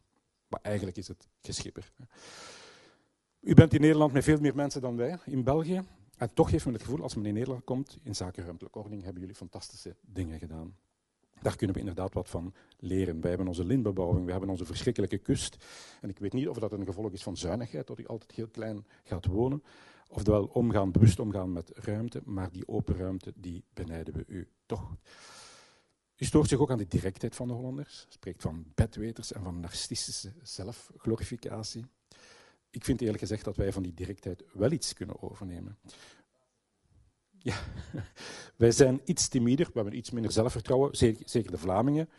Maar 0.47 0.59
eigenlijk 0.61 0.97
is 0.97 1.07
het 1.07 1.27
geschipper. 1.41 1.91
U 3.39 3.53
bent 3.53 3.73
in 3.73 3.81
Nederland 3.81 4.13
met 4.13 4.23
veel 4.23 4.39
meer 4.39 4.55
mensen 4.55 4.81
dan 4.81 4.95
wij 4.95 5.17
in 5.25 5.43
België. 5.43 5.83
En 6.17 6.33
toch 6.33 6.51
heeft 6.51 6.65
men 6.65 6.73
het 6.73 6.83
gevoel, 6.83 7.01
als 7.01 7.15
men 7.15 7.25
in 7.25 7.33
Nederland 7.33 7.63
komt, 7.63 7.97
in 8.03 8.15
zaken 8.15 8.43
ruimtelijke 8.43 8.77
ordening 8.77 9.03
hebben 9.03 9.21
jullie 9.21 9.35
fantastische 9.35 9.95
dingen 10.01 10.39
gedaan. 10.39 10.75
Daar 11.41 11.55
kunnen 11.55 11.75
we 11.75 11.81
inderdaad 11.81 12.13
wat 12.13 12.29
van 12.29 12.53
leren. 12.79 13.21
Wij 13.21 13.29
hebben 13.29 13.47
onze 13.47 13.65
lintbebouwing, 13.65 14.25
we 14.25 14.31
hebben 14.31 14.49
onze 14.49 14.65
verschrikkelijke 14.65 15.17
kust. 15.17 15.65
En 16.01 16.09
ik 16.09 16.19
weet 16.19 16.33
niet 16.33 16.47
of 16.47 16.57
dat 16.57 16.71
een 16.71 16.85
gevolg 16.85 17.11
is 17.11 17.23
van 17.23 17.37
zuinigheid, 17.37 17.87
dat 17.87 17.99
u 17.99 18.07
altijd 18.07 18.31
heel 18.31 18.47
klein 18.47 18.85
gaat 19.03 19.25
wonen. 19.25 19.63
Oftewel 20.09 20.45
omgaan, 20.45 20.91
bewust 20.91 21.19
omgaan 21.19 21.53
met 21.53 21.71
ruimte, 21.73 22.21
maar 22.23 22.51
die 22.51 22.67
open 22.67 22.95
ruimte, 22.95 23.33
die 23.35 23.63
benijden 23.73 24.13
we 24.13 24.23
u 24.27 24.47
toch. 24.65 24.95
U 26.17 26.25
stoort 26.25 26.49
zich 26.49 26.59
ook 26.59 26.71
aan 26.71 26.77
de 26.77 26.87
directheid 26.87 27.35
van 27.35 27.47
de 27.47 27.53
Hollanders, 27.53 28.05
spreekt 28.09 28.41
van 28.41 28.65
bedweters 28.75 29.31
en 29.31 29.43
van 29.43 29.59
narcistische 29.59 30.33
zelfglorificatie. 30.41 31.85
Ik 32.75 32.83
vind 32.83 33.01
eerlijk 33.01 33.19
gezegd 33.19 33.43
dat 33.43 33.55
wij 33.55 33.71
van 33.71 33.83
die 33.83 33.93
directheid 33.93 34.43
wel 34.53 34.71
iets 34.71 34.93
kunnen 34.93 35.21
overnemen. 35.21 35.77
Ja, 37.39 37.57
wij 38.55 38.71
zijn 38.71 39.01
iets 39.05 39.27
timider, 39.27 39.65
we 39.65 39.71
hebben 39.73 39.97
iets 39.97 40.11
minder 40.11 40.31
zelfvertrouwen, 40.31 40.95
zeker 41.25 41.51
de 41.51 41.57
Vlamingen, 41.57 42.09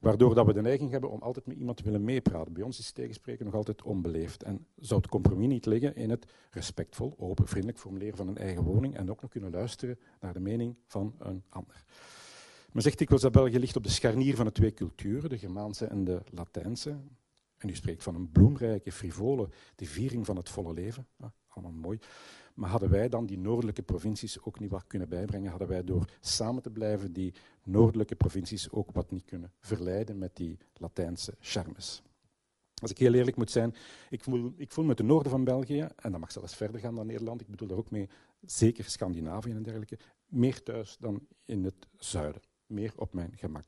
waardoor 0.00 0.34
dat 0.34 0.46
we 0.46 0.52
de 0.52 0.62
neiging 0.62 0.90
hebben 0.90 1.10
om 1.10 1.22
altijd 1.22 1.46
met 1.46 1.56
iemand 1.56 1.76
te 1.76 1.82
willen 1.82 2.04
meepraten. 2.04 2.52
Bij 2.52 2.62
ons 2.62 2.78
is 2.78 2.90
tegenspreken 2.90 3.44
nog 3.44 3.54
altijd 3.54 3.82
onbeleefd. 3.82 4.42
En 4.42 4.66
zou 4.76 5.00
het 5.00 5.10
compromis 5.10 5.48
niet 5.48 5.66
liggen 5.66 5.96
in 5.96 6.10
het 6.10 6.26
respectvol, 6.50 7.14
open, 7.18 7.46
vriendelijk 7.46 7.78
formuleren 7.78 8.16
van 8.16 8.28
een 8.28 8.38
eigen 8.38 8.62
woning 8.62 8.96
en 8.96 9.10
ook 9.10 9.20
nog 9.20 9.30
kunnen 9.30 9.50
luisteren 9.50 9.98
naar 10.20 10.32
de 10.32 10.40
mening 10.40 10.76
van 10.86 11.14
een 11.18 11.42
ander. 11.48 11.84
Men 12.72 12.82
zegt 12.82 12.98
dikwijls 12.98 13.22
dat 13.22 13.32
België 13.32 13.58
ligt 13.58 13.76
op 13.76 13.82
de 13.82 13.90
scharnier 13.90 14.36
van 14.36 14.46
de 14.46 14.52
twee 14.52 14.72
culturen, 14.72 15.30
de 15.30 15.38
Germaanse 15.38 15.86
en 15.86 16.04
de 16.04 16.22
Latijnse. 16.30 16.96
En 17.58 17.68
u 17.68 17.74
spreekt 17.74 18.02
van 18.02 18.14
een 18.14 18.30
bloemrijke, 18.30 18.92
frivole, 18.92 19.48
de 19.74 19.86
viering 19.86 20.26
van 20.26 20.36
het 20.36 20.48
volle 20.48 20.72
leven. 20.72 21.06
Allemaal 21.48 21.72
mooi. 21.72 21.98
Maar 22.54 22.70
hadden 22.70 22.90
wij 22.90 23.08
dan 23.08 23.26
die 23.26 23.38
noordelijke 23.38 23.82
provincies 23.82 24.42
ook 24.42 24.58
niet 24.58 24.70
wat 24.70 24.86
kunnen 24.86 25.08
bijbrengen? 25.08 25.50
Hadden 25.50 25.68
wij 25.68 25.84
door 25.84 26.10
samen 26.20 26.62
te 26.62 26.70
blijven 26.70 27.12
die 27.12 27.34
noordelijke 27.64 28.16
provincies 28.16 28.70
ook 28.70 28.92
wat 28.92 29.10
niet 29.10 29.24
kunnen 29.24 29.52
verleiden 29.60 30.18
met 30.18 30.36
die 30.36 30.58
Latijnse 30.74 31.34
charmes? 31.40 32.02
Als 32.80 32.90
ik 32.90 32.98
heel 32.98 33.14
eerlijk 33.14 33.36
moet 33.36 33.50
zijn, 33.50 33.74
ik 34.10 34.22
voel, 34.22 34.52
ik 34.56 34.72
voel 34.72 34.84
met 34.84 34.96
de 34.96 35.02
noorden 35.02 35.30
van 35.30 35.44
België, 35.44 35.88
en 35.96 36.10
dat 36.10 36.20
mag 36.20 36.32
zelfs 36.32 36.56
verder 36.56 36.80
gaan 36.80 36.94
dan 36.94 37.06
Nederland, 37.06 37.40
ik 37.40 37.48
bedoel 37.48 37.68
daar 37.68 37.78
ook 37.78 37.90
mee, 37.90 38.08
zeker 38.40 38.84
Scandinavië 38.84 39.50
en 39.50 39.62
dergelijke, 39.62 39.98
meer 40.26 40.62
thuis 40.62 40.96
dan 41.00 41.26
in 41.44 41.64
het 41.64 41.86
zuiden. 41.96 42.42
Meer 42.68 42.92
op 42.96 43.14
mijn 43.14 43.32
gemak. 43.36 43.64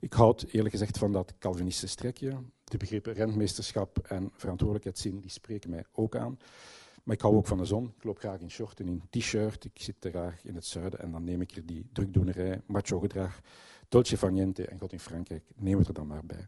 Ik 0.00 0.12
houd 0.12 0.42
eerlijk 0.42 0.70
gezegd 0.70 0.98
van 0.98 1.12
dat 1.12 1.34
Calvinistische 1.38 1.86
strekje. 1.88 2.38
De 2.64 2.76
begrippen 2.76 3.12
rentmeesterschap 3.12 3.98
en 3.98 4.30
verantwoordelijkheidszin 4.32 5.20
die 5.20 5.30
spreken 5.30 5.70
mij 5.70 5.84
ook 5.92 6.16
aan. 6.16 6.38
Maar 7.02 7.14
ik 7.14 7.20
hou 7.20 7.36
ook 7.36 7.46
van 7.46 7.58
de 7.58 7.64
zon. 7.64 7.92
Ik 7.96 8.04
loop 8.04 8.18
graag 8.18 8.40
in 8.40 8.50
short 8.50 8.80
en 8.80 8.88
in 8.88 9.02
t-shirt. 9.10 9.64
Ik 9.64 9.82
zit 9.82 9.96
graag 10.00 10.44
in 10.44 10.54
het 10.54 10.64
zuiden 10.64 11.00
en 11.00 11.10
dan 11.10 11.24
neem 11.24 11.40
ik 11.40 11.50
er 11.50 11.66
die 11.66 11.88
drukdoenerij, 11.92 12.60
macho 12.66 13.00
gedrag, 13.00 13.40
dolce 13.88 14.16
faniente 14.16 14.66
en 14.66 14.78
God 14.78 14.92
in 14.92 15.00
Frankrijk, 15.00 15.44
neem 15.54 15.78
het 15.78 15.88
er 15.88 15.94
dan 15.94 16.06
maar 16.06 16.26
bij. 16.26 16.46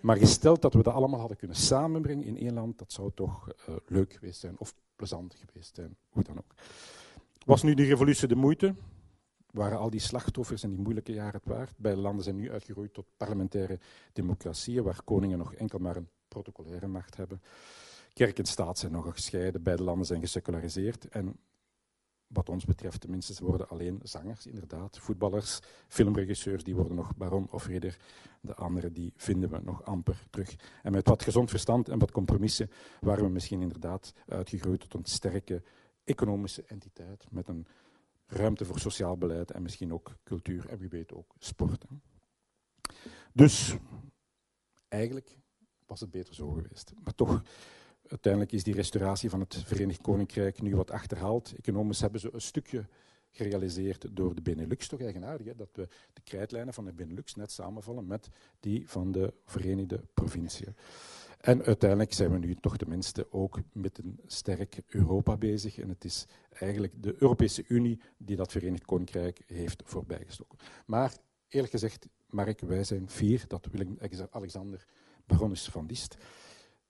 Maar 0.00 0.16
gesteld 0.16 0.62
dat 0.62 0.74
we 0.74 0.82
dat 0.82 0.94
allemaal 0.94 1.18
hadden 1.18 1.36
kunnen 1.36 1.56
samenbrengen 1.56 2.24
in 2.24 2.38
één 2.38 2.54
land, 2.54 2.78
dat 2.78 2.92
zou 2.92 3.10
toch 3.14 3.48
uh, 3.48 3.76
leuk 3.86 4.12
geweest 4.12 4.40
zijn 4.40 4.58
of 4.58 4.74
plezant 4.96 5.34
geweest 5.34 5.74
zijn, 5.74 5.96
hoe 6.08 6.22
dan 6.22 6.38
ook. 6.38 6.54
Was 7.44 7.62
nu 7.62 7.74
die 7.74 7.86
revolutie 7.86 8.28
de 8.28 8.34
moeite? 8.34 8.74
Waren 9.52 9.78
al 9.78 9.90
die 9.90 10.00
slachtoffers 10.00 10.62
en 10.62 10.70
die 10.70 10.78
moeilijke 10.78 11.12
jaren 11.12 11.40
het 11.44 11.44
waard? 11.44 11.74
Beide 11.76 12.00
landen 12.00 12.24
zijn 12.24 12.36
nu 12.36 12.50
uitgegroeid 12.50 12.94
tot 12.94 13.06
parlementaire 13.16 13.78
democratieën, 14.12 14.82
waar 14.82 15.02
koningen 15.04 15.38
nog 15.38 15.54
enkel 15.54 15.78
maar 15.78 15.96
een 15.96 16.08
protocolaire 16.28 16.86
macht 16.86 17.16
hebben. 17.16 17.42
Kerk 18.12 18.38
en 18.38 18.44
staat 18.44 18.78
zijn 18.78 18.92
nog 18.92 19.14
gescheiden, 19.14 19.62
beide 19.62 19.82
landen 19.82 20.06
zijn 20.06 20.20
geseculariseerd. 20.20 21.08
En 21.08 21.36
wat 22.26 22.48
ons 22.48 22.64
betreft, 22.64 23.00
tenminste, 23.00 23.34
ze 23.34 23.44
worden 23.44 23.68
alleen 23.68 24.00
zangers, 24.02 24.46
inderdaad. 24.46 24.98
Voetballers, 24.98 25.60
filmregisseurs, 25.88 26.64
die 26.64 26.74
worden 26.74 26.96
nog 26.96 27.16
baron 27.16 27.48
of 27.50 27.66
ridder. 27.66 27.98
De 28.40 28.54
anderen, 28.54 28.92
die 28.92 29.12
vinden 29.16 29.50
we 29.50 29.60
nog 29.62 29.84
amper 29.84 30.26
terug. 30.30 30.56
En 30.82 30.92
met 30.92 31.08
wat 31.08 31.22
gezond 31.22 31.50
verstand 31.50 31.88
en 31.88 31.98
wat 31.98 32.10
compromissen 32.10 32.70
waren 33.00 33.24
we 33.24 33.30
misschien 33.30 33.62
inderdaad 33.62 34.12
uitgegroeid 34.26 34.80
tot 34.80 34.94
een 34.94 35.04
sterke 35.04 35.62
economische 36.04 36.64
entiteit 36.66 37.26
met 37.30 37.48
een 37.48 37.66
ruimte 38.32 38.64
voor 38.64 38.78
sociaal 38.78 39.16
beleid 39.16 39.50
en 39.50 39.62
misschien 39.62 39.92
ook 39.92 40.16
cultuur 40.24 40.68
en 40.68 40.78
wie 40.78 40.88
weet 40.88 41.12
ook 41.12 41.34
sport. 41.38 41.84
Dus 43.32 43.76
eigenlijk 44.88 45.38
was 45.86 46.00
het 46.00 46.10
beter 46.10 46.34
zo 46.34 46.50
geweest. 46.50 46.92
Maar 47.04 47.14
toch 47.14 47.42
uiteindelijk 48.08 48.52
is 48.52 48.64
die 48.64 48.74
restauratie 48.74 49.30
van 49.30 49.40
het 49.40 49.56
Verenigd 49.64 50.00
Koninkrijk 50.00 50.62
nu 50.62 50.76
wat 50.76 50.90
achterhaald. 50.90 51.54
Economisch 51.56 52.00
hebben 52.00 52.20
ze 52.20 52.34
een 52.34 52.40
stukje 52.40 52.86
gerealiseerd 53.30 54.16
door 54.16 54.34
de 54.34 54.42
Benelux. 54.42 54.88
Toch 54.88 55.00
eigenaardig 55.00 55.46
hè? 55.46 55.54
dat 55.54 55.68
we 55.72 55.88
de 56.12 56.20
krijtlijnen 56.24 56.74
van 56.74 56.84
de 56.84 56.92
Benelux 56.92 57.34
net 57.34 57.52
samenvallen 57.52 58.06
met 58.06 58.28
die 58.60 58.90
van 58.90 59.12
de 59.12 59.34
Verenigde 59.44 60.04
Provinciën. 60.14 60.76
En 61.42 61.64
uiteindelijk 61.64 62.12
zijn 62.12 62.30
we 62.30 62.38
nu 62.38 62.54
toch 62.54 62.76
tenminste 62.76 63.32
ook 63.32 63.58
met 63.72 63.98
een 63.98 64.20
sterk 64.26 64.82
Europa 64.86 65.36
bezig. 65.36 65.78
En 65.78 65.88
het 65.88 66.04
is 66.04 66.26
eigenlijk 66.50 67.02
de 67.02 67.14
Europese 67.18 67.64
Unie 67.68 68.00
die 68.16 68.36
dat 68.36 68.52
Verenigd 68.52 68.84
Koninkrijk 68.84 69.42
heeft 69.46 69.82
voorbijgestoken. 69.84 70.58
Maar 70.86 71.16
eerlijk 71.48 71.72
gezegd, 71.72 72.08
Mark, 72.26 72.60
wij 72.60 72.84
zijn 72.84 73.08
vier 73.08 73.44
dat 73.48 73.68
Willem-Alexander 73.70 74.86
is 75.50 75.68
van 75.68 75.86
Diest. 75.86 76.16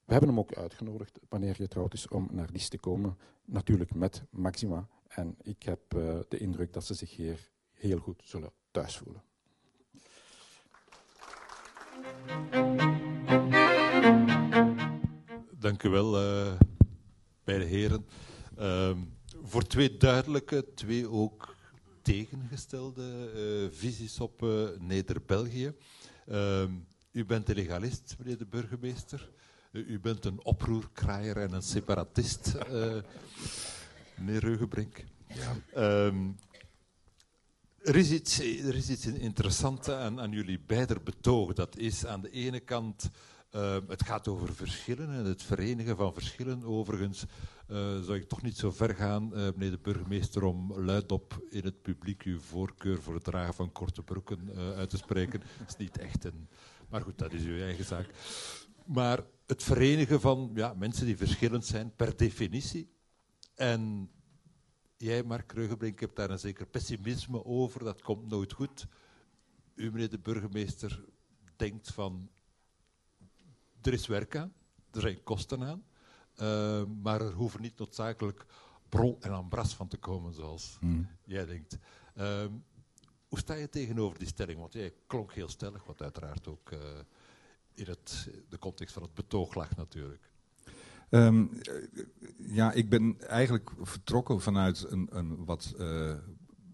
We 0.04 0.12
hebben 0.12 0.28
hem 0.28 0.38
ook 0.38 0.54
uitgenodigd, 0.54 1.18
wanneer 1.28 1.54
getrouwd 1.54 1.94
is, 1.94 2.08
om 2.08 2.28
naar 2.30 2.52
Diest 2.52 2.70
te 2.70 2.78
komen. 2.78 3.18
Natuurlijk 3.44 3.94
met 3.94 4.22
Maxima. 4.30 4.88
En 5.08 5.36
ik 5.42 5.62
heb 5.62 5.94
uh, 5.96 6.18
de 6.28 6.38
indruk 6.38 6.72
dat 6.72 6.84
ze 6.84 6.94
zich 6.94 7.16
hier 7.16 7.50
heel 7.72 7.98
goed 7.98 8.22
zullen 8.24 8.52
thuis 8.70 8.96
voelen. 8.96 9.22
Dank 15.62 15.82
u 15.82 15.88
wel, 15.88 16.22
uh, 16.22 16.52
beide 17.44 17.64
heren. 17.64 18.06
Uh, 18.58 18.96
voor 19.42 19.66
twee 19.66 19.96
duidelijke, 19.96 20.66
twee 20.74 21.08
ook 21.08 21.56
tegengestelde 22.02 23.32
uh, 23.34 23.78
visies 23.78 24.20
op 24.20 24.46
Neder-België. 24.78 25.74
Ehm, 26.26 26.70
u 27.12 27.24
bent 27.24 27.48
een 27.48 27.54
legalist, 27.54 28.16
meneer 28.18 28.38
de 28.38 28.46
burgemeester. 28.46 29.30
U 29.72 30.00
bent 30.00 30.24
een 30.24 30.44
oproerkraaier 30.44 31.36
en 31.36 31.52
een 31.52 31.62
separatist, 31.62 32.52
meneer 34.16 34.40
Reugenbrink. 34.40 35.04
Ja. 35.26 36.06
Um, 36.06 36.36
er, 37.82 37.96
is 37.96 38.10
iets, 38.10 38.38
er 38.40 38.74
is 38.74 38.90
iets 38.90 39.06
interessants 39.06 39.88
aan, 39.88 40.20
aan 40.20 40.30
jullie 40.30 40.60
beider 40.66 41.02
betoog. 41.02 41.52
Dat 41.52 41.76
is 41.76 42.06
aan 42.06 42.20
de 42.20 42.30
ene 42.30 42.60
kant, 42.60 43.10
uh, 43.52 43.76
het 43.88 44.02
gaat 44.04 44.28
over 44.28 44.54
verschillen 44.54 45.10
en 45.10 45.24
het 45.24 45.42
verenigen 45.42 45.96
van 45.96 46.12
verschillen. 46.12 46.64
Overigens 46.64 47.24
uh, 47.68 47.76
zou 47.76 48.14
ik 48.14 48.28
toch 48.28 48.42
niet 48.42 48.56
zo 48.56 48.70
ver 48.70 48.94
gaan, 48.94 49.24
uh, 49.24 49.30
meneer 49.32 49.70
de 49.70 49.78
burgemeester, 49.78 50.42
om 50.42 50.72
luidop 50.80 51.44
in 51.50 51.64
het 51.64 51.82
publiek 51.82 52.22
uw 52.22 52.40
voorkeur 52.40 53.02
voor 53.02 53.14
het 53.14 53.24
dragen 53.24 53.54
van 53.54 53.72
korte 53.72 54.02
broeken 54.02 54.50
uit 54.56 54.90
te 54.90 54.96
spreken. 54.96 55.40
Dat 55.58 55.68
is 55.68 55.76
niet 55.76 55.98
echt 55.98 56.24
een... 56.24 56.48
Maar 56.88 57.00
goed, 57.00 57.18
dat 57.18 57.32
is 57.32 57.42
uw 57.42 57.60
eigen 57.60 57.84
zaak. 57.84 58.08
Maar 58.86 59.24
het 59.46 59.62
verenigen 59.62 60.20
van 60.20 60.50
ja, 60.54 60.74
mensen 60.74 61.06
die 61.06 61.16
verschillend 61.16 61.66
zijn 61.66 61.94
per 61.96 62.16
definitie. 62.16 62.90
En 63.54 64.10
jij, 64.96 65.22
Mark 65.22 65.52
Reugenbrink, 65.52 66.00
hebt 66.00 66.16
daar 66.16 66.30
een 66.30 66.38
zeker 66.38 66.66
pessimisme 66.66 67.44
over. 67.44 67.84
Dat 67.84 68.02
komt 68.02 68.28
nooit 68.28 68.52
goed. 68.52 68.86
U, 69.74 69.90
meneer 69.90 70.10
de 70.10 70.18
burgemeester, 70.18 71.04
denkt 71.56 71.92
van... 71.92 72.30
Er 73.82 73.92
is 73.92 74.06
werk 74.06 74.36
aan, 74.36 74.52
er 74.90 75.00
zijn 75.00 75.22
kosten 75.22 75.62
aan. 75.62 75.82
Uh, 76.42 76.82
maar 77.02 77.20
er 77.20 77.32
hoeven 77.32 77.60
niet 77.62 77.78
noodzakelijk 77.78 78.46
brol 78.88 79.16
en 79.20 79.32
ambras 79.32 79.74
van 79.74 79.88
te 79.88 79.96
komen, 79.96 80.34
zoals 80.34 80.78
mm. 80.80 81.08
jij 81.24 81.46
denkt. 81.46 81.78
Uh, 82.16 82.44
hoe 83.28 83.38
sta 83.38 83.54
je 83.54 83.68
tegenover 83.68 84.18
die 84.18 84.28
stelling? 84.28 84.58
Want 84.58 84.72
jij 84.72 84.94
klonk 85.06 85.32
heel 85.32 85.48
stellig, 85.48 85.84
wat 85.84 86.02
uiteraard 86.02 86.48
ook... 86.48 86.70
Uh, 86.70 86.78
in 87.74 87.86
het, 87.86 88.28
de 88.48 88.58
context 88.58 88.94
van 88.94 89.02
het 89.02 89.14
betoog 89.14 89.54
lag 89.54 89.76
natuurlijk. 89.76 90.32
Um, 91.10 91.50
ja, 92.36 92.72
ik 92.72 92.88
ben 92.88 93.20
eigenlijk 93.20 93.70
vertrokken 93.80 94.40
vanuit 94.40 94.90
een, 94.90 95.08
een 95.10 95.44
wat 95.44 95.74
uh, 95.78 96.14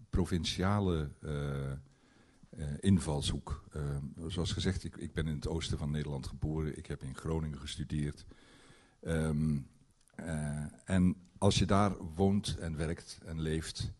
provinciale 0.09 1.11
invalshoek. 2.79 3.63
zoals 4.27 4.51
gezegd, 4.51 4.83
ik, 4.83 4.97
ik, 4.97 5.13
ben 5.13 5.27
in 5.27 5.35
het 5.35 5.47
oosten 5.47 5.77
van 5.77 5.91
Nederland 5.91 6.27
geboren. 6.27 6.77
Ik 6.77 6.85
heb 6.85 7.03
in 7.03 7.15
Groningen 7.15 7.59
gestudeerd. 7.59 8.25
Ehm, 9.01 9.57
en 10.85 11.15
als 11.37 11.57
je 11.59 11.65
daar 11.65 11.97
woont 12.15 12.57
en 12.57 12.77
werkt 12.77 13.19
en 13.25 13.41
leeft 13.41 13.91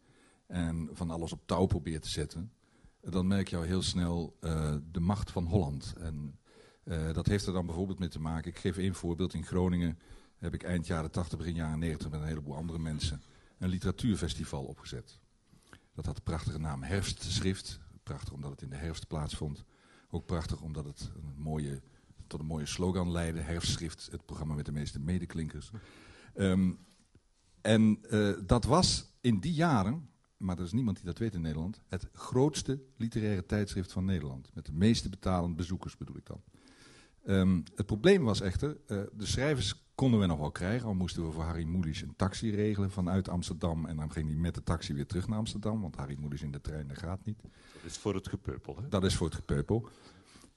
en 0.48 0.90
van 0.92 1.10
alles 1.10 1.32
op 1.32 1.42
touw 1.46 1.66
probeert 1.66 2.02
te 2.02 2.10
zetten, 2.10 2.52
dan 3.02 3.28
merk 3.28 3.48
je 3.48 3.58
al 3.58 3.62
heel 3.62 3.82
snel 3.82 4.38
de 4.92 5.00
macht 5.00 5.32
van 5.32 5.46
Holland. 5.46 5.94
En 5.98 6.40
dat 7.14 7.28
heeft 7.28 7.46
er 7.46 7.54
dan 7.54 7.66
bijvoorbeeld 7.66 8.00
mee 8.00 8.10
te 8.10 8.20
maken. 8.20 8.52
Ik 8.52 8.58
geef 8.58 8.78
één 8.78 8.96
voorbeeld. 8.96 9.34
In 9.34 9.46
Groningen 9.46 10.00
heb 10.38 10.54
ik 10.54 10.64
eind 10.64 10.88
jaren 10.88 11.12
80, 11.12 11.38
begin 11.38 11.56
jaren 11.56 11.80
90 11.80 12.10
met 12.10 12.20
een 12.20 12.28
heleboel 12.28 12.56
andere 12.56 12.80
mensen 12.80 13.22
een 13.60 13.70
literatuurfestival 13.70 14.64
opgezet. 14.64 15.20
Dat 15.96 16.06
had 16.06 16.16
de 16.16 16.22
prachtige 16.22 16.60
naam 16.60 16.84
Herfstschrift. 16.84 17.80
Prachtig 18.10 18.34
omdat 18.34 18.52
het 18.52 18.62
in 18.62 18.70
de 18.70 18.76
herfst 18.76 19.08
plaatsvond. 19.08 19.64
Ook 20.10 20.26
prachtig 20.26 20.62
omdat 20.62 20.86
het 20.86 21.12
een 21.16 21.42
mooie, 21.42 21.82
tot 22.28 22.40
een 22.40 22.46
mooie 22.46 22.66
slogan 22.66 23.12
leidde. 23.12 23.40
Herfstschrift, 23.40 24.08
het 24.12 24.26
programma 24.26 24.54
met 24.54 24.66
de 24.66 24.72
meeste 24.72 25.00
medeklinkers. 25.00 25.72
Um, 26.36 26.80
en 27.62 28.00
uh, 28.10 28.38
dat 28.46 28.66
was 28.66 29.06
in 29.22 29.40
die 29.40 29.54
jaren, 29.54 30.10
maar 30.38 30.58
er 30.58 30.64
is 30.64 30.72
niemand 30.72 30.98
die 30.98 31.06
dat 31.06 31.18
weet 31.18 31.34
in 31.34 31.42
Nederland, 31.42 31.82
het 31.88 32.08
grootste 32.14 32.82
literaire 32.98 33.46
tijdschrift 33.46 33.92
van 33.92 34.06
Nederland. 34.06 34.50
Met 34.54 34.66
de 34.66 34.74
meeste 34.74 35.10
betalende 35.10 35.56
bezoekers 35.56 35.98
bedoel 35.98 36.18
ik 36.18 36.26
dan. 36.26 36.42
Um, 37.26 37.64
het 37.76 37.86
probleem 37.86 38.24
was 38.24 38.42
echter, 38.42 38.78
uh, 38.88 39.02
de 39.14 39.26
schrijvers 39.26 39.89
konden 40.00 40.20
we 40.20 40.26
nog 40.26 40.40
wel 40.40 40.52
krijgen. 40.52 40.88
Al 40.88 40.94
moesten 40.94 41.26
we 41.26 41.32
voor 41.32 41.44
Harry 41.44 41.64
Moelis 41.64 42.02
een 42.02 42.16
taxi 42.16 42.56
regelen 42.56 42.92
vanuit 42.92 43.30
Amsterdam. 43.30 43.86
En 43.86 43.96
dan 43.96 44.12
ging 44.12 44.28
hij 44.28 44.38
met 44.38 44.56
de 44.56 44.64
taxi 44.64 44.94
weer 44.94 45.06
terug 45.06 45.28
naar 45.28 45.38
Amsterdam. 45.38 45.82
Want 45.82 45.96
Harry 45.96 46.18
Moelis 46.20 46.42
in 46.42 46.52
de 46.52 46.62
trein, 46.62 46.88
dat 46.88 46.98
gaat 46.98 47.26
niet. 47.26 47.42
Dat 47.42 47.84
is 47.86 47.98
voor 47.98 48.14
het 48.14 48.28
gepeupel, 48.28 48.78
hè? 48.82 48.90
Dat 48.90 49.04
is 49.04 49.16
voor 49.16 49.28
het 49.28 49.36
gepeupel. 49.36 49.90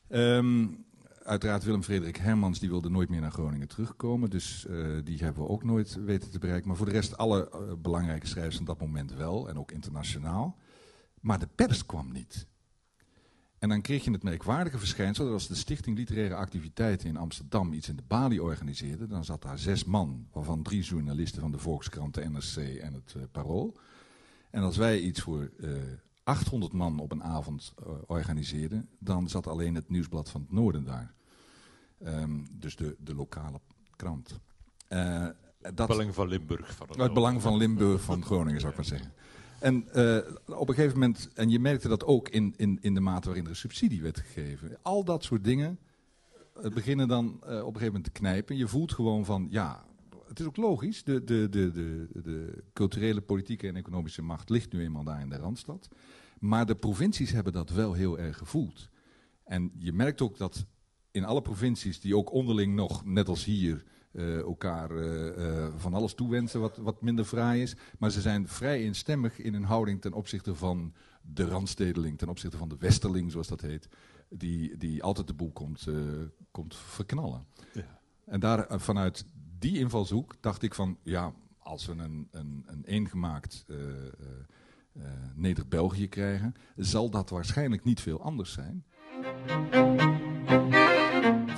Um, 0.09 0.85
uiteraard 1.23 1.65
Willem 1.65 1.83
Frederik 1.83 2.17
Hermans, 2.17 2.59
die 2.59 2.69
wilde 2.69 2.91
nooit 2.91 3.09
meer 3.09 3.21
naar 3.21 3.31
Groningen 3.31 3.69
terugkomen. 3.69 4.31
Dus 4.31 4.67
uh, 4.71 4.99
die 5.05 5.19
hebben 5.19 5.43
we 5.43 5.49
ook 5.49 5.65
nooit 5.65 5.95
weten 6.05 6.31
te 6.31 6.39
bereiken. 6.39 6.69
Maar 6.69 6.77
voor 6.77 6.87
de 6.87 6.93
rest 6.93 7.17
alle 7.17 7.51
uh, 7.53 7.73
belangrijke 7.79 8.27
schrijvers 8.27 8.57
van 8.57 8.65
dat 8.65 8.81
moment 8.81 9.15
wel. 9.15 9.49
En 9.49 9.59
ook 9.59 9.73
internationaal. 9.73 10.57
Maar 11.21 11.39
de 11.39 11.49
pers 11.55 11.87
kwam 11.87 12.13
niet. 12.13 12.47
En 13.63 13.69
dan 13.69 13.81
kreeg 13.81 14.05
je 14.05 14.11
het 14.11 14.23
merkwaardige 14.23 14.79
verschijnsel 14.79 15.25
dat 15.25 15.33
als 15.33 15.49
de 15.49 15.55
Stichting 15.55 15.97
Literaire 15.97 16.35
Activiteiten 16.35 17.09
in 17.09 17.17
Amsterdam 17.17 17.73
iets 17.73 17.89
in 17.89 17.97
de 17.97 18.03
Bali 18.07 18.41
organiseerde, 18.41 19.07
dan 19.07 19.25
zat 19.25 19.43
daar 19.43 19.59
zes 19.59 19.85
man, 19.85 20.27
waarvan 20.33 20.63
drie 20.63 20.83
journalisten 20.83 21.41
van 21.41 21.53
de 21.53 21.59
Volkskrant, 21.59 22.15
de 22.15 22.29
NRC 22.29 22.57
en 22.57 22.93
het 22.93 23.15
uh, 23.17 23.23
Parool. 23.33 23.77
En 24.51 24.63
als 24.63 24.77
wij 24.77 25.01
iets 25.01 25.21
voor 25.21 25.51
uh, 25.57 25.77
eh, 25.77 25.83
800 26.23 26.73
man 26.73 26.99
op 26.99 27.13
een 27.13 27.23
avond 27.23 27.75
uh, 27.81 27.93
organiseerden, 28.07 28.89
dan 28.99 29.29
zat 29.29 29.47
alleen 29.47 29.75
het 29.75 29.89
Nieuwsblad 29.89 30.31
van 30.31 30.41
het 30.41 30.53
Noorden 30.53 30.85
daar. 30.85 31.15
Um, 32.07 32.47
dus 32.53 32.77
de, 32.77 32.97
de 32.99 33.15
lokale 33.15 33.61
krant. 33.97 34.41
dat, 34.89 35.35
het 35.61 35.87
belang 35.87 36.15
van 36.15 36.29
Limburg. 36.29 36.75
Van 36.75 36.89
het, 36.89 36.97
het 36.97 37.15
belang 37.15 37.43
van 37.43 37.57
Limburg, 37.57 38.03
van 38.03 38.25
Groningen 38.25 38.61
zou 38.61 38.73
ik 38.73 38.79
maar 38.79 38.87
zeggen. 38.87 39.13
En 39.63 39.89
uh, 39.95 40.19
op 40.59 40.69
een 40.69 40.75
gegeven 40.75 40.99
moment, 40.99 41.29
en 41.35 41.51
je 41.51 41.59
merkte 41.59 41.89
dat 41.89 42.05
ook 42.05 42.29
in, 42.29 42.55
in, 42.57 42.79
in 42.81 42.95
de 42.95 43.01
mate 43.01 43.27
waarin 43.27 43.45
er 43.45 43.51
een 43.51 43.57
subsidie 43.57 44.03
werd 44.03 44.19
gegeven. 44.19 44.79
Al 44.83 45.05
dat 45.05 45.25
soort 45.25 45.45
dingen 45.45 45.79
uh, 46.57 46.71
beginnen 46.71 47.09
dan 47.09 47.25
uh, 47.25 47.35
op 47.35 47.45
een 47.47 47.65
gegeven 47.65 47.85
moment 47.87 48.05
te 48.05 48.11
knijpen. 48.11 48.57
Je 48.57 48.69
voelt 48.69 48.93
gewoon 48.93 49.25
van, 49.25 49.47
ja, 49.51 49.85
het 50.27 50.41
is 50.41 50.47
ook 50.47 50.57
logisch. 50.57 51.05
De, 51.05 51.25
de, 51.25 51.49
de, 51.49 51.71
de, 51.71 52.09
de 52.23 52.65
culturele, 52.73 53.21
politieke 53.21 53.69
en 53.69 53.77
economische 53.77 54.23
macht 54.23 54.51
ligt 54.51 54.73
nu 54.73 54.81
eenmaal 54.81 55.05
daar 55.05 55.21
in 55.21 55.29
de 55.29 55.37
Randstad. 55.37 55.89
Maar 56.39 56.67
de 56.67 56.75
provincies 56.75 57.31
hebben 57.31 57.53
dat 57.53 57.71
wel 57.71 57.93
heel 57.93 58.19
erg 58.19 58.39
gevoeld. 58.39 58.89
En 59.45 59.73
je 59.79 59.93
merkt 59.93 60.21
ook 60.21 60.37
dat 60.37 60.67
in 61.11 61.25
alle 61.25 61.43
provincies, 61.43 62.01
die 62.01 62.17
ook 62.17 62.33
onderling 62.33 62.75
nog, 62.75 63.05
net 63.05 63.29
als 63.29 63.45
hier, 63.45 63.85
uh, 64.13 64.39
elkaar 64.39 64.91
uh, 64.91 65.67
van 65.77 65.95
alles 65.95 66.15
toewensen 66.15 66.61
wat, 66.61 66.77
wat 66.77 67.03
minder 67.03 67.25
fraai 67.25 67.63
is. 67.63 67.77
Maar 67.99 68.11
ze 68.11 68.21
zijn 68.21 68.49
vrij 68.49 68.83
instemmig 68.83 69.39
in 69.39 69.53
hun 69.53 69.65
houding 69.65 70.01
ten 70.01 70.13
opzichte 70.13 70.55
van 70.55 70.93
de 71.23 71.45
randstedeling, 71.45 72.19
ten 72.19 72.29
opzichte 72.29 72.57
van 72.57 72.69
de 72.69 72.77
westerling, 72.79 73.31
zoals 73.31 73.49
dat 73.49 73.61
heet, 73.61 73.89
die, 74.29 74.77
die 74.77 75.03
altijd 75.03 75.27
de 75.27 75.35
boel 75.35 75.53
komt, 75.53 75.87
komt 76.51 76.77
verknallen. 76.77 77.47
Ja. 77.73 78.01
En 78.25 78.41
daar, 78.41 78.67
vanuit 78.69 79.25
die 79.59 79.79
invalshoek 79.79 80.35
dacht 80.41 80.63
ik 80.63 80.75
van, 80.75 80.99
ja, 81.03 81.33
als 81.59 81.87
we 81.87 81.93
een, 81.93 82.29
een, 82.31 82.65
een 82.67 82.85
eengemaakt 82.85 83.67
Neder-België 85.35 86.09
krijgen, 86.09 86.55
zal 86.77 87.11
dat 87.11 87.31
waarschijnlijk 87.31 87.85
niet 87.85 88.01
veel 88.01 88.23
anders 88.23 88.53
zijn 88.53 88.85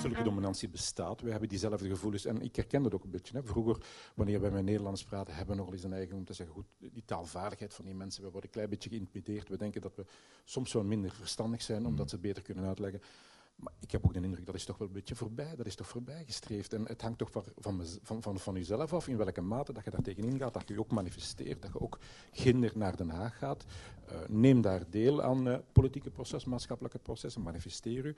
zulke 0.09 0.23
dominantie 0.23 0.69
bestaat. 0.69 1.21
We 1.21 1.31
hebben 1.31 1.49
diezelfde 1.49 1.89
gevoelens. 1.89 2.25
En 2.25 2.43
ik 2.43 2.57
herken 2.57 2.83
dat 2.83 2.95
ook 2.95 3.05
een 3.05 3.11
beetje. 3.11 3.37
Hè. 3.37 3.45
Vroeger, 3.45 3.87
wanneer 4.15 4.41
wij 4.41 4.51
met 4.51 4.65
Nederlands 4.65 5.05
praten, 5.05 5.35
hebben 5.35 5.57
we 5.57 5.63
nog 5.63 5.73
eens 5.73 5.85
een 5.85 5.93
eigen 5.93 6.17
om 6.17 6.25
te 6.25 6.33
zeggen, 6.33 6.55
goed, 6.55 6.67
die 6.79 7.05
taalvaardigheid 7.05 7.75
van 7.75 7.85
die 7.85 7.95
mensen, 7.95 8.23
we 8.23 8.31
worden 8.31 8.49
een 8.49 8.55
klein 8.55 8.69
beetje 8.69 8.91
geïntimideerd. 8.91 9.49
We 9.49 9.57
denken 9.57 9.81
dat 9.81 9.97
we 9.97 10.05
soms 10.45 10.71
zo 10.71 10.83
minder 10.83 11.13
verstandig 11.13 11.63
zijn, 11.63 11.87
omdat 11.87 12.11
ze 12.11 12.19
beter 12.19 12.43
kunnen 12.43 12.65
uitleggen. 12.65 13.01
Maar 13.57 13.73
ik 13.81 13.91
heb 13.91 14.05
ook 14.05 14.15
de 14.15 14.21
indruk, 14.21 14.47
dat 14.47 14.55
is 14.55 14.65
toch 14.65 14.79
wel 14.79 14.87
een 14.87 14.93
beetje 14.93 15.15
voorbij. 15.15 15.57
Dat 15.57 15.67
is 15.67 15.75
toch 15.75 15.89
voorbij 15.89 16.25
gestreefd. 16.25 16.73
En 16.73 16.87
het 16.87 17.03
hangt 17.03 17.19
toch 17.19 17.31
van, 17.31 17.45
van, 17.57 17.83
van, 18.03 18.23
van, 18.23 18.39
van 18.39 18.55
jezelf 18.55 18.93
af, 18.93 19.09
in 19.09 19.17
welke 19.17 19.41
mate 19.41 19.73
dat 19.73 19.85
je 19.85 19.91
daar 19.91 20.03
tegenin 20.03 20.39
gaat, 20.39 20.55
dat 20.55 20.69
je 20.69 20.75
je 20.75 20.81
ook 20.81 20.91
manifesteert, 20.91 21.63
dat 21.63 21.73
je 21.73 21.81
ook 21.81 21.99
ginder 22.33 22.73
naar 22.75 22.97
Den 22.97 23.11
Haag 23.11 23.39
gaat. 23.39 23.65
Uh, 24.11 24.19
neem 24.29 24.61
daar 24.61 24.91
deel 24.91 25.23
aan 25.23 25.49
uh, 25.49 25.59
politieke 25.73 26.11
processen, 26.11 26.51
maatschappelijke 26.51 26.99
processen, 26.99 27.43
manifesteer 27.43 28.05
u. 28.05 28.15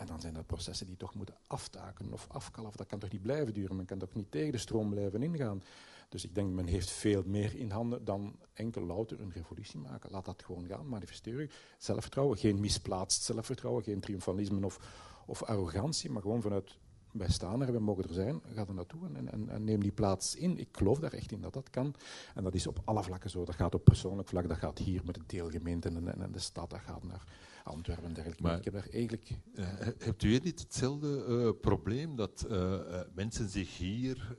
En 0.00 0.06
dan 0.06 0.20
zijn 0.20 0.34
dat 0.34 0.46
processen 0.46 0.86
die 0.86 0.96
toch 0.96 1.14
moeten 1.14 1.34
aftaken 1.46 2.12
of 2.12 2.26
afkalven. 2.28 2.76
Dat 2.76 2.86
kan 2.86 2.98
toch 2.98 3.10
niet 3.10 3.22
blijven 3.22 3.54
duren? 3.54 3.76
Men 3.76 3.84
kan 3.84 3.98
toch 3.98 4.12
niet 4.12 4.30
tegen 4.30 4.52
de 4.52 4.58
stroom 4.58 4.90
blijven 4.90 5.22
ingaan? 5.22 5.62
Dus 6.08 6.24
ik 6.24 6.34
denk, 6.34 6.52
men 6.52 6.66
heeft 6.66 6.90
veel 6.90 7.22
meer 7.26 7.56
in 7.56 7.70
handen 7.70 8.04
dan 8.04 8.36
enkel 8.52 8.82
louter 8.82 9.20
een 9.20 9.32
revolutie 9.32 9.78
maken. 9.78 10.10
Laat 10.10 10.24
dat 10.24 10.42
gewoon 10.42 10.66
gaan, 10.66 10.88
manifesteer 10.88 11.40
u. 11.40 11.50
Zelfvertrouwen, 11.78 12.38
geen 12.38 12.60
misplaatst 12.60 13.22
zelfvertrouwen, 13.22 13.82
geen 13.82 14.00
triomfalisme 14.00 14.64
of, 14.64 14.78
of 15.26 15.42
arrogantie, 15.42 16.10
maar 16.10 16.22
gewoon 16.22 16.42
vanuit 16.42 16.78
wij 17.12 17.30
staan 17.30 17.62
er, 17.62 17.72
we 17.72 17.78
mogen 17.78 18.04
er 18.04 18.14
zijn, 18.14 18.40
ga 18.54 18.66
er 18.66 18.74
naartoe 18.74 19.06
en, 19.06 19.28
en, 19.28 19.48
en, 19.48 19.64
neem 19.64 19.82
die 19.82 19.92
plaats 19.92 20.34
in. 20.34 20.58
Ik 20.58 20.68
geloof 20.72 20.98
daar 20.98 21.12
echt 21.12 21.32
in 21.32 21.40
dat 21.40 21.52
dat 21.52 21.70
kan. 21.70 21.94
En 22.34 22.44
dat 22.44 22.54
is 22.54 22.66
op 22.66 22.80
alle 22.84 23.02
vlakken 23.02 23.30
zo. 23.30 23.44
Dat 23.44 23.54
gaat 23.54 23.74
op 23.74 23.84
persoonlijk 23.84 24.28
vlak, 24.28 24.48
dat 24.48 24.58
gaat 24.58 24.78
hier 24.78 25.02
met 25.04 25.14
de 25.14 25.22
deelgemeente 25.26 25.88
en, 25.88 26.20
en 26.20 26.32
de 26.32 26.38
stad, 26.38 26.70
dat 26.70 26.80
gaat 26.80 27.04
naar 27.04 27.24
Antwerpen 27.64 28.04
en 28.04 28.12
dergelijke. 28.12 28.42
Maar, 28.42 28.58
ik 28.58 28.64
heb 28.64 28.72
daar 28.72 28.88
eigenlijk... 28.88 29.30
Uh, 29.54 29.66
hebt 29.98 30.22
u 30.22 30.28
hier 30.28 30.42
niet 30.42 30.60
hetzelfde 30.60 31.24
uh, 31.28 31.60
probleem 31.60 32.16
dat 32.16 32.46
uh, 32.50 33.00
mensen 33.14 33.48
zich 33.48 33.76
hier, 33.76 34.38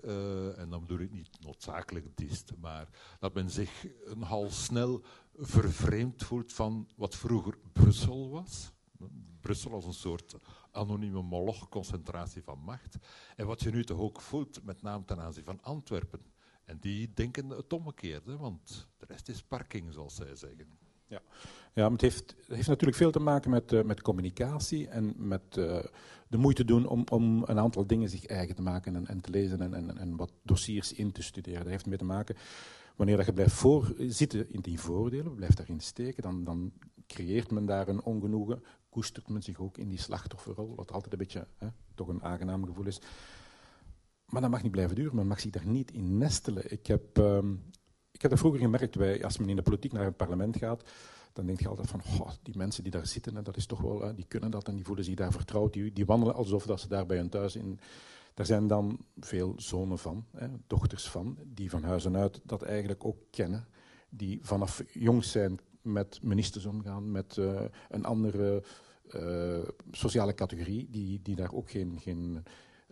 en 0.57 0.69
dan 0.69 0.81
bedoel 0.81 0.99
ik 0.99 1.11
niet 1.11 1.29
noodzakelijk 1.41 2.17
dist, 2.17 2.51
maar 2.59 2.89
dat 3.19 3.33
men 3.33 3.49
zich 3.49 3.87
nogal 4.15 4.49
snel 4.49 5.03
vervreemd 5.35 6.23
voelt 6.23 6.53
van 6.53 6.87
wat 6.95 7.15
vroeger 7.15 7.57
Brussel 7.73 8.29
was? 8.29 8.71
Brussel 9.39 9.71
als 9.71 9.85
een 9.85 9.93
soort 9.93 10.35
anonieme 10.71 11.21
moloch, 11.21 11.69
concentratie 11.69 12.43
van 12.43 12.59
macht. 12.59 12.97
En 13.35 13.45
wat 13.45 13.61
je 13.61 13.71
nu 13.71 13.83
toch 13.83 13.99
ook 13.99 14.21
voelt, 14.21 14.63
met 14.63 14.81
name 14.81 15.05
ten 15.05 15.19
aanzien 15.19 15.43
van 15.43 15.61
Antwerpen. 15.61 16.21
En 16.65 16.77
die 16.79 17.13
denken 17.13 17.49
het 17.49 17.73
omgekeerde, 17.73 18.37
want 18.37 18.87
de 18.97 19.05
rest 19.05 19.29
is 19.29 19.43
parking, 19.43 19.93
zoals 19.93 20.15
zij 20.15 20.35
zeggen. 20.35 20.79
Ja, 21.11 21.21
ja 21.73 21.91
het 21.91 22.01
heeft, 22.01 22.35
heeft 22.47 22.67
natuurlijk 22.67 22.97
veel 22.97 23.11
te 23.11 23.19
maken 23.19 23.51
met, 23.51 23.71
uh, 23.71 23.83
met 23.83 24.01
communicatie 24.01 24.87
en 24.87 25.13
met 25.17 25.41
uh, 25.57 25.83
de 26.27 26.37
moeite 26.37 26.65
doen 26.65 26.87
om, 26.87 27.03
om 27.11 27.43
een 27.45 27.59
aantal 27.59 27.87
dingen 27.87 28.09
zich 28.09 28.25
eigen 28.25 28.55
te 28.55 28.61
maken 28.61 28.95
en, 28.95 29.07
en 29.07 29.21
te 29.21 29.29
lezen 29.29 29.61
en, 29.61 29.73
en, 29.73 29.97
en 29.97 30.15
wat 30.15 30.31
dossiers 30.43 30.93
in 30.93 31.11
te 31.11 31.21
studeren. 31.21 31.59
Dat 31.59 31.71
heeft 31.71 31.85
mee 31.85 31.97
te 31.97 32.03
maken, 32.03 32.35
wanneer 32.95 33.17
dat 33.17 33.25
je 33.25 33.33
blijft 33.33 33.53
voor, 33.53 33.93
zitten 33.97 34.53
in 34.53 34.61
die 34.61 34.79
voordelen, 34.79 35.35
blijft 35.35 35.57
daarin 35.57 35.79
steken, 35.79 36.23
dan, 36.23 36.43
dan 36.43 36.71
creëert 37.07 37.51
men 37.51 37.65
daar 37.65 37.87
een 37.87 38.03
ongenoegen, 38.03 38.63
koestert 38.89 39.29
men 39.29 39.41
zich 39.41 39.59
ook 39.59 39.77
in 39.77 39.89
die 39.89 39.99
slachtofferrol, 39.99 40.75
wat 40.75 40.91
altijd 40.91 41.13
een 41.13 41.19
beetje 41.19 41.47
hè, 41.57 41.67
toch 41.95 42.07
een 42.07 42.23
aangenaam 42.23 42.65
gevoel 42.65 42.85
is. 42.85 43.01
Maar 44.25 44.41
dat 44.41 44.49
mag 44.49 44.63
niet 44.63 44.71
blijven 44.71 44.95
duren, 44.95 45.15
men 45.15 45.27
mag 45.27 45.39
zich 45.39 45.51
daar 45.51 45.67
niet 45.67 45.91
in 45.91 46.17
nestelen. 46.17 46.71
Ik 46.71 46.87
heb, 46.87 47.17
um, 47.17 47.63
ik 48.11 48.21
heb 48.21 48.31
dat 48.31 48.39
vroeger 48.39 48.59
gemerkt, 48.59 48.95
wij, 48.95 49.23
als 49.23 49.37
men 49.37 49.49
in 49.49 49.55
de 49.55 49.61
politiek 49.61 49.91
naar 49.91 50.05
het 50.05 50.17
parlement 50.17 50.57
gaat, 50.57 50.83
dan 51.33 51.45
denk 51.45 51.59
je 51.59 51.67
altijd 51.67 51.89
van, 51.89 52.01
die 52.41 52.57
mensen 52.57 52.83
die 52.83 52.91
daar 52.91 53.07
zitten, 53.07 53.43
dat 53.43 53.57
is 53.57 53.65
toch 53.65 53.81
wel, 53.81 54.15
die 54.15 54.25
kunnen 54.27 54.51
dat 54.51 54.67
en 54.67 54.75
die 54.75 54.85
voelen 54.85 55.05
zich 55.05 55.15
daar 55.15 55.31
vertrouwd, 55.31 55.73
die, 55.73 55.93
die 55.93 56.05
wandelen 56.05 56.35
alsof 56.35 56.65
dat 56.65 56.79
ze 56.79 56.87
daar 56.87 57.05
bij 57.05 57.17
hun 57.17 57.29
thuis 57.29 57.55
in... 57.55 57.79
Daar 58.33 58.45
zijn 58.45 58.67
dan 58.67 58.99
veel 59.19 59.53
zonen 59.57 59.97
van, 59.97 60.25
hè, 60.31 60.47
dochters 60.67 61.09
van, 61.09 61.37
die 61.45 61.69
van 61.69 61.83
huis 61.83 62.05
en 62.05 62.17
uit 62.17 62.41
dat 62.43 62.61
eigenlijk 62.61 63.05
ook 63.05 63.17
kennen, 63.29 63.67
die 64.09 64.39
vanaf 64.41 64.83
jongs 64.93 65.31
zijn 65.31 65.59
met 65.81 66.19
ministers 66.21 66.65
omgaan, 66.65 67.11
met 67.11 67.37
uh, 67.37 67.61
een 67.89 68.05
andere 68.05 68.63
uh, 69.15 69.59
sociale 69.91 70.33
categorie, 70.33 70.87
die, 70.89 71.21
die 71.21 71.35
daar 71.35 71.53
ook 71.53 71.69
geen, 71.69 71.99
geen 71.99 72.43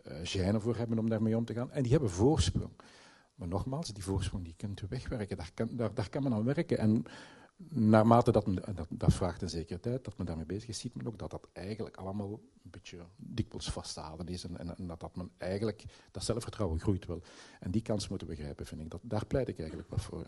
uh, 0.07 0.13
gêne 0.23 0.59
voor 0.59 0.75
hebben 0.75 0.99
om 0.99 1.09
daarmee 1.09 1.37
om 1.37 1.45
te 1.45 1.53
gaan. 1.53 1.71
En 1.71 1.81
die 1.83 1.91
hebben 1.91 2.09
voorsprong. 2.09 2.71
Maar 3.39 3.47
nogmaals, 3.47 3.93
die 3.93 4.03
voorsprong 4.03 4.43
die 4.43 4.53
kunt 4.57 4.81
u 4.81 4.85
wegwerken, 4.89 5.37
daar 5.37 5.51
kan, 5.53 5.69
daar, 5.71 5.93
daar 5.93 6.09
kan 6.09 6.23
men 6.23 6.33
aan 6.33 6.43
werken. 6.43 6.77
En 6.77 7.05
naarmate 7.67 8.31
dat, 8.31 8.45
dat, 8.75 8.87
dat 8.89 9.13
vraagt 9.13 9.41
een 9.41 9.49
zekere 9.49 9.79
tijd, 9.79 10.03
dat 10.03 10.17
men 10.17 10.25
daarmee 10.25 10.45
bezig 10.45 10.69
is, 10.69 10.79
ziet 10.79 10.95
men 10.95 11.07
ook 11.07 11.17
dat 11.19 11.31
dat 11.31 11.47
eigenlijk 11.53 11.97
allemaal 11.97 12.31
een 12.63 12.69
beetje 12.71 12.97
dikwijls 13.15 13.71
vast 13.71 13.93
te 13.93 13.99
houden 13.99 14.27
is. 14.27 14.43
En, 14.43 14.77
en, 14.77 14.87
dat, 14.87 14.99
dat 14.99 15.15
men 15.15 15.31
eigenlijk, 15.37 15.83
dat 16.11 16.23
zelfvertrouwen 16.23 16.79
groeit 16.79 17.05
wel. 17.05 17.21
En 17.59 17.71
die 17.71 17.81
kans 17.81 18.07
moeten 18.07 18.27
we 18.27 18.35
begrijpen, 18.35 18.65
vind 18.65 18.81
ik. 18.81 18.89
Dat, 18.89 19.01
daar 19.03 19.25
pleit 19.25 19.47
ik 19.47 19.59
eigenlijk 19.59 19.89
wat 19.89 20.01
voor. 20.01 20.25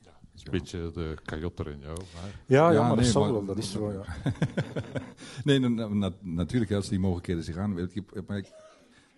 Ja. 0.00 0.20
Een 0.44 0.50
beetje 0.50 0.90
de 0.90 1.16
kajotter 1.22 1.68
in 1.68 1.78
jou. 1.78 1.96
Maar... 2.14 2.40
Ja, 2.46 2.70
ja, 2.70 2.86
maar 2.86 2.96
dat 2.96 3.06
zal 3.06 3.32
wel, 3.32 3.44
dat 3.44 3.58
is 3.58 3.70
zo, 3.70 3.92
ja. 3.92 4.04
nee, 5.44 5.58
na, 5.58 6.12
natuurlijk, 6.20 6.72
als 6.72 6.88
die 6.88 6.98
mogelijkheden 6.98 7.44
zich 7.44 7.56
aan... 7.56 7.72
Maar 8.26 8.36
ik, 8.36 8.52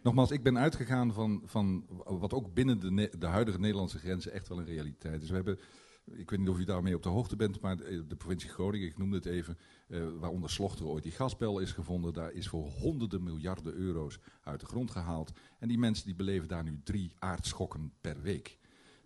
nogmaals, 0.02 0.30
ik 0.30 0.42
ben 0.42 0.58
uitgegaan 0.58 1.12
van, 1.12 1.42
van 1.44 1.86
wat 2.04 2.32
ook 2.32 2.54
binnen 2.54 2.80
de, 2.80 3.12
de 3.18 3.26
huidige 3.26 3.58
Nederlandse 3.58 3.98
grenzen 3.98 4.32
echt 4.32 4.48
wel 4.48 4.58
een 4.58 4.64
realiteit 4.64 5.22
is. 5.22 5.28
We 5.28 5.34
hebben 5.34 5.58
ik 6.04 6.30
weet 6.30 6.38
niet 6.38 6.48
of 6.48 6.58
u 6.58 6.64
daarmee 6.64 6.94
op 6.94 7.02
de 7.02 7.08
hoogte 7.08 7.36
bent, 7.36 7.60
maar 7.60 7.76
de, 7.76 8.16
provincie 8.18 8.50
Groningen, 8.50 8.88
ik 8.88 8.98
noemde 8.98 9.16
het 9.16 9.26
even, 9.26 9.58
uh, 9.88 10.04
waaronder 10.18 10.50
Slochter 10.50 10.86
ooit 10.86 11.02
die 11.02 11.12
gasbel 11.12 11.58
is 11.58 11.72
gevonden, 11.72 12.12
daar 12.12 12.32
is 12.32 12.48
voor 12.48 12.66
honderden 12.66 13.22
miljarden 13.22 13.74
euro's 13.74 14.18
uit 14.42 14.60
de 14.60 14.66
grond 14.66 14.90
gehaald. 14.90 15.32
En 15.58 15.68
die 15.68 15.78
mensen 15.78 16.04
die 16.04 16.14
beleven 16.14 16.48
daar 16.48 16.64
nu 16.64 16.80
drie 16.84 17.12
aardschokken 17.18 17.92
per 18.00 18.22
week. 18.22 18.58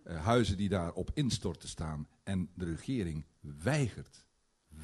Uh, 0.03 0.23
huizen 0.23 0.57
die 0.57 0.69
daar 0.69 0.93
op 0.93 1.11
instorten 1.13 1.69
staan 1.69 2.07
en 2.23 2.49
de 2.53 2.65
regering 2.65 3.25
weigert, 3.63 4.25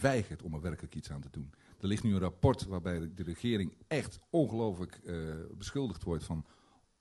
weigert 0.01 0.41
om 0.41 0.53
er 0.53 0.61
werkelijk 0.61 0.95
iets 0.95 1.11
aan 1.11 1.21
te 1.21 1.29
doen. 1.31 1.53
Er 1.83 1.89
ligt 1.89 2.03
nu 2.03 2.13
een 2.13 2.19
rapport 2.19 2.65
waarbij 2.65 3.11
de 3.15 3.23
regering 3.23 3.73
echt 3.87 4.19
ongelooflijk 4.29 4.99
uh, 5.03 5.33
beschuldigd 5.57 6.03
wordt 6.03 6.23
van 6.23 6.45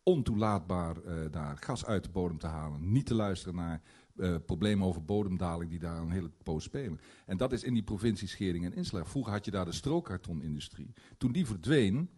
ontoelaatbaar 0.03 0.97
daar 1.31 1.57
gas 1.57 1.85
uit 1.85 2.05
de 2.05 2.11
bodem 2.11 2.39
te 2.39 2.47
halen, 2.47 2.93
niet 2.93 3.07
te 3.07 3.15
luisteren 3.15 3.55
naar 3.55 3.83
uh, 4.17 4.37
problemen 4.47 4.87
over 4.87 5.05
bodemdaling 5.05 5.71
die 5.71 5.79
daar 5.79 6.01
een 6.01 6.11
hele 6.11 6.31
poos 6.43 6.65
spelen. 6.65 7.01
En 7.27 7.37
dat 7.37 7.53
is 7.53 7.63
in 7.63 7.75
die 7.75 7.83
provincie 7.83 8.29
Schering 8.29 8.65
en 8.65 8.75
Inslag. 8.75 9.09
Vroeger 9.09 9.33
had 9.33 9.45
je 9.45 9.51
daar 9.51 9.65
de 9.65 9.73
strookkartonindustrie. 9.73 10.93
Toen 11.19 11.33
die 11.33 11.47
verdween, 11.47 12.11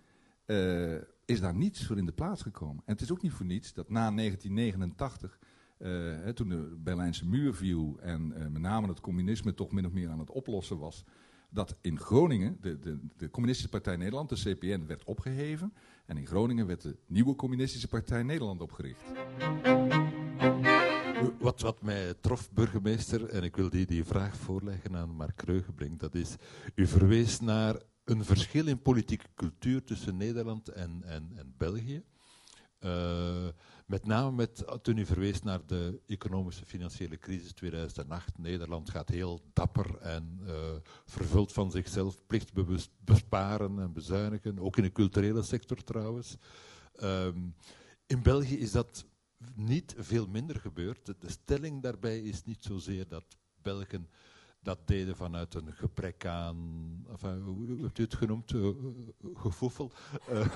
is 1.24 1.40
daar 1.40 1.54
niets 1.54 1.86
voor 1.86 1.98
in 1.98 2.06
de 2.06 2.12
plaats 2.12 2.42
gekomen. 2.42 2.82
En 2.86 2.92
het 2.92 3.00
is 3.00 3.12
ook 3.12 3.22
niet 3.22 3.32
voor 3.32 3.46
niets 3.46 3.72
dat 3.72 3.90
na 3.90 4.10
1989, 4.10 5.38
uh, 5.78 6.28
eh, 6.28 6.34
toen 6.34 6.48
de 6.48 6.76
Berlijnse 6.78 7.26
muur 7.26 7.54
viel 7.54 7.98
en 8.00 8.28
met 8.28 8.62
name 8.62 8.88
het 8.88 9.00
communisme 9.00 9.54
toch 9.54 9.72
min 9.72 9.86
of 9.86 9.92
meer 9.92 10.10
aan 10.10 10.18
het 10.18 10.30
oplossen 10.30 10.78
was, 10.78 11.04
dat 11.54 11.76
in 11.80 11.98
Groningen 11.98 12.58
de, 12.60 12.78
de, 12.78 12.98
de 13.16 13.30
Communistische 13.30 13.70
Partij 13.70 13.96
Nederland, 13.96 14.28
de 14.28 14.54
CPN, 14.54 14.86
werd 14.86 15.04
opgeheven. 15.04 15.72
En 16.06 16.16
in 16.16 16.26
Groningen 16.26 16.66
werd 16.66 16.82
de 16.82 16.96
nieuwe 17.06 17.34
Communistische 17.34 17.88
Partij 17.88 18.22
Nederland 18.22 18.60
opgericht. 18.60 19.02
Wat, 21.38 21.60
wat 21.60 21.82
mij 21.82 22.14
trof, 22.20 22.50
burgemeester, 22.52 23.28
en 23.28 23.42
ik 23.42 23.56
wil 23.56 23.70
die, 23.70 23.86
die 23.86 24.04
vraag 24.04 24.36
voorleggen 24.36 24.96
aan 24.96 25.10
Mark 25.10 25.36
Kreugenbrink, 25.36 26.00
dat 26.00 26.14
is, 26.14 26.36
u 26.74 26.86
verwees 26.86 27.40
naar 27.40 27.82
een 28.04 28.24
verschil 28.24 28.66
in 28.66 28.82
politieke 28.82 29.26
cultuur 29.34 29.84
tussen 29.84 30.16
Nederland 30.16 30.68
en, 30.68 31.02
en, 31.04 31.32
en 31.36 31.54
België. 31.56 32.02
Uh, 32.80 33.48
met 33.86 34.06
name 34.06 34.32
met, 34.32 34.64
toen 34.82 34.98
u 34.98 35.06
verwees 35.06 35.42
naar 35.42 35.66
de 35.66 36.00
economische 36.06 36.66
financiële 36.66 37.18
crisis 37.18 37.52
2008. 37.52 38.38
Nederland 38.38 38.90
gaat 38.90 39.08
heel 39.08 39.40
dapper 39.52 39.98
en 39.98 40.40
uh, 40.42 40.52
vervult 41.04 41.52
van 41.52 41.70
zichzelf 41.70 42.26
plichtbewust 42.26 42.90
besparen 42.98 43.78
en 43.78 43.92
bezuinigen, 43.92 44.58
ook 44.58 44.76
in 44.76 44.82
de 44.82 44.92
culturele 44.92 45.42
sector 45.42 45.84
trouwens. 45.84 46.36
Um, 47.02 47.54
in 48.06 48.22
België 48.22 48.58
is 48.58 48.72
dat 48.72 49.06
niet 49.54 49.94
veel 49.98 50.26
minder 50.26 50.56
gebeurt. 50.60 51.06
De 51.06 51.30
stelling 51.30 51.82
daarbij 51.82 52.20
is 52.20 52.44
niet 52.44 52.62
zozeer 52.62 53.08
dat 53.08 53.24
Belgen 53.62 54.08
dat 54.64 54.78
deden 54.84 55.16
vanuit 55.16 55.54
een 55.54 55.72
gebrek 55.72 56.26
aan, 56.26 56.56
enfin, 57.10 57.42
hoe 57.42 57.82
hebt 57.82 57.98
u 57.98 58.02
het 58.02 58.14
genoemd, 58.14 58.52
uh, 58.52 58.68
gevoefel? 59.34 59.90
Uh, 60.30 60.46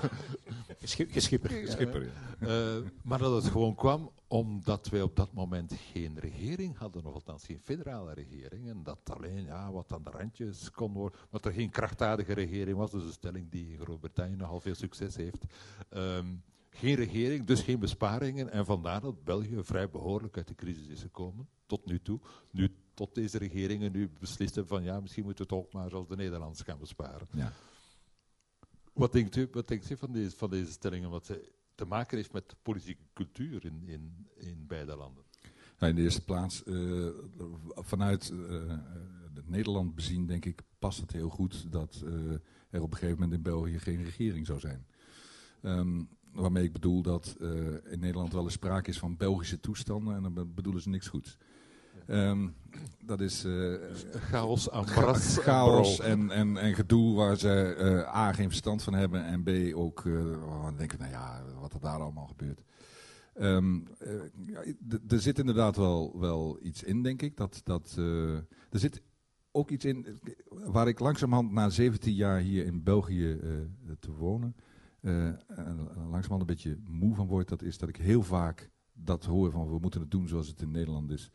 geschipper. 1.09 1.49
geschipper 1.49 2.11
ja. 2.39 2.77
uh, 2.77 2.85
maar 3.03 3.19
dat 3.19 3.43
het 3.43 3.51
gewoon 3.51 3.75
kwam 3.75 4.11
omdat 4.27 4.89
wij 4.89 5.01
op 5.01 5.15
dat 5.15 5.33
moment 5.33 5.73
geen 5.73 6.19
regering 6.19 6.77
hadden, 6.77 7.05
of 7.05 7.13
althans 7.13 7.45
geen 7.45 7.59
federale 7.59 8.13
regering. 8.13 8.69
En 8.69 8.83
dat 8.83 8.99
alleen 9.03 9.43
ja, 9.43 9.71
wat 9.71 9.93
aan 9.93 10.03
de 10.03 10.09
randjes 10.09 10.71
kon 10.71 10.93
worden, 10.93 11.19
wat 11.29 11.45
er 11.45 11.53
geen 11.53 11.69
krachtdadige 11.69 12.33
regering 12.33 12.77
was. 12.77 12.91
Dus 12.91 13.03
een 13.03 13.11
stelling 13.11 13.51
die 13.51 13.71
in 13.71 13.79
Groot-Brittannië 13.79 14.35
nogal 14.35 14.59
veel 14.59 14.75
succes 14.75 15.15
heeft. 15.15 15.45
Um, 15.89 16.43
geen 16.69 16.95
regering, 16.95 17.45
dus 17.45 17.61
geen 17.61 17.79
besparingen. 17.79 18.51
En 18.51 18.65
vandaar 18.65 19.01
dat 19.01 19.23
België 19.23 19.63
vrij 19.63 19.89
behoorlijk 19.89 20.37
uit 20.37 20.47
de 20.47 20.55
crisis 20.55 20.87
is 20.87 21.01
gekomen, 21.01 21.47
tot 21.65 21.85
nu 21.85 22.01
toe. 22.01 22.19
Nu, 22.51 22.75
tot 22.99 23.15
deze 23.15 23.37
regeringen 23.37 23.91
nu 23.91 24.09
beslist 24.19 24.55
hebben 24.55 24.77
van 24.77 24.83
ja, 24.83 24.99
misschien 24.99 25.23
moeten 25.23 25.43
we 25.43 25.49
toch 25.49 25.71
maar 25.71 25.89
zoals 25.89 26.07
de 26.07 26.15
Nederlanders 26.15 26.61
gaan 26.61 26.79
besparen. 26.79 27.27
Ja. 27.31 27.53
Wat 28.93 29.11
denkt 29.11 29.35
u, 29.35 29.47
wat 29.51 29.67
denkt 29.67 29.89
u 29.89 29.97
van, 29.97 30.11
deze, 30.11 30.37
van 30.37 30.49
deze 30.49 30.71
stellingen, 30.71 31.09
wat 31.09 31.39
te 31.75 31.85
maken 31.85 32.17
heeft 32.17 32.33
met 32.33 32.55
politieke 32.61 33.03
cultuur 33.13 33.65
in, 33.65 33.83
in, 33.85 34.27
in 34.35 34.65
beide 34.67 34.95
landen? 34.95 35.23
Nou, 35.77 35.91
in 35.91 35.95
de 35.95 36.01
eerste 36.01 36.23
plaats, 36.23 36.63
uh, 36.65 37.09
vanuit 37.75 38.29
uh, 38.29 38.73
Nederland 39.45 39.95
bezien, 39.95 40.25
denk 40.25 40.45
ik, 40.45 40.61
past 40.79 41.01
het 41.01 41.11
heel 41.11 41.29
goed 41.29 41.71
dat 41.71 42.01
uh, 42.05 42.11
er 42.69 42.81
op 42.81 42.91
een 42.91 42.97
gegeven 42.97 43.19
moment 43.19 43.33
in 43.33 43.41
België 43.41 43.79
geen 43.79 44.03
regering 44.03 44.45
zou 44.45 44.59
zijn. 44.59 44.85
Um, 45.61 46.09
waarmee 46.31 46.63
ik 46.63 46.73
bedoel 46.73 47.01
dat 47.01 47.35
in 47.83 47.99
Nederland 47.99 48.33
wel 48.33 48.43
eens 48.43 48.53
sprake 48.53 48.89
is 48.89 48.99
van 48.99 49.17
Belgische 49.17 49.59
toestanden 49.59 50.15
en 50.15 50.33
dan 50.33 50.53
bedoelen 50.53 50.81
ze 50.81 50.89
niks 50.89 51.07
goeds. 51.07 51.37
Um, 52.09 52.55
dat 53.05 53.21
is 53.21 53.45
uh, 53.45 53.75
chaos, 54.13 54.69
ambras, 54.69 55.37
chaos 55.37 55.99
en, 55.99 56.31
en, 56.31 56.57
en 56.57 56.75
gedoe 56.75 57.15
waar 57.15 57.37
ze 57.37 57.75
uh, 57.79 58.15
A 58.15 58.33
geen 58.33 58.47
verstand 58.49 58.83
van 58.83 58.93
hebben 58.93 59.25
en 59.25 59.43
B 59.43 59.75
ook 59.75 60.03
uh, 60.03 60.77
denken, 60.77 60.99
nou 60.99 61.11
ja, 61.11 61.43
wat 61.59 61.73
er 61.73 61.79
daar 61.79 61.99
allemaal 61.99 62.27
gebeurt. 62.27 62.61
Um, 63.41 63.87
er 65.07 65.19
zit 65.21 65.39
inderdaad 65.39 65.75
wel, 65.75 66.19
wel 66.19 66.59
iets 66.61 66.83
in, 66.83 67.03
denk 67.03 67.21
ik. 67.21 67.37
Dat, 67.37 67.61
dat, 67.63 67.95
er 68.69 68.79
zit 68.79 69.01
ook 69.51 69.69
iets 69.69 69.85
in 69.85 70.19
waar 70.49 70.87
ik 70.87 70.99
langzamerhand 70.99 71.51
na 71.51 71.69
17 71.69 72.13
jaar 72.13 72.39
hier 72.39 72.65
in 72.65 72.83
België 72.83 73.39
te 73.99 74.11
wonen 74.11 74.55
langzamerhand 76.09 76.41
een 76.41 76.45
beetje 76.45 76.77
moe 76.87 77.15
van 77.15 77.27
word, 77.27 77.47
dat 77.47 77.61
is 77.61 77.77
dat 77.77 77.89
ik 77.89 77.97
heel 77.97 78.23
vaak 78.23 78.69
dat 78.93 79.25
hoor 79.25 79.51
van 79.51 79.69
we 79.69 79.79
moeten 79.79 80.01
het 80.01 80.11
doen 80.11 80.27
zoals 80.27 80.47
het 80.47 80.61
in 80.61 80.71
Nederland 80.71 81.11
is. 81.11 81.31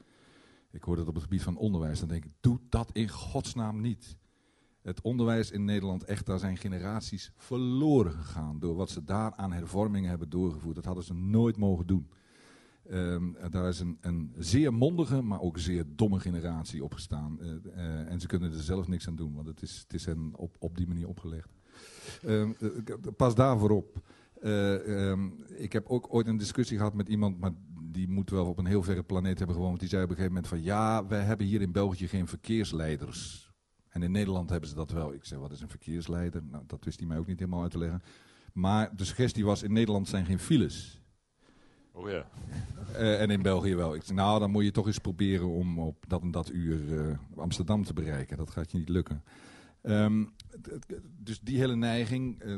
Ik 0.74 0.82
hoor 0.82 0.96
dat 0.96 1.08
op 1.08 1.14
het 1.14 1.22
gebied 1.22 1.42
van 1.42 1.56
onderwijs. 1.56 1.98
Dan 1.98 2.08
denk 2.08 2.24
ik, 2.24 2.32
doe 2.40 2.58
dat 2.68 2.90
in 2.92 3.08
godsnaam 3.08 3.80
niet. 3.80 4.16
Het 4.82 5.00
onderwijs 5.00 5.50
in 5.50 5.64
Nederland, 5.64 6.04
echt, 6.04 6.26
daar 6.26 6.38
zijn 6.38 6.56
generaties 6.56 7.32
verloren 7.36 8.12
gegaan. 8.12 8.58
Door 8.58 8.74
wat 8.74 8.90
ze 8.90 9.04
daar 9.04 9.34
aan 9.34 9.52
hervormingen 9.52 10.08
hebben 10.08 10.30
doorgevoerd. 10.30 10.74
Dat 10.74 10.84
hadden 10.84 11.04
ze 11.04 11.14
nooit 11.14 11.56
mogen 11.56 11.86
doen. 11.86 12.08
Um, 12.90 13.36
daar 13.50 13.68
is 13.68 13.80
een, 13.80 13.98
een, 14.00 14.32
zeer 14.38 14.74
mondige, 14.74 15.22
maar 15.22 15.40
ook 15.40 15.58
zeer 15.58 15.84
domme 15.86 16.20
generatie 16.20 16.84
opgestaan. 16.84 17.38
Uh, 17.40 18.10
en 18.10 18.20
ze 18.20 18.26
kunnen 18.26 18.52
er 18.52 18.62
zelf 18.62 18.88
niks 18.88 19.08
aan 19.08 19.16
doen, 19.16 19.34
want 19.34 19.46
het 19.46 19.62
is, 19.62 19.78
het 19.78 19.94
is 19.94 20.04
hen 20.06 20.30
op, 20.36 20.56
op 20.58 20.76
die 20.76 20.86
manier 20.86 21.08
opgelegd. 21.08 21.50
Ehm, 22.22 22.52
eh, 22.60 22.94
pas 23.16 23.34
daarvoor 23.34 23.70
op. 23.70 24.02
Um, 24.44 25.44
ik 25.56 25.72
heb 25.72 25.88
ook 25.88 26.14
ooit 26.14 26.26
een 26.26 26.36
discussie 26.36 26.76
gehad 26.76 26.94
met 26.94 27.08
iemand, 27.08 27.40
maar 27.40 27.52
die 27.94 28.08
moet 28.08 28.30
wel 28.30 28.46
op 28.46 28.58
een 28.58 28.66
heel 28.66 28.82
verre 28.82 29.02
planeet 29.02 29.38
hebben 29.38 29.56
gewoond. 29.56 29.80
Die 29.80 29.88
zei 29.88 30.02
op 30.02 30.08
een 30.08 30.16
gegeven 30.16 30.34
moment 30.34 30.52
van 30.52 30.62
ja, 30.62 31.06
wij 31.06 31.22
hebben 31.22 31.46
hier 31.46 31.60
in 31.60 31.72
België 31.72 32.08
geen 32.08 32.26
verkeersleiders. 32.26 33.50
En 33.88 34.02
in 34.02 34.10
Nederland 34.10 34.50
hebben 34.50 34.68
ze 34.68 34.74
dat 34.74 34.90
wel. 34.90 35.12
Ik 35.12 35.24
zei, 35.24 35.40
wat 35.40 35.52
is 35.52 35.60
een 35.60 35.68
verkeersleider? 35.68 36.42
Nou, 36.50 36.64
dat 36.66 36.84
wist 36.84 36.98
hij 36.98 37.08
mij 37.08 37.18
ook 37.18 37.26
niet 37.26 37.38
helemaal 37.38 37.62
uit 37.62 37.70
te 37.70 37.78
leggen. 37.78 38.02
Maar 38.52 38.96
de 38.96 39.04
suggestie 39.04 39.44
was, 39.44 39.62
in 39.62 39.72
Nederland 39.72 40.08
zijn 40.08 40.26
geen 40.26 40.38
files. 40.38 41.02
Oh 41.92 42.10
ja. 42.10 42.26
Uh, 42.92 43.20
en 43.20 43.30
in 43.30 43.42
België 43.42 43.74
wel. 43.74 43.94
Ik 43.94 44.02
zei, 44.02 44.18
nou, 44.18 44.38
dan 44.40 44.50
moet 44.50 44.64
je 44.64 44.70
toch 44.70 44.86
eens 44.86 44.98
proberen 44.98 45.48
om 45.48 45.78
op 45.78 46.04
dat 46.08 46.22
en 46.22 46.30
dat 46.30 46.50
uur 46.50 46.80
uh, 46.80 47.16
Amsterdam 47.36 47.84
te 47.84 47.92
bereiken. 47.92 48.36
Dat 48.36 48.50
gaat 48.50 48.70
je 48.70 48.78
niet 48.78 48.88
lukken. 48.88 49.22
Um, 49.86 50.32
dus 51.16 51.40
die 51.40 51.58
hele 51.58 51.76
neiging, 51.76 52.42
uh, 52.44 52.56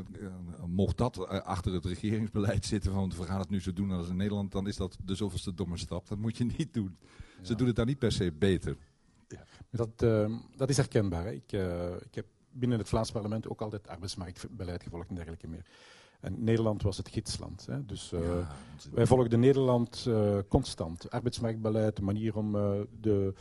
mocht 0.65 0.97
dat 0.97 1.17
uh, 1.17 1.23
achter 1.23 1.73
het 1.73 1.85
regeringsbeleid 1.85 2.65
zitten 2.65 2.91
van 2.91 3.13
we 3.17 3.23
gaan 3.23 3.39
het 3.39 3.49
nu 3.49 3.61
zo 3.61 3.73
doen 3.73 3.91
als 3.91 4.09
in 4.09 4.15
Nederland, 4.15 4.51
dan 4.51 4.67
is 4.67 4.75
dat 4.75 4.97
de 5.03 5.15
zoveelste 5.15 5.53
domme 5.53 5.77
stap. 5.77 6.07
Dat 6.07 6.17
moet 6.17 6.37
je 6.37 6.45
niet 6.57 6.73
doen. 6.73 6.97
Ja. 7.37 7.45
Ze 7.45 7.55
doen 7.55 7.67
het 7.67 7.75
daar 7.75 7.85
niet 7.85 7.99
per 7.99 8.11
se 8.11 8.31
beter. 8.31 8.77
Ja. 9.27 9.43
Dat, 9.71 10.01
uh, 10.03 10.37
dat 10.55 10.69
is 10.69 10.77
herkenbaar. 10.77 11.25
Hè. 11.25 11.31
Ik, 11.31 11.51
ik 12.05 12.15
heb 12.15 12.25
binnen 12.51 12.77
het 12.77 12.89
Vlaams 12.89 13.11
parlement 13.11 13.47
ook 13.47 13.61
altijd 13.61 13.87
arbeidsmarktbeleid 13.87 14.83
gevolgd 14.83 15.09
en 15.09 15.15
dergelijke 15.15 15.47
meer. 15.47 15.65
En 16.19 16.43
Nederland 16.43 16.81
was 16.81 16.97
het 16.97 17.09
gidsland. 17.09 17.65
Hè. 17.65 17.85
Dus 17.85 18.11
uh, 18.13 18.19
ja, 18.19 18.47
wij 18.91 19.05
volgden 19.05 19.39
Nederland 19.39 20.05
uh, 20.07 20.37
constant. 20.47 21.11
Arbeidsmarktbeleid, 21.11 21.95
de 21.95 22.01
manier 22.01 22.35
om 22.35 22.55
uh, 22.55 22.71
de 23.01 23.33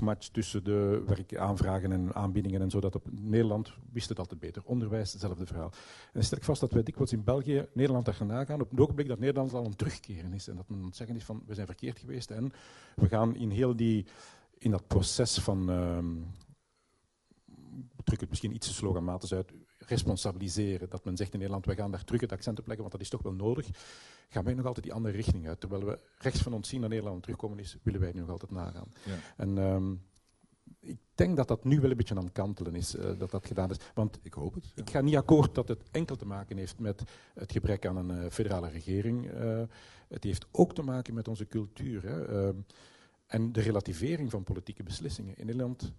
match 0.00 0.28
tussen 0.28 0.64
de 0.64 1.02
werkaanvragen 1.06 1.92
en 1.92 2.14
aanbiedingen 2.14 2.60
en 2.60 2.70
zo. 2.70 2.80
Dat 2.80 2.94
op 2.94 3.06
Nederland 3.10 3.72
wist 3.92 4.08
het 4.08 4.18
altijd 4.18 4.40
beter. 4.40 4.62
Onderwijs, 4.64 5.12
hetzelfde 5.12 5.46
verhaal. 5.46 5.72
En 6.12 6.24
stel 6.24 6.38
ik 6.38 6.44
vast 6.44 6.60
dat 6.60 6.72
wij 6.72 6.82
dikwijls 6.82 7.12
in 7.12 7.24
België 7.24 7.66
Nederland 7.72 8.08
achterna 8.08 8.44
gaan 8.44 8.60
op 8.60 8.70
het 8.70 8.80
ogenblik 8.80 9.08
dat 9.08 9.18
Nederland 9.18 9.54
al 9.54 9.64
een 9.64 9.76
terugkeren 9.76 10.32
is. 10.32 10.48
En 10.48 10.56
dat 10.56 10.68
men 10.68 10.92
zeggen 10.92 11.16
is 11.16 11.24
van, 11.24 11.42
we 11.46 11.54
zijn 11.54 11.66
verkeerd 11.66 11.98
geweest 11.98 12.30
en 12.30 12.52
we 12.96 13.08
gaan 13.08 13.36
in 13.36 13.50
heel 13.50 13.76
die 13.76 14.06
in 14.58 14.70
dat 14.70 14.86
proces 14.86 15.38
van, 15.38 15.70
ehm, 15.70 16.16
ik 17.96 18.04
druk 18.04 18.20
het 18.20 18.28
misschien 18.28 18.54
iets 18.54 18.66
te 18.66 18.72
sloganmatisch 18.72 19.34
uit, 19.34 19.52
responsabiliseren. 19.86 20.90
Dat 20.90 21.04
men 21.04 21.16
zegt 21.16 21.32
in 21.32 21.38
Nederland, 21.38 21.66
wij 21.66 21.76
gaan 21.76 21.90
daar 21.90 22.04
terug 22.04 22.20
het 22.20 22.32
accent 22.32 22.58
op 22.58 22.66
leggen, 22.66 22.84
want 22.84 22.92
dat 22.92 23.00
is 23.02 23.08
toch 23.08 23.22
wel 23.22 23.32
nodig. 23.32 23.68
Gaan 24.28 24.44
wij 24.44 24.54
nog 24.54 24.66
altijd 24.66 24.84
die 24.84 24.94
andere 24.94 25.16
richting 25.16 25.48
uit. 25.48 25.60
Terwijl 25.60 25.84
we 25.84 25.98
rechts 26.18 26.40
van 26.42 26.52
ons 26.52 26.68
zien 26.68 26.80
naar 26.80 26.88
Nederland 26.88 27.22
terugkomen 27.22 27.58
is, 27.58 27.76
willen 27.82 28.00
wij 28.00 28.12
nu 28.12 28.20
nog 28.20 28.30
altijd 28.30 28.50
nagaan. 28.50 28.92
Ja. 29.04 29.14
En 29.36 29.58
ehm, 29.58 29.94
ik 30.80 30.98
denk 31.14 31.36
dat 31.36 31.48
dat 31.48 31.64
nu 31.64 31.80
wel 31.80 31.90
een 31.90 31.96
beetje 31.96 32.14
aan 32.14 32.24
het 32.24 32.32
kantelen 32.32 32.74
is, 32.74 32.94
eh, 32.94 33.18
dat 33.18 33.30
dat 33.30 33.46
gedaan 33.46 33.70
is. 33.70 33.76
Want 33.94 34.18
Ik 34.22 34.34
hoop 34.34 34.54
het. 34.54 34.64
ja. 34.74 34.82
ik 34.82 34.90
ga 34.90 35.00
niet 35.00 35.16
akkoord 35.16 35.54
dat 35.54 35.68
het 35.68 35.82
enkel 35.90 36.16
te 36.16 36.26
maken 36.26 36.56
heeft 36.56 36.78
met 36.78 37.02
het 37.34 37.52
gebrek 37.52 37.86
aan 37.86 37.96
een 37.96 38.10
eh, 38.10 38.30
federale 38.30 38.68
regering. 38.68 39.30
Eh, 39.30 39.62
het 40.08 40.24
heeft 40.24 40.46
ook 40.50 40.74
te 40.74 40.82
maken 40.82 41.14
met 41.14 41.28
onze 41.28 41.46
cultuur. 41.46 42.02
Hè. 42.02 42.26
Ehm, 42.26 42.56
en 43.26 43.52
de 43.52 43.60
relativering 43.60 44.30
van 44.30 44.44
politieke 44.44 44.82
beslissingen. 44.82 45.36
In 45.36 45.46
Nederland 45.46 45.92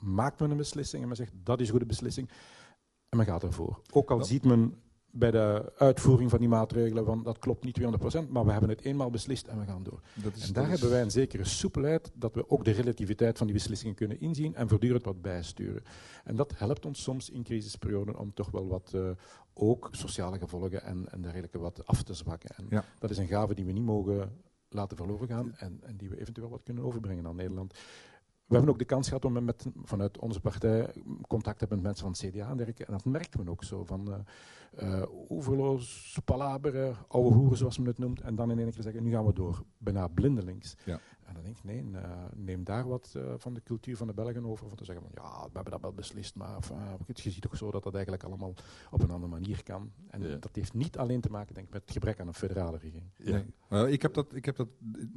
maakt 0.00 0.40
men 0.40 0.50
een 0.50 0.56
beslissing 0.56 1.02
en 1.02 1.08
men 1.08 1.16
zegt 1.16 1.32
dat 1.42 1.60
is 1.60 1.64
een 1.66 1.70
goede 1.70 1.86
beslissing. 1.86 2.30
En 3.08 3.16
men 3.16 3.26
gaat 3.26 3.42
ervoor. 3.42 3.80
Ook 3.92 4.10
al 4.10 4.24
ziet 4.24 4.44
men 4.44 4.74
bij 5.10 5.30
de 5.30 5.72
uitvoering 5.76 6.30
van 6.30 6.38
die 6.38 6.48
maatregelen 6.48 7.04
van 7.04 7.22
dat 7.22 7.38
klopt 7.38 7.64
niet 7.64 7.80
200%, 7.80 8.28
maar 8.28 8.44
we 8.44 8.50
hebben 8.52 8.68
het 8.70 8.80
eenmaal 8.80 9.10
beslist 9.10 9.46
en 9.46 9.58
we 9.58 9.64
gaan 9.64 9.82
door. 9.82 10.00
Dat 10.22 10.36
is, 10.36 10.46
En 10.46 10.52
daar 10.52 10.62
dat 10.62 10.72
hebben 10.72 10.90
wij 10.90 11.02
een 11.02 11.10
zekere 11.10 11.44
soepelheid 11.44 12.10
dat 12.14 12.34
we 12.34 12.50
ook 12.50 12.64
de 12.64 12.70
relativiteit 12.70 13.38
van 13.38 13.46
die 13.46 13.56
beslissingen 13.56 13.94
kunnen 13.94 14.20
inzien 14.20 14.54
en 14.54 14.68
voortdurend 14.68 15.04
wat 15.04 15.22
bijsturen. 15.22 15.82
En 16.24 16.36
dat 16.36 16.52
helpt 16.58 16.86
ons 16.86 17.02
soms 17.02 17.30
in 17.30 17.42
crisisperioden 17.42 18.18
om 18.18 18.34
toch 18.34 18.50
wel 18.50 18.66
wat 18.68 18.92
eh, 18.94 19.10
ook 19.54 19.88
sociale 19.90 20.38
gevolgen 20.38 20.82
en, 20.82 21.08
en 21.10 21.22
dergelijke 21.22 21.58
wat 21.58 21.86
af 21.86 22.02
te 22.02 22.14
zwakken. 22.14 22.50
En 22.56 22.66
Ja. 22.70 22.84
dat 22.98 23.10
is 23.10 23.18
een 23.18 23.26
gave 23.26 23.54
die 23.54 23.64
we 23.64 23.72
niet 23.72 23.84
mogen 23.84 24.32
laten 24.68 24.96
verloren 24.96 25.28
gaan 25.28 25.54
en, 25.56 25.78
en 25.82 25.96
die 25.96 26.08
we 26.08 26.20
eventueel 26.20 26.48
wat 26.48 26.62
kunnen 26.62 26.84
overbrengen 26.84 27.26
aan 27.26 27.36
Nederland. 27.36 27.74
We 28.48 28.54
hebben 28.54 28.72
ook 28.72 28.78
de 28.78 28.84
kans 28.84 29.08
gehad 29.08 29.24
om 29.24 29.44
met, 29.44 29.66
vanuit 29.84 30.18
onze 30.18 30.40
partij 30.40 30.92
contact 31.26 31.58
te 31.58 31.64
hebben 31.64 31.82
met 31.82 31.86
mensen 31.86 32.04
van 32.04 32.28
het 32.30 32.34
CDA 32.34 32.64
en 32.84 32.92
dat 32.92 33.04
merkt 33.04 33.36
men 33.36 33.48
ook 33.48 33.64
zo. 33.64 33.84
Van 33.84 34.24
eh 34.76 35.00
eh, 35.00 35.08
oeverloos, 35.30 36.18
palaberen, 36.24 36.96
oude 37.08 37.34
hoeren 37.34 37.58
zoals 37.58 37.78
men 37.78 37.86
het 37.86 37.98
noemt. 37.98 38.20
En 38.20 38.34
dan 38.34 38.50
in 38.50 38.58
één 38.58 38.70
keer 38.70 38.82
zeggen, 38.82 39.02
nu 39.02 39.10
gaan 39.10 39.26
we 39.26 39.32
door. 39.32 39.62
Bijna 39.78 40.08
blindelings. 40.08 40.74
Ja. 40.84 41.00
En 41.24 41.34
dan 41.34 41.42
denk 41.42 41.56
ik, 41.56 41.64
nee, 41.64 42.02
eh, 42.02 42.10
neem 42.34 42.64
daar 42.64 42.88
wat 42.88 43.12
eh, 43.16 43.32
van 43.36 43.54
de 43.54 43.62
cultuur 43.62 43.96
van 43.96 44.06
de 44.06 44.12
Belgen 44.14 44.44
over. 44.46 44.68
Van 44.68 44.76
te 44.76 44.84
zeggen, 44.84 45.04
van, 45.04 45.24
ja, 45.24 45.42
we 45.42 45.50
hebben 45.52 45.72
dat 45.72 45.80
wel 45.80 45.92
beslist. 45.92 46.34
Maar 46.34 46.54
enfin, 46.54 46.76
je 47.06 47.30
ziet 47.30 47.42
toch 47.42 47.56
zo 47.56 47.70
dat 47.70 47.82
dat 47.82 47.94
eigenlijk 47.94 48.24
allemaal 48.24 48.54
op 48.90 49.02
een 49.02 49.10
andere 49.10 49.32
manier 49.32 49.62
kan. 49.62 49.90
En 50.10 50.22
Ja. 50.22 50.36
dat 50.36 50.54
heeft 50.54 50.74
niet 50.74 50.98
alleen 50.98 51.20
te 51.20 51.30
maken 51.30 51.54
denk 51.54 51.66
ik, 51.66 51.72
met 51.72 51.82
het 51.82 51.92
gebrek 51.92 52.20
aan 52.20 52.26
een 52.26 52.34
federale 52.34 52.78
regering. 52.78 53.10
Ja. 53.16 53.32
Nee. 53.32 53.44
Nou, 53.68 53.90
ik, 53.90 54.02
heb 54.02 54.14
dat, 54.14 54.34
ik 54.34 54.44
heb 54.44 54.56
dat 54.56 54.68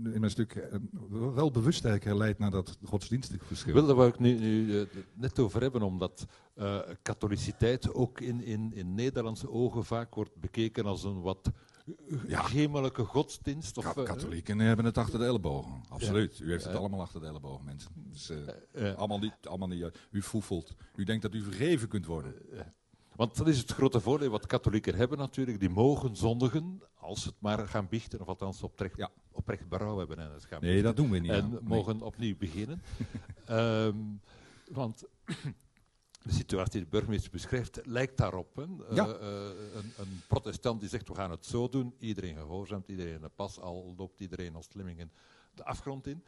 in 0.03 0.19
mijn 0.19 0.29
stuk 0.31 0.69
wel 1.09 1.51
bewust 1.51 1.85
eigenlijk 1.85 2.03
herleid 2.03 2.39
naar 2.39 2.51
dat 2.51 2.77
godsdienstig 2.83 3.45
verschil. 3.45 3.73
Wel, 3.73 3.85
daar 3.85 3.95
wou 3.95 4.09
ik 4.09 4.19
nu, 4.19 4.37
nu 4.39 4.87
net 5.13 5.39
over 5.39 5.61
hebben, 5.61 5.81
omdat 5.81 6.25
eh 6.55 6.79
katholiciteit 7.01 7.93
ook 7.93 8.19
in, 8.19 8.41
in, 8.41 8.73
in 8.73 8.95
Nederlandse 9.41 9.75
ogen 9.77 9.85
vaak 9.85 10.15
wordt 10.15 10.35
bekeken 10.35 10.85
als 10.85 11.03
een 11.03 11.21
wat 11.21 11.51
Ja. 12.27 12.41
gemelijke 12.41 13.03
godsdienst. 13.05 13.77
Of, 13.77 13.83
Ka- 13.93 14.01
eh, 14.01 14.03
katholieken 14.07 14.59
hebben 14.59 14.85
het 14.85 14.97
achter 14.97 15.19
de 15.19 15.25
ellebogen. 15.25 15.81
Absoluut. 15.89 16.39
U 16.39 16.49
heeft 16.51 16.63
het 16.65 16.75
allemaal 16.75 17.01
achter 17.01 17.19
de 17.21 17.25
ellebogen, 17.27 17.65
mensen. 17.65 17.91
Dus, 17.95 18.29
eh, 18.29 18.89
eh, 18.89 18.97
allemaal 18.97 19.19
niet, 19.19 19.33
allemaal 19.43 19.67
niet. 19.67 19.81
eh, 19.81 19.89
U 20.11 20.21
foefelt. 20.21 20.75
U 20.95 21.03
denkt 21.03 21.21
dat 21.21 21.33
u 21.33 21.43
vergeven 21.43 21.87
kunt 21.87 22.05
worden. 22.05 22.33
Want 23.15 23.37
dat 23.37 23.47
is 23.47 23.57
het 23.57 23.71
grote 23.71 23.99
voordeel 23.99 24.29
wat 24.29 24.45
katholieken 24.45 24.95
hebben 24.95 25.17
natuurlijk. 25.17 25.59
Die 25.59 25.69
mogen 25.69 26.15
zondigen 26.15 26.81
als 26.95 27.21
ze 27.21 27.27
het 27.27 27.37
maar 27.39 27.67
gaan 27.67 27.87
biechten, 27.89 28.19
of 28.21 28.27
althans 28.27 28.63
oprecht, 28.63 28.97
Ja. 28.97 29.09
oprecht 29.31 29.69
berouw 29.69 29.97
hebben 29.97 30.17
en 30.19 30.31
het 30.33 30.45
gaan 30.45 30.61
Nee, 30.61 30.81
dat 30.81 30.95
doen 30.95 31.09
we 31.09 31.17
niet. 31.19 31.31
en. 31.31 31.49
Nee. 31.49 31.59
mogen 31.63 32.01
opnieuw 32.01 32.35
beginnen. 32.37 32.81
Ehm, 33.45 33.97
want 34.71 35.03
de 36.23 36.33
situatie 36.33 36.71
die 36.71 36.83
de 36.83 36.89
burgemeester 36.89 37.31
beschrijft 37.31 37.79
lijkt 37.83 38.17
daarop. 38.17 38.55
Hè. 38.55 38.63
Eh, 38.63 38.97
eh, 38.97 39.49
een, 39.75 39.91
een 39.97 40.21
protestant 40.27 40.79
die 40.79 40.89
zegt 40.89 41.07
we 41.07 41.15
gaan 41.15 41.31
het 41.31 41.45
zo 41.45 41.69
doen, 41.69 41.93
iedereen 41.99 42.35
gehoorzaamt, 42.35 42.87
iedereen 42.87 43.21
pas, 43.35 43.59
al 43.59 43.93
loopt 43.97 44.19
iedereen 44.19 44.55
als 44.55 44.67
Lemmingen 44.71 45.11
de 45.53 45.63
afgrond 45.63 46.07
in. 46.07 46.23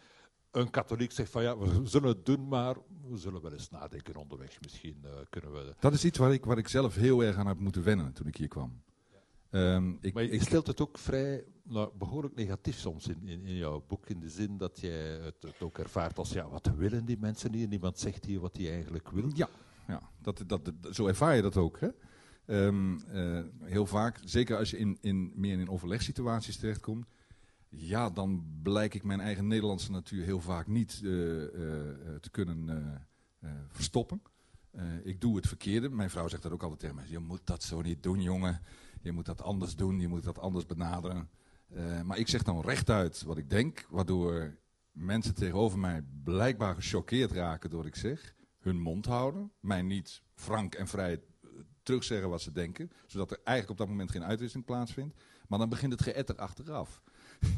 Een 0.51 0.69
katholiek 0.69 1.11
zegt 1.11 1.31
van 1.31 1.43
ja, 1.43 1.57
we 1.57 1.81
zullen 1.83 2.07
het 2.07 2.25
doen, 2.25 2.47
maar 2.47 2.75
we 3.09 3.17
zullen 3.17 3.41
wel 3.41 3.53
eens 3.53 3.69
nadenken 3.69 4.15
onderweg. 4.15 4.61
Misschien 4.61 4.97
eh, 5.03 5.11
kunnen 5.29 5.51
we... 5.51 5.75
Dat 5.79 5.93
is 5.93 6.05
iets 6.05 6.17
waar 6.17 6.33
ik, 6.33 6.45
waar 6.45 6.57
ik 6.57 6.67
zelf 6.67 6.95
heel 6.95 7.23
erg 7.23 7.35
aan 7.35 7.47
heb 7.47 7.59
moeten 7.59 7.83
wennen 7.83 8.13
toen 8.13 8.27
ik 8.27 8.35
hier 8.35 8.47
kwam. 8.47 8.81
Ehm, 9.49 9.93
ik, 10.01 10.13
Maar 10.13 10.23
je 10.23 10.29
ik, 10.29 10.41
stelt 10.41 10.67
het 10.67 10.81
ook 10.81 10.97
vrij 10.97 11.43
nou, 11.63 11.89
behoorlijk 11.97 12.35
negatief 12.35 12.77
soms 12.77 13.07
in, 13.07 13.27
in, 13.27 13.45
in 13.45 13.55
jouw 13.55 13.83
boek, 13.87 14.05
in 14.09 14.19
de 14.19 14.29
zin 14.29 14.57
dat 14.57 14.79
jij 14.79 15.09
het, 15.09 15.35
het 15.39 15.61
ook 15.61 15.77
ervaart 15.77 16.17
als 16.17 16.29
ja, 16.29 16.49
wat 16.49 16.69
willen 16.75 17.05
die 17.05 17.17
mensen 17.19 17.53
hier? 17.53 17.67
Niemand 17.67 17.99
zegt 17.99 18.25
hier 18.25 18.39
wat 18.39 18.57
hij 18.57 18.71
eigenlijk 18.71 19.09
wil. 19.09 19.29
Ja, 19.33 19.49
ja 19.87 20.01
dat, 20.21 20.43
dat, 20.47 20.71
zo 20.91 21.07
ervaar 21.07 21.35
je 21.35 21.41
dat 21.41 21.57
ook. 21.57 21.79
Hè? 21.79 21.87
Ehm, 22.45 22.99
eh, 22.99 23.43
heel 23.61 23.85
vaak, 23.85 24.19
zeker 24.23 24.57
als 24.57 24.69
je 24.69 24.77
in, 24.77 24.97
in, 25.01 25.31
meer 25.35 25.59
in 25.59 25.69
overlegssituaties 25.69 26.57
terechtkomt, 26.57 27.05
ja, 27.69 28.09
dan 28.09 28.45
blijk 28.63 28.93
ik 28.93 29.03
mijn 29.03 29.19
eigen 29.19 29.47
Nederlandse 29.47 29.91
natuur 29.91 30.23
heel 30.23 30.41
vaak 30.41 30.67
niet 30.67 31.01
eh, 31.03 31.43
eh, 31.43 31.49
te 32.21 32.29
kunnen 32.31 33.07
verstoppen. 33.67 34.21
Ik 35.03 35.21
doe 35.21 35.35
het 35.35 35.47
verkeerde. 35.47 35.89
Mijn 35.89 36.09
vrouw 36.09 36.27
zegt 36.27 36.43
dat 36.43 36.51
ook 36.51 36.61
altijd 36.61 36.79
tegen 36.79 36.95
mij. 36.95 37.05
Je 37.07 37.19
moet 37.19 37.41
dat 37.43 37.63
zo 37.63 37.81
niet 37.81 38.03
doen, 38.03 38.21
jongen. 38.21 38.61
Je 39.01 39.11
moet 39.11 39.25
dat 39.25 39.41
anders 39.41 39.75
doen. 39.75 39.99
Je 39.99 40.07
moet 40.07 40.23
dat 40.23 40.39
anders 40.39 40.65
benaderen. 40.65 41.29
Maar 42.03 42.17
ik 42.17 42.27
zeg 42.27 42.43
dan 42.43 42.61
rechtuit 42.61 43.23
wat 43.23 43.37
ik 43.37 43.49
denk, 43.49 43.87
waardoor 43.89 44.57
mensen 44.91 45.35
tegenover 45.35 45.79
mij 45.79 46.03
blijkbaar 46.23 46.75
gechoqueerd 46.75 47.31
raken 47.31 47.69
door 47.69 47.79
wat 47.79 47.87
ik 47.87 47.95
zeg. 47.95 48.35
Hun 48.63 48.79
mond 48.79 49.05
houden. 49.05 49.51
Mij 49.59 49.81
niet 49.81 50.21
frank 50.35 50.75
en 50.75 50.87
vrij 50.87 51.13
eh, 51.13 51.49
terugzeggen 51.83 52.29
wat 52.29 52.41
ze 52.41 52.51
denken. 52.51 52.91
Zodat 53.07 53.31
er 53.31 53.39
eigenlijk 53.43 53.69
op 53.69 53.77
dat 53.77 53.95
moment 53.95 54.11
geen 54.11 54.23
uitwisseling 54.23 54.65
plaatsvindt. 54.67 55.21
Maar 55.47 55.59
dan 55.59 55.69
begint 55.69 55.91
het 55.91 56.01
geëtter 56.01 56.35
achteraf. 56.35 57.01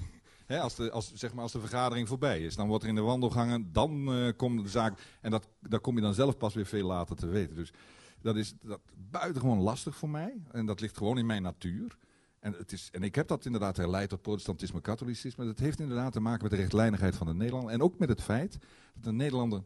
Als, 0.47 0.75
de, 0.75 0.91
als, 0.91 1.13
zeg 1.13 1.33
maar, 1.33 1.43
als 1.43 1.51
de 1.51 1.59
vergadering 1.59 2.07
voorbij 2.07 2.41
is, 2.41 2.55
dan 2.55 2.67
wordt 2.67 2.83
er 2.83 2.89
in 2.89 2.95
de 2.95 3.01
wandelgangen, 3.01 3.71
dan 3.71 4.13
eh, 4.13 4.31
komt 4.35 4.63
de 4.63 4.69
zaak. 4.69 4.99
En 5.21 5.31
dat, 5.31 5.47
dat 5.61 5.81
kom 5.81 5.95
je 5.95 6.01
dan 6.01 6.13
zelf 6.13 6.37
pas 6.37 6.53
weer 6.53 6.65
veel 6.65 6.87
later 6.87 7.15
te 7.15 7.27
weten. 7.27 7.55
Dus 7.55 7.73
dat 8.21 8.35
is 8.35 8.55
dat, 8.61 8.79
buitengewoon 9.11 9.59
lastig 9.59 9.95
voor 9.95 10.09
mij. 10.09 10.41
En 10.51 10.65
dat 10.65 10.79
ligt 10.79 10.97
gewoon 10.97 11.17
in 11.17 11.25
mijn 11.25 11.41
natuur. 11.41 11.97
En, 12.39 12.53
het 12.53 12.71
is, 12.71 12.89
en 12.91 13.03
ik 13.03 13.15
heb 13.15 13.27
dat 13.27 13.45
inderdaad 13.45 13.77
herleid 13.77 14.09
tot 14.09 14.21
protestantisme, 14.21 14.81
katholicisme. 14.81 15.45
Dat 15.45 15.59
heeft 15.59 15.79
inderdaad 15.79 16.13
te 16.13 16.19
maken 16.19 16.41
met 16.41 16.51
de 16.51 16.57
rechtlijnigheid 16.57 17.15
van 17.15 17.27
de 17.27 17.33
Nederlander. 17.33 17.73
En 17.73 17.81
ook 17.81 17.99
met 17.99 18.09
het 18.09 18.21
feit 18.21 18.57
dat 18.93 19.03
de 19.03 19.11
Nederlander 19.11 19.63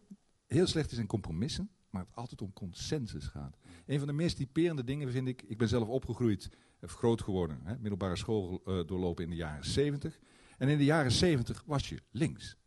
heel 0.50 0.68
slecht 0.68 0.92
is 0.92 0.98
in 0.98 1.06
compromissen, 1.06 1.70
maar 1.90 2.02
het 2.02 2.16
altijd 2.16 2.42
om 2.42 2.54
consensus 2.54 3.26
gaat. 3.26 3.58
Een 3.86 3.98
van 3.98 4.08
de 4.08 4.14
meest 4.14 4.38
typerende 4.38 4.84
dingen 4.84 5.12
vind 5.12 5.28
ik, 5.28 5.42
ik 5.42 5.58
ben 5.58 5.68
zelf 5.68 5.88
opgegroeid, 5.88 6.50
of 6.82 6.94
groot 6.94 7.22
geworden, 7.22 7.60
hè, 7.64 7.78
middelbare 7.78 8.16
school 8.16 8.62
eh, 8.66 8.88
doorlopen 8.88 9.24
in 9.24 9.30
de 9.30 9.36
jaren 9.36 9.66
70. 9.66 10.20
En 10.58 10.70
in 10.70 10.78
de 10.78 10.84
jaren 10.84 11.12
70 11.12 11.64
was 11.66 11.90
je 11.90 12.02
links. 12.12 12.58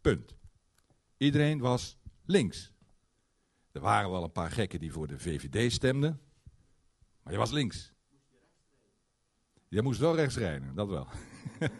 Punt. 0.00 0.36
Iedereen 1.16 1.58
was 1.58 1.98
links. 2.24 2.72
Er 3.72 3.80
waren 3.80 4.10
wel 4.10 4.24
een 4.24 4.32
paar 4.32 4.50
gekken 4.50 4.78
die 4.78 4.92
voor 4.92 5.06
de 5.06 5.18
VVD 5.18 5.72
stemden, 5.72 6.20
maar 7.22 7.32
je 7.32 7.38
was 7.38 7.50
links. 7.50 7.93
Je 9.68 9.82
moest 9.82 10.00
wel 10.00 10.16
rechts 10.16 10.36
rijden, 10.36 10.74
dat 10.74 10.88
wel. 10.88 11.06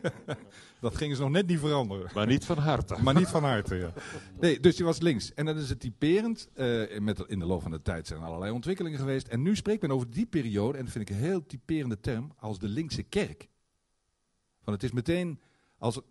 dat 0.80 0.96
gingen 0.96 1.16
ze 1.16 1.22
nog 1.22 1.30
net 1.30 1.46
niet 1.46 1.58
veranderen. 1.58 2.10
Maar 2.14 2.26
niet 2.26 2.44
van 2.44 2.58
harte. 2.58 2.96
Maar 3.02 3.14
niet 3.14 3.28
van 3.28 3.44
harte, 3.44 3.74
ja. 3.74 3.92
Nee, 4.40 4.60
dus 4.60 4.76
die 4.76 4.84
was 4.84 5.00
links. 5.00 5.34
En 5.34 5.44
dan 5.44 5.56
is 5.56 5.68
het 5.68 5.80
typerend. 5.80 6.48
eh, 6.54 6.98
met, 6.98 7.24
in 7.26 7.38
de 7.38 7.46
loop 7.46 7.62
van 7.62 7.70
de 7.70 7.82
tijd 7.82 8.06
zijn 8.06 8.20
er 8.20 8.26
allerlei 8.26 8.52
ontwikkelingen 8.52 8.98
geweest. 8.98 9.26
En 9.26 9.42
nu 9.42 9.56
spreekt 9.56 9.82
men 9.82 9.90
over 9.90 10.10
die 10.10 10.26
periode, 10.26 10.78
en 10.78 10.84
dat 10.84 10.92
vind 10.92 11.08
ik 11.08 11.16
een 11.16 11.22
heel 11.22 11.46
typerende 11.46 12.00
term, 12.00 12.32
als 12.36 12.58
de 12.58 12.68
linkse 12.68 13.02
kerk. 13.02 13.48
Want 14.64 14.82
het 14.82 14.82
is 14.82 14.92
meteen, 14.92 15.40
als 15.78 15.94
het, 15.94 16.04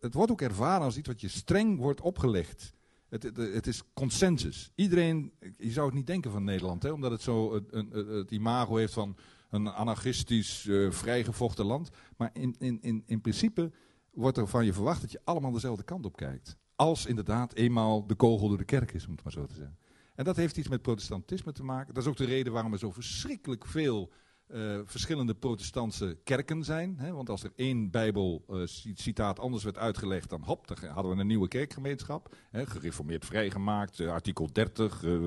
het 0.00 0.14
wordt 0.14 0.30
ook 0.32 0.40
ervaren 0.40 0.84
als 0.84 0.96
iets 0.96 1.08
wat 1.08 1.20
je 1.20 1.28
streng 1.28 1.78
wordt 1.78 2.00
opgelegd. 2.00 2.72
Het, 3.08 3.22
het, 3.22 3.36
het 3.36 3.66
is 3.66 3.82
consensus. 3.92 4.72
Iedereen, 4.74 5.32
je 5.58 5.70
zou 5.70 5.86
het 5.86 5.94
niet 5.94 6.06
denken 6.06 6.30
van 6.30 6.44
Nederland, 6.44 6.82
hè, 6.82 6.90
omdat 6.90 7.10
het 7.10 7.22
zo 7.22 7.54
het, 7.54 7.92
het 8.08 8.30
imago 8.30 8.76
heeft 8.76 8.92
van 8.92 9.16
een 9.50 9.68
anarchistisch, 9.68 10.66
eh, 10.66 10.90
vrijgevochten 10.90 11.64
land. 11.64 11.90
Maar 12.16 12.30
in, 12.32 12.56
in, 12.58 12.78
in, 12.80 13.02
in 13.06 13.20
principe 13.20 13.72
wordt 14.10 14.36
er 14.36 14.48
van 14.48 14.64
je 14.64 14.72
verwacht 14.72 15.00
dat 15.00 15.12
je 15.12 15.20
allemaal 15.24 15.50
dezelfde 15.50 15.84
kant 15.84 16.04
op 16.04 16.16
kijkt. 16.16 16.56
Als 16.76 17.06
inderdaad 17.06 17.54
eenmaal 17.54 18.06
de 18.06 18.14
kogel 18.14 18.48
door 18.48 18.58
de 18.58 18.64
kerk 18.64 18.92
is, 18.92 19.06
om 19.06 19.12
het 19.12 19.22
maar 19.22 19.32
zo 19.32 19.46
te 19.46 19.54
zeggen. 19.54 19.78
En 20.14 20.24
dat 20.24 20.36
heeft 20.36 20.56
iets 20.56 20.68
met 20.68 20.82
protestantisme 20.82 21.52
te 21.52 21.64
maken. 21.64 21.94
Dat 21.94 22.02
is 22.02 22.08
ook 22.08 22.16
de 22.16 22.24
reden 22.24 22.52
waarom 22.52 22.72
er 22.72 22.78
zo 22.78 22.90
verschrikkelijk 22.90 23.66
veel 23.66 24.12
eh, 24.50 24.78
verschillende 24.84 25.34
protestantse 25.34 26.18
kerken 26.24 26.64
zijn. 26.64 26.98
Hè? 26.98 27.12
Want 27.12 27.28
als 27.28 27.42
er 27.42 27.52
één 27.56 27.90
Bijbel-citaat 27.90 29.38
anders 29.38 29.64
werd 29.64 29.78
uitgelegd, 29.78 30.30
dan 30.30 30.42
hop, 30.42 30.66
dan 30.66 30.76
hadden 30.90 31.14
we 31.14 31.20
een 31.20 31.26
nieuwe 31.26 31.48
kerkgemeenschap. 31.48 32.34
Hè? 32.50 32.66
Gereformeerd 32.66 33.24
vrijgemaakt, 33.24 34.00
eh, 34.00 34.10
artikel 34.10 34.52
30, 34.52 35.04
eh, 35.04 35.20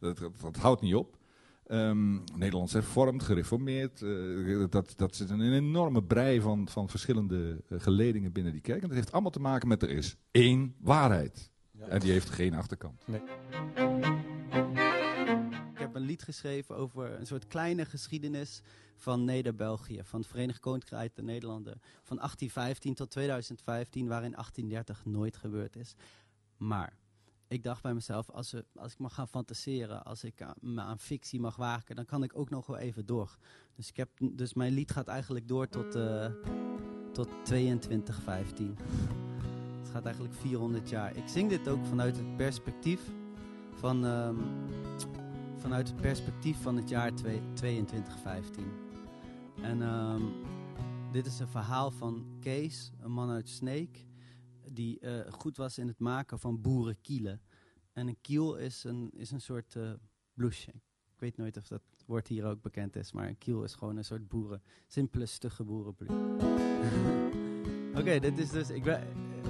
dat, 0.00 0.18
dat, 0.18 0.40
dat 0.40 0.56
houdt 0.56 0.80
niet 0.80 0.94
op. 0.94 1.16
Ehm, 1.66 2.14
Nederlands 2.36 2.72
hervormd, 2.72 3.22
gereformeerd. 3.22 4.02
eh, 4.02 4.64
dat, 4.70 4.92
dat 4.96 5.16
zit 5.16 5.30
een 5.30 5.52
enorme 5.52 6.02
brei 6.02 6.40
van, 6.40 6.68
van 6.68 6.88
verschillende 6.88 7.62
eh, 7.68 7.80
geledingen 7.80 8.32
binnen 8.32 8.52
die 8.52 8.60
kerk. 8.60 8.82
En 8.82 8.88
dat 8.88 8.96
heeft 8.96 9.12
allemaal 9.12 9.30
te 9.30 9.40
maken 9.40 9.68
met 9.68 9.82
er 9.82 9.90
is 9.90 10.16
één 10.30 10.74
waarheid. 10.78 11.50
En 11.78 12.00
die 12.00 12.12
heeft 12.12 12.30
geen 12.30 12.54
achterkant. 12.54 13.02
Ik 15.72 15.78
heb 15.78 15.94
een 15.94 16.02
lied 16.02 16.22
geschreven 16.22 16.76
over 16.76 17.20
een 17.20 17.26
soort 17.26 17.46
kleine 17.46 17.84
geschiedenis 17.84 18.60
van 18.96 19.24
Neder-België, 19.24 20.00
van 20.02 20.20
het 20.20 20.28
Verenigd 20.28 20.60
Koninkrijk 20.60 21.14
der 21.14 21.24
Nederlanden, 21.24 21.80
van 22.02 22.16
1815 22.16 22.94
tot 22.94 23.10
2015, 23.10 24.06
waarin 24.08 24.30
1830 24.30 25.04
nooit 25.04 25.36
gebeurd 25.36 25.76
is. 25.76 25.94
Maar 26.56 26.96
ik 27.48 27.62
dacht 27.62 27.82
bij 27.82 27.94
mezelf, 27.94 28.30
als, 28.30 28.52
we, 28.52 28.64
als 28.74 28.92
ik 28.92 28.98
mag 28.98 29.14
gaan 29.14 29.28
fantaseren, 29.28 30.04
als 30.04 30.24
ik 30.24 30.46
me 30.60 30.80
aan 30.80 30.98
fictie 30.98 31.40
mag 31.40 31.56
waken, 31.56 31.96
dan 31.96 32.04
kan 32.04 32.22
ik 32.22 32.38
ook 32.38 32.50
nog 32.50 32.66
wel 32.66 32.78
even 32.78 33.06
door. 33.06 33.36
Dus, 33.74 33.88
ik 33.88 33.96
heb, 33.96 34.08
dus 34.32 34.54
mijn 34.54 34.72
lied 34.72 34.90
gaat 34.90 35.08
eigenlijk 35.08 35.48
door 35.48 35.68
tot, 35.68 35.94
eh 35.94 36.30
tot 37.12 37.28
2215. 37.42 38.76
Het 39.78 39.88
gaat 39.90 40.04
eigenlijk 40.04 40.34
400 40.34 40.88
jaar. 40.88 41.16
Ik 41.16 41.28
zing 41.28 41.48
dit 41.48 41.68
ook 41.68 41.84
vanuit 41.84 42.16
het 42.16 42.36
perspectief 42.36 43.00
van, 43.74 44.04
ehm, 44.06 44.36
vanuit 45.56 45.88
het 45.88 46.00
perspectief 46.00 46.62
van 46.62 46.76
het 46.76 46.88
jaar 46.88 47.14
twee- 47.14 47.42
2215. 47.52 48.72
En 49.62 49.82
ehm, 49.82 50.22
dit 51.12 51.26
is 51.26 51.38
een 51.38 51.48
verhaal 51.48 51.90
van 51.90 52.26
Kees, 52.40 52.92
een 53.00 53.12
man 53.12 53.30
uit 53.30 53.48
Sneek, 53.48 54.06
die 54.76 54.98
eh, 54.98 55.32
goed 55.32 55.56
was 55.56 55.78
in 55.78 55.86
het 55.86 55.98
maken 55.98 56.38
van 56.38 56.60
boerenkielen. 56.60 57.40
En 57.92 58.08
een 58.08 58.20
kiel 58.20 58.56
is 58.56 58.84
een, 58.84 59.10
is 59.12 59.30
een 59.30 59.40
soort 59.40 59.76
eh 59.76 59.92
blouseje. 60.34 60.76
Ik 61.14 61.22
weet 61.22 61.36
nooit 61.36 61.56
of 61.56 61.66
dat 61.66 61.82
woord 62.06 62.28
hier 62.28 62.44
ook 62.44 62.62
bekend 62.62 62.96
is, 62.96 63.12
maar 63.12 63.28
een 63.28 63.38
kiel 63.38 63.62
is 63.62 63.74
gewoon 63.74 63.96
een 63.96 64.04
soort 64.04 64.28
boeren, 64.28 64.62
simpele, 64.86 65.26
stugge 65.26 65.64
boerenbloed. 65.64 66.10
Oké, 68.00 68.18
dit 68.18 68.38
is 68.38 68.50
dus, 68.50 68.70
ik 68.70 68.84
wil, 68.84 68.98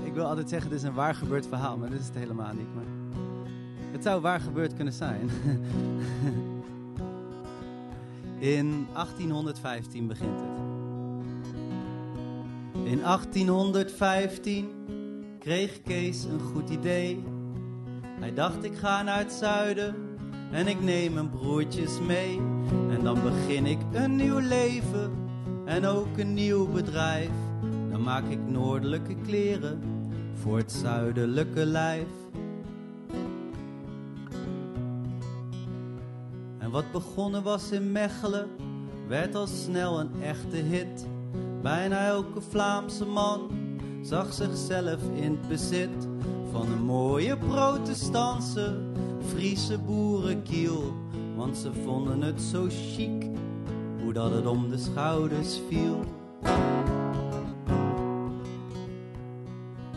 ik 0.05 0.12
wil 0.12 0.24
altijd 0.24 0.49
zeggen, 0.49 0.70
dit 0.70 0.79
is 0.79 0.85
een 0.85 0.95
waar 0.95 1.14
gebeurd 1.14 1.47
verhaal, 1.47 1.77
maar 1.77 1.91
dit 1.91 2.01
is 2.01 2.07
het 2.07 2.14
helemaal 2.14 2.55
niet. 2.55 2.74
Maar 2.74 2.85
het 3.93 4.03
zou 4.03 4.20
waar 4.20 4.41
gebeurd 4.41 4.74
kunnen 4.74 4.93
zijn. 4.93 5.31
In 8.39 8.87
1815 8.93 10.07
begint 10.07 10.41
het. 10.41 10.57
In 12.85 12.99
1815 13.01 14.70
kreeg 15.47 15.82
Kees 15.82 16.24
een 16.24 16.40
goed 16.40 16.70
idee. 16.70 17.24
Hij 18.20 18.34
dacht 18.34 18.64
ik 18.64 18.76
ga 18.76 19.03
naar 19.03 19.18
het 19.18 19.32
zuiden 19.32 19.94
en 20.53 20.66
ik 20.66 20.80
neem 20.80 21.12
mijn 21.12 21.30
broertjes 21.30 22.01
mee. 22.01 22.40
En 22.90 23.05
dan 23.05 23.22
begin 23.22 23.66
ik 23.66 23.78
een 23.92 24.16
nieuw 24.16 24.38
leven 24.38 25.12
en 25.64 25.84
ook 25.84 26.18
een 26.18 26.34
nieuw 26.34 26.68
bedrijf. 26.72 27.30
Dan 27.90 28.03
maak 28.03 28.28
ik 28.28 28.38
noordelijke 28.49 29.14
kleren 29.26 29.80
voor 30.34 30.57
het 30.57 30.72
zuidelijke 30.72 31.66
lijf. 31.66 32.09
En 36.59 36.70
wat 36.70 36.92
begonnen 36.92 37.42
was 37.42 37.70
in 37.70 37.92
Mechelen, 37.92 38.49
werd 39.09 39.34
al 39.34 39.47
snel 39.47 40.01
een 40.01 40.22
echte 40.22 40.57
hit. 40.57 41.07
Bijna 41.62 42.07
elke 42.07 42.40
Vlaamse 42.40 43.05
man 43.05 43.66
zag 44.07 44.33
zichzelf 44.33 44.99
in 45.15 45.31
het 45.31 45.49
bezit 45.49 46.09
van 46.53 46.73
een 46.73 46.83
mooie 46.85 47.37
protestantse 47.37 48.79
Friese 49.29 49.79
boerenkiel. 49.79 50.93
Want 51.37 51.57
ze 51.57 51.71
vonden 51.85 52.23
het 52.23 52.43
zo 52.43 52.67
chic, 52.69 53.27
hoe 54.03 54.13
dat 54.13 54.31
het 54.31 54.47
om 54.47 54.69
de 54.71 54.79
schouders 54.79 55.61
viel. 55.69 56.01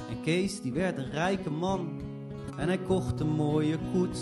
En 0.10 0.22
Kees 0.24 0.62
die 0.62 0.72
werd 0.74 0.98
een 0.98 1.12
rijke 1.12 1.50
man 1.50 1.88
en 2.58 2.68
hij 2.68 2.78
kocht 2.80 3.20
een 3.20 3.32
mooie 3.36 3.78
koets. 3.94 4.20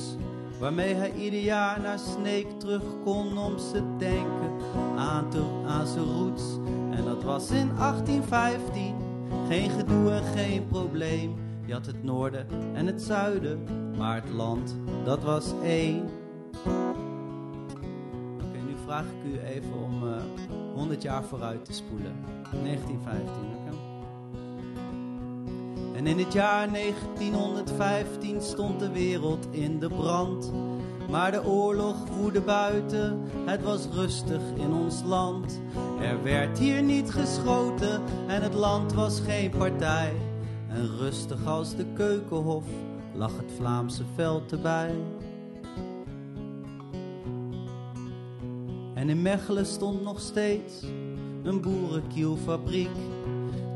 Waarmee 0.60 0.94
hij 0.94 1.14
ieder 1.14 1.40
jaar 1.40 1.82
naar 1.82 2.00
Sneek 2.00 2.60
terug 2.60 2.84
kon 3.04 3.38
om 3.38 3.58
ze 3.58 3.82
denken 3.98 4.52
aan, 4.98 5.30
te- 5.30 5.62
aan 5.68 5.88
zijn 5.88 6.06
roots. 6.06 6.44
En 6.92 7.04
dat 7.06 7.24
was 7.24 7.50
in 7.52 7.72
1815, 7.78 8.96
geen 9.48 9.70
gedoe 9.70 10.12
en 10.12 10.24
geen 10.24 10.68
probleem. 10.68 11.36
Je 11.66 11.74
had 11.74 11.86
het 11.86 12.04
noorden 12.04 12.48
en 12.74 12.86
het 12.86 13.02
zuiden, 13.02 13.64
maar 13.98 14.16
het 14.16 14.30
land, 14.30 14.76
dat 15.04 15.24
was 15.24 15.54
één. 15.64 16.10
Oké, 18.44 18.58
nu 18.68 18.76
vraag 18.86 19.06
ik 19.06 19.32
u 19.32 19.40
even 19.40 19.74
om 19.84 20.08
eh 20.08 20.22
100 20.78 21.02
jaar 21.02 21.24
vooruit 21.24 21.66
te 21.66 21.74
spoelen. 21.74 22.16
1915, 22.64 23.34
oké? 23.34 23.76
En 25.96 26.08
in 26.08 26.18
het 26.18 26.34
jaar 26.34 26.72
1915 26.72 28.42
stond 28.42 28.80
de 28.80 28.92
wereld 28.92 29.48
in 29.52 29.80
de 29.80 29.88
brand. 29.88 30.52
Maar 31.10 31.32
de 31.32 31.46
oorlog 31.46 31.96
woedde 32.10 32.42
buiten, 32.42 33.22
het 33.46 33.64
was 33.64 33.88
rustig 33.94 34.42
in 34.56 34.74
ons 34.74 35.02
land. 35.04 35.62
Er 36.02 36.24
werd 36.24 36.58
hier 36.58 36.84
niet 36.84 37.12
geschoten 37.12 38.02
en 38.28 38.42
het 38.42 38.54
land 38.54 38.94
was 38.94 39.20
geen 39.20 39.50
partij. 39.50 40.14
En 40.70 40.98
rustig 40.98 41.46
als 41.46 41.76
de 41.76 41.86
keukenhof 41.94 42.64
lag 43.14 43.38
het 43.38 43.52
Vlaamse 43.58 44.04
veld 44.16 44.52
erbij. 44.52 44.96
En 48.94 49.10
in 49.10 49.22
Mechelen 49.22 49.66
stond 49.66 50.04
nog 50.04 50.20
steeds 50.20 50.84
een 51.44 51.62
boerenkielfabriek 51.62 52.96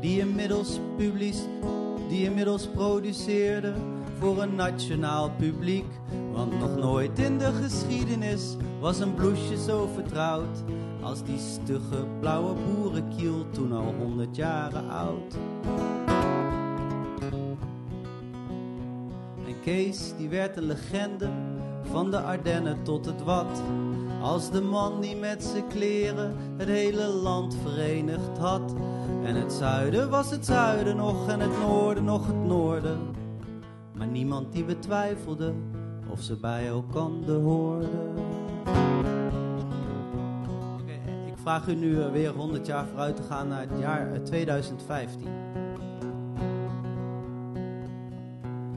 die 0.00 0.18
inmiddels, 0.18 0.80
publis, 0.96 1.38
die 2.08 2.24
inmiddels 2.24 2.68
produceerde 2.68 3.74
voor 4.18 4.42
een 4.42 4.54
nationaal 4.54 5.30
publiek. 5.30 5.86
Want 6.32 6.58
nog 6.58 6.76
nooit 6.76 7.18
in 7.18 7.38
de 7.38 7.52
geschiedenis 7.62 8.56
was 8.80 8.98
een 8.98 9.14
bloesje 9.14 9.56
zo 9.56 9.88
vertrouwd 9.94 10.62
als 11.02 11.22
die 11.22 11.38
stugge 11.38 12.06
blauwe 12.20 12.54
boerenkiel 12.54 13.50
toen 13.50 13.72
al 13.72 13.94
honderd 13.98 14.36
jaren 14.36 14.90
oud. 14.90 15.34
En 19.46 19.60
Kees 19.62 20.12
die 20.18 20.28
werd 20.28 20.56
een 20.56 20.66
legende 20.66 21.28
van 21.82 22.10
de 22.10 22.20
Ardennen 22.20 22.82
tot 22.82 23.06
het 23.06 23.22
Wat. 23.22 23.62
Als 24.22 24.50
de 24.50 24.60
man 24.60 25.00
die 25.00 25.16
met 25.16 25.44
zijn 25.44 25.66
kleren 25.68 26.36
het 26.56 26.68
hele 26.68 27.06
land 27.06 27.56
verenigd 27.62 28.38
had. 28.38 28.74
En 29.24 29.34
het 29.34 29.52
zuiden 29.52 30.10
was 30.10 30.30
het 30.30 30.46
zuiden 30.46 30.96
nog 30.96 31.28
en 31.28 31.40
het 31.40 31.58
noorden 31.58 32.04
nog 32.04 32.26
het 32.26 32.44
noorden. 32.44 32.98
Maar 33.94 34.06
niemand 34.06 34.52
die 34.52 34.64
betwijfelde 34.64 35.52
of 36.10 36.20
ze 36.20 36.36
bij 36.36 36.66
elkander 36.66 37.40
hoorden. 37.40 38.31
Vraag 41.42 41.66
u 41.66 41.74
nu 41.74 42.00
eh, 42.00 42.10
weer 42.10 42.30
100 42.30 42.66
jaar 42.66 42.86
vooruit 42.86 43.16
te 43.16 43.22
gaan 43.22 43.48
naar 43.48 43.60
het 43.60 43.80
jaar 43.80 44.12
eh, 44.12 44.20
2015. 44.20 45.28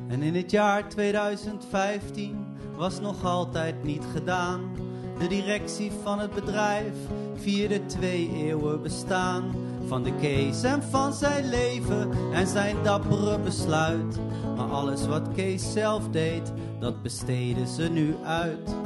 En 0.07 0.21
in 0.21 0.35
het 0.35 0.51
jaar 0.51 0.89
2015 0.89 2.45
was 2.75 2.99
nog 2.99 3.25
altijd 3.25 3.83
niet 3.83 4.03
gedaan. 4.13 4.61
De 5.19 5.27
directie 5.27 5.91
van 6.03 6.19
het 6.19 6.33
bedrijf 6.33 6.93
vierde 7.35 7.85
twee 7.85 8.31
eeuwen 8.35 8.81
bestaan. 8.81 9.43
Van 9.87 10.03
de 10.03 10.15
Kees 10.15 10.63
en 10.63 10.83
van 10.83 11.13
zijn 11.13 11.49
leven 11.49 12.11
en 12.33 12.47
zijn 12.47 12.75
dappere 12.83 13.39
besluit. 13.39 14.19
Maar 14.55 14.69
alles 14.69 15.07
wat 15.07 15.31
Kees 15.35 15.71
zelf 15.71 16.09
deed, 16.09 16.53
dat 16.79 17.01
besteden 17.01 17.67
ze 17.67 17.89
nu 17.89 18.15
uit. 18.23 18.84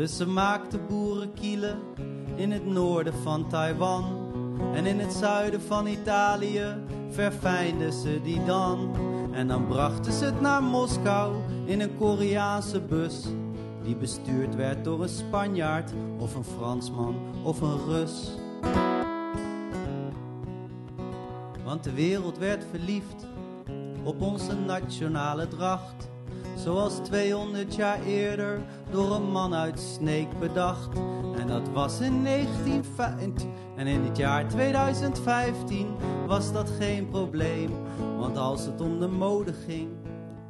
Dus 0.00 0.16
ze 0.16 0.26
maakten 0.26 0.86
boerenkielen 0.88 1.78
in 2.34 2.50
het 2.50 2.66
noorden 2.66 3.14
van 3.14 3.48
Taiwan. 3.48 4.04
En 4.74 4.86
in 4.86 4.98
het 4.98 5.12
zuiden 5.12 5.60
van 5.60 5.86
Italië 5.86 6.64
verfijnden 7.10 7.92
ze 7.92 8.20
die 8.22 8.44
dan. 8.44 8.96
En 9.32 9.48
dan 9.48 9.66
brachten 9.66 10.12
ze 10.12 10.24
het 10.24 10.40
naar 10.40 10.62
Moskou 10.62 11.36
in 11.64 11.80
een 11.80 11.96
Koreaanse 11.96 12.80
bus. 12.80 13.24
Die 13.82 13.96
bestuurd 13.96 14.54
werd 14.54 14.84
door 14.84 15.02
een 15.02 15.08
Spanjaard 15.08 15.92
of 16.18 16.34
een 16.34 16.44
Fransman 16.44 17.14
of 17.42 17.60
een 17.60 17.84
Rus. 17.86 18.30
Want 21.64 21.84
de 21.84 21.92
wereld 21.92 22.38
werd 22.38 22.64
verliefd 22.70 23.26
op 24.02 24.20
onze 24.20 24.54
nationale 24.54 25.48
dracht. 25.48 26.09
Zoals 26.56 26.94
200 26.94 27.74
jaar 27.74 28.02
eerder 28.02 28.60
door 28.90 29.14
een 29.14 29.30
man 29.30 29.54
uit 29.54 29.80
Sneek 29.80 30.38
bedacht. 30.38 30.88
En 31.38 31.46
dat 31.46 31.68
was 31.72 32.00
in 32.00 32.24
1950. 32.24 33.48
En 33.76 33.86
in 33.86 34.04
het 34.04 34.16
jaar 34.16 34.48
2015 34.48 35.86
was 36.26 36.52
dat 36.52 36.70
geen 36.78 37.08
probleem. 37.08 37.70
Want 38.18 38.36
als 38.36 38.66
het 38.66 38.80
om 38.80 39.00
de 39.00 39.08
mode 39.08 39.52
ging, 39.52 39.88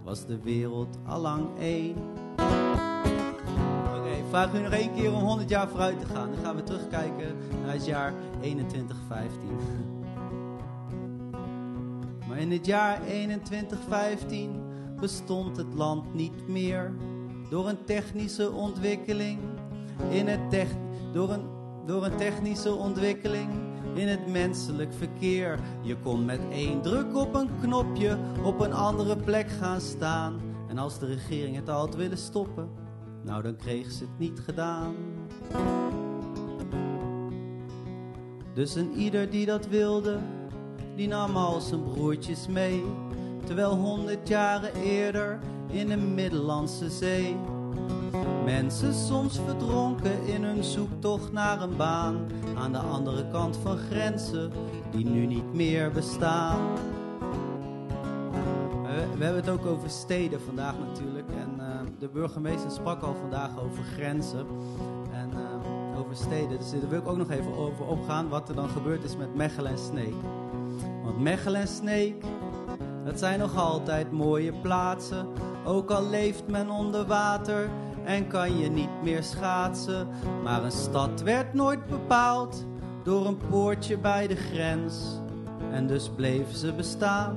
was 0.05 0.27
de 0.27 0.41
wereld 0.41 0.99
allang 1.07 1.59
één. 1.59 1.97
vraag 4.29 4.55
u 4.55 4.59
nog 4.59 4.73
één 4.73 4.95
keer 4.95 5.13
om 5.13 5.23
100 5.23 5.49
jaar 5.49 5.69
vooruit 5.69 6.01
te 6.01 6.07
gaan. 6.07 6.31
Dan 6.31 6.45
gaan 6.45 6.57
we 6.57 6.63
terugkijken 6.63 7.37
naar 7.65 7.73
het 7.73 7.87
jaar 7.87 8.13
2115. 8.41 9.49
Maar 12.29 12.39
in 12.39 12.51
het 12.51 12.67
jaar 12.67 13.01
2115 13.01 14.70
bestond 15.01 15.57
het 15.57 15.75
land 15.75 16.15
niet 16.15 16.49
meer. 16.49 16.95
Door 17.51 17.69
een 17.69 17.85
technische 17.85 18.51
ontwikkeling 18.51 19.39
in 20.11 20.29
het 20.29 20.51
tech, 20.51 20.69
door, 21.13 21.31
een, 21.31 21.45
door 21.87 22.05
een 22.05 22.17
technische 22.17 22.75
ontwikkeling 22.75 23.49
in 23.95 24.09
het 24.09 24.27
menselijk 24.27 24.93
verkeer. 24.93 25.59
Je 25.83 25.97
kon 25.97 26.25
met 26.25 26.41
één 26.51 26.83
druk 26.83 27.17
op 27.17 27.35
een 27.35 27.51
knopje 27.61 28.19
op 28.45 28.61
een 28.61 28.73
andere 28.73 29.17
plek 29.17 29.51
gaan 29.51 29.81
staan. 29.81 30.41
En 30.69 30.79
als 30.79 30.99
de 30.99 31.07
regering 31.07 31.57
het 31.57 31.69
al 31.69 31.79
had 31.79 31.95
willen 31.95 32.19
stoppen, 32.19 32.69
nou 33.25 33.43
dan 33.43 33.57
kreeg 33.57 33.91
ze 33.91 34.03
het 34.03 34.19
niet 34.19 34.41
gedaan. 34.41 34.95
Dus 38.55 38.75
een 38.75 38.93
ieder 38.95 39.31
die 39.31 39.47
dat 39.47 39.67
wilde, 39.69 40.19
die 40.97 41.09
nam 41.09 41.37
al 41.37 41.61
zijn 41.61 41.83
broertjes 41.83 42.47
mee. 42.47 42.85
Terwijl 43.51 43.75
honderd 43.75 44.29
jaren 44.29 44.75
eerder 44.75 45.39
in 45.67 45.89
de 45.89 45.97
Middellandse 45.97 46.91
Zee 46.91 47.37
mensen 48.45 48.95
soms 48.95 49.41
verdronken 49.47 50.27
in 50.27 50.45
hun 50.45 50.65
zoektocht 50.65 51.33
naar 51.33 51.63
een 51.63 51.77
baan 51.77 52.27
aan 52.57 52.73
de 52.73 52.79
andere 52.79 53.29
kant 53.29 53.57
van 53.57 53.79
grenzen 53.79 54.53
die 54.91 55.05
nu 55.05 55.27
niet 55.27 55.55
meer 55.55 55.91
bestaan. 55.91 56.77
We 59.17 59.25
hebben 59.25 59.43
het 59.43 59.49
ook 59.49 59.67
over 59.67 59.91
steden 59.91 60.41
vandaag 60.41 60.75
natuurlijk. 60.79 61.29
En 61.29 61.55
uh, 61.59 61.67
de 61.99 62.09
burgemeester 62.09 62.71
sprak 62.71 63.03
al 63.03 63.15
vandaag 63.15 63.61
over 63.61 63.85
grenzen 63.85 64.47
en 65.13 65.31
uh, 65.31 66.01
over 66.01 66.17
steden. 66.17 66.59
Dus 66.59 66.71
daar 66.71 66.89
wil 66.89 67.01
ik 67.01 67.09
ook 67.09 67.17
nog 67.17 67.31
even 67.31 67.57
over 67.57 67.87
opgaan 67.87 68.29
wat 68.29 68.49
er 68.49 68.55
dan 68.55 68.69
gebeurd 68.69 69.05
is 69.05 69.17
met 69.17 69.35
Mechelen 69.35 69.71
en 69.71 69.79
Sneek. 69.79 70.15
Want 71.05 71.21
Mechelen 71.21 71.61
en 71.61 71.69
Sneek, 71.69 72.25
dat 73.05 73.19
zijn 73.19 73.39
nog 73.39 73.57
altijd 73.57 74.13
mooie 74.13 74.53
plaatsen. 74.53 75.27
Ook 75.65 75.91
al 75.91 76.09
leeft 76.09 76.43
men 76.47 76.71
onder 76.71 77.07
water 77.07 77.69
en 78.05 78.27
kan 78.27 78.59
je 78.59 78.71
niet 78.71 79.03
meer 79.03 79.23
schaatsen. 79.23 80.09
Maar 80.43 80.65
een 80.65 80.73
stad 80.73 81.23
werd 81.23 81.55
nooit 81.55 81.87
bepaald 81.87 82.65
door 83.03 83.27
een 83.27 83.41
poortje 83.51 83.99
bij 83.99 84.27
de 84.27 84.37
grens. 84.37 85.21
En 85.73 85.87
dus 85.87 86.11
bleven 86.17 86.57
ze 86.57 86.73
bestaan. 86.73 87.37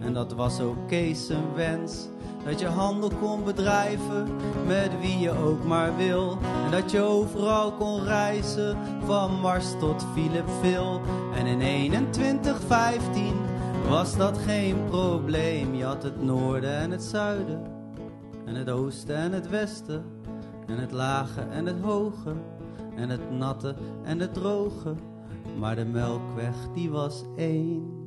En 0.00 0.12
dat 0.12 0.32
was 0.32 0.60
ook 0.60 0.88
Kees 0.88 1.28
een 1.28 1.54
wens. 1.54 2.08
Dat 2.44 2.60
je 2.60 2.66
handel 2.66 3.10
kon 3.20 3.44
bedrijven 3.44 4.28
met 4.66 4.90
wie 5.00 5.18
je 5.18 5.30
ook 5.30 5.64
maar 5.64 5.96
wil. 5.96 6.38
En 6.64 6.70
dat 6.70 6.90
je 6.90 7.00
overal 7.00 7.72
kon 7.72 8.04
reizen, 8.04 8.76
van 9.04 9.40
Mars 9.40 9.66
tot 9.78 10.06
Philipville. 10.14 11.00
En 11.34 11.46
in 11.46 12.10
2115 12.10 13.43
was 13.88 14.16
dat 14.16 14.38
geen 14.38 14.84
probleem. 14.84 15.74
Je 15.74 15.84
had 15.84 16.02
het 16.02 16.22
noorden 16.22 16.76
en 16.76 16.90
het 16.90 17.02
zuiden, 17.02 17.62
en 18.46 18.54
het 18.54 18.70
oosten 18.70 19.16
en 19.16 19.32
het 19.32 19.48
westen. 19.48 20.04
En 20.66 20.78
het 20.78 20.92
lage 20.92 21.40
en 21.40 21.66
het 21.66 21.80
hoge, 21.80 22.34
en 22.96 23.08
het 23.08 23.30
natte 23.30 23.74
en 24.02 24.20
het 24.20 24.34
droge. 24.34 24.94
Maar 25.58 25.76
de 25.76 25.84
melkweg 25.84 26.54
die 26.74 26.90
was 26.90 27.24
één. 27.36 28.03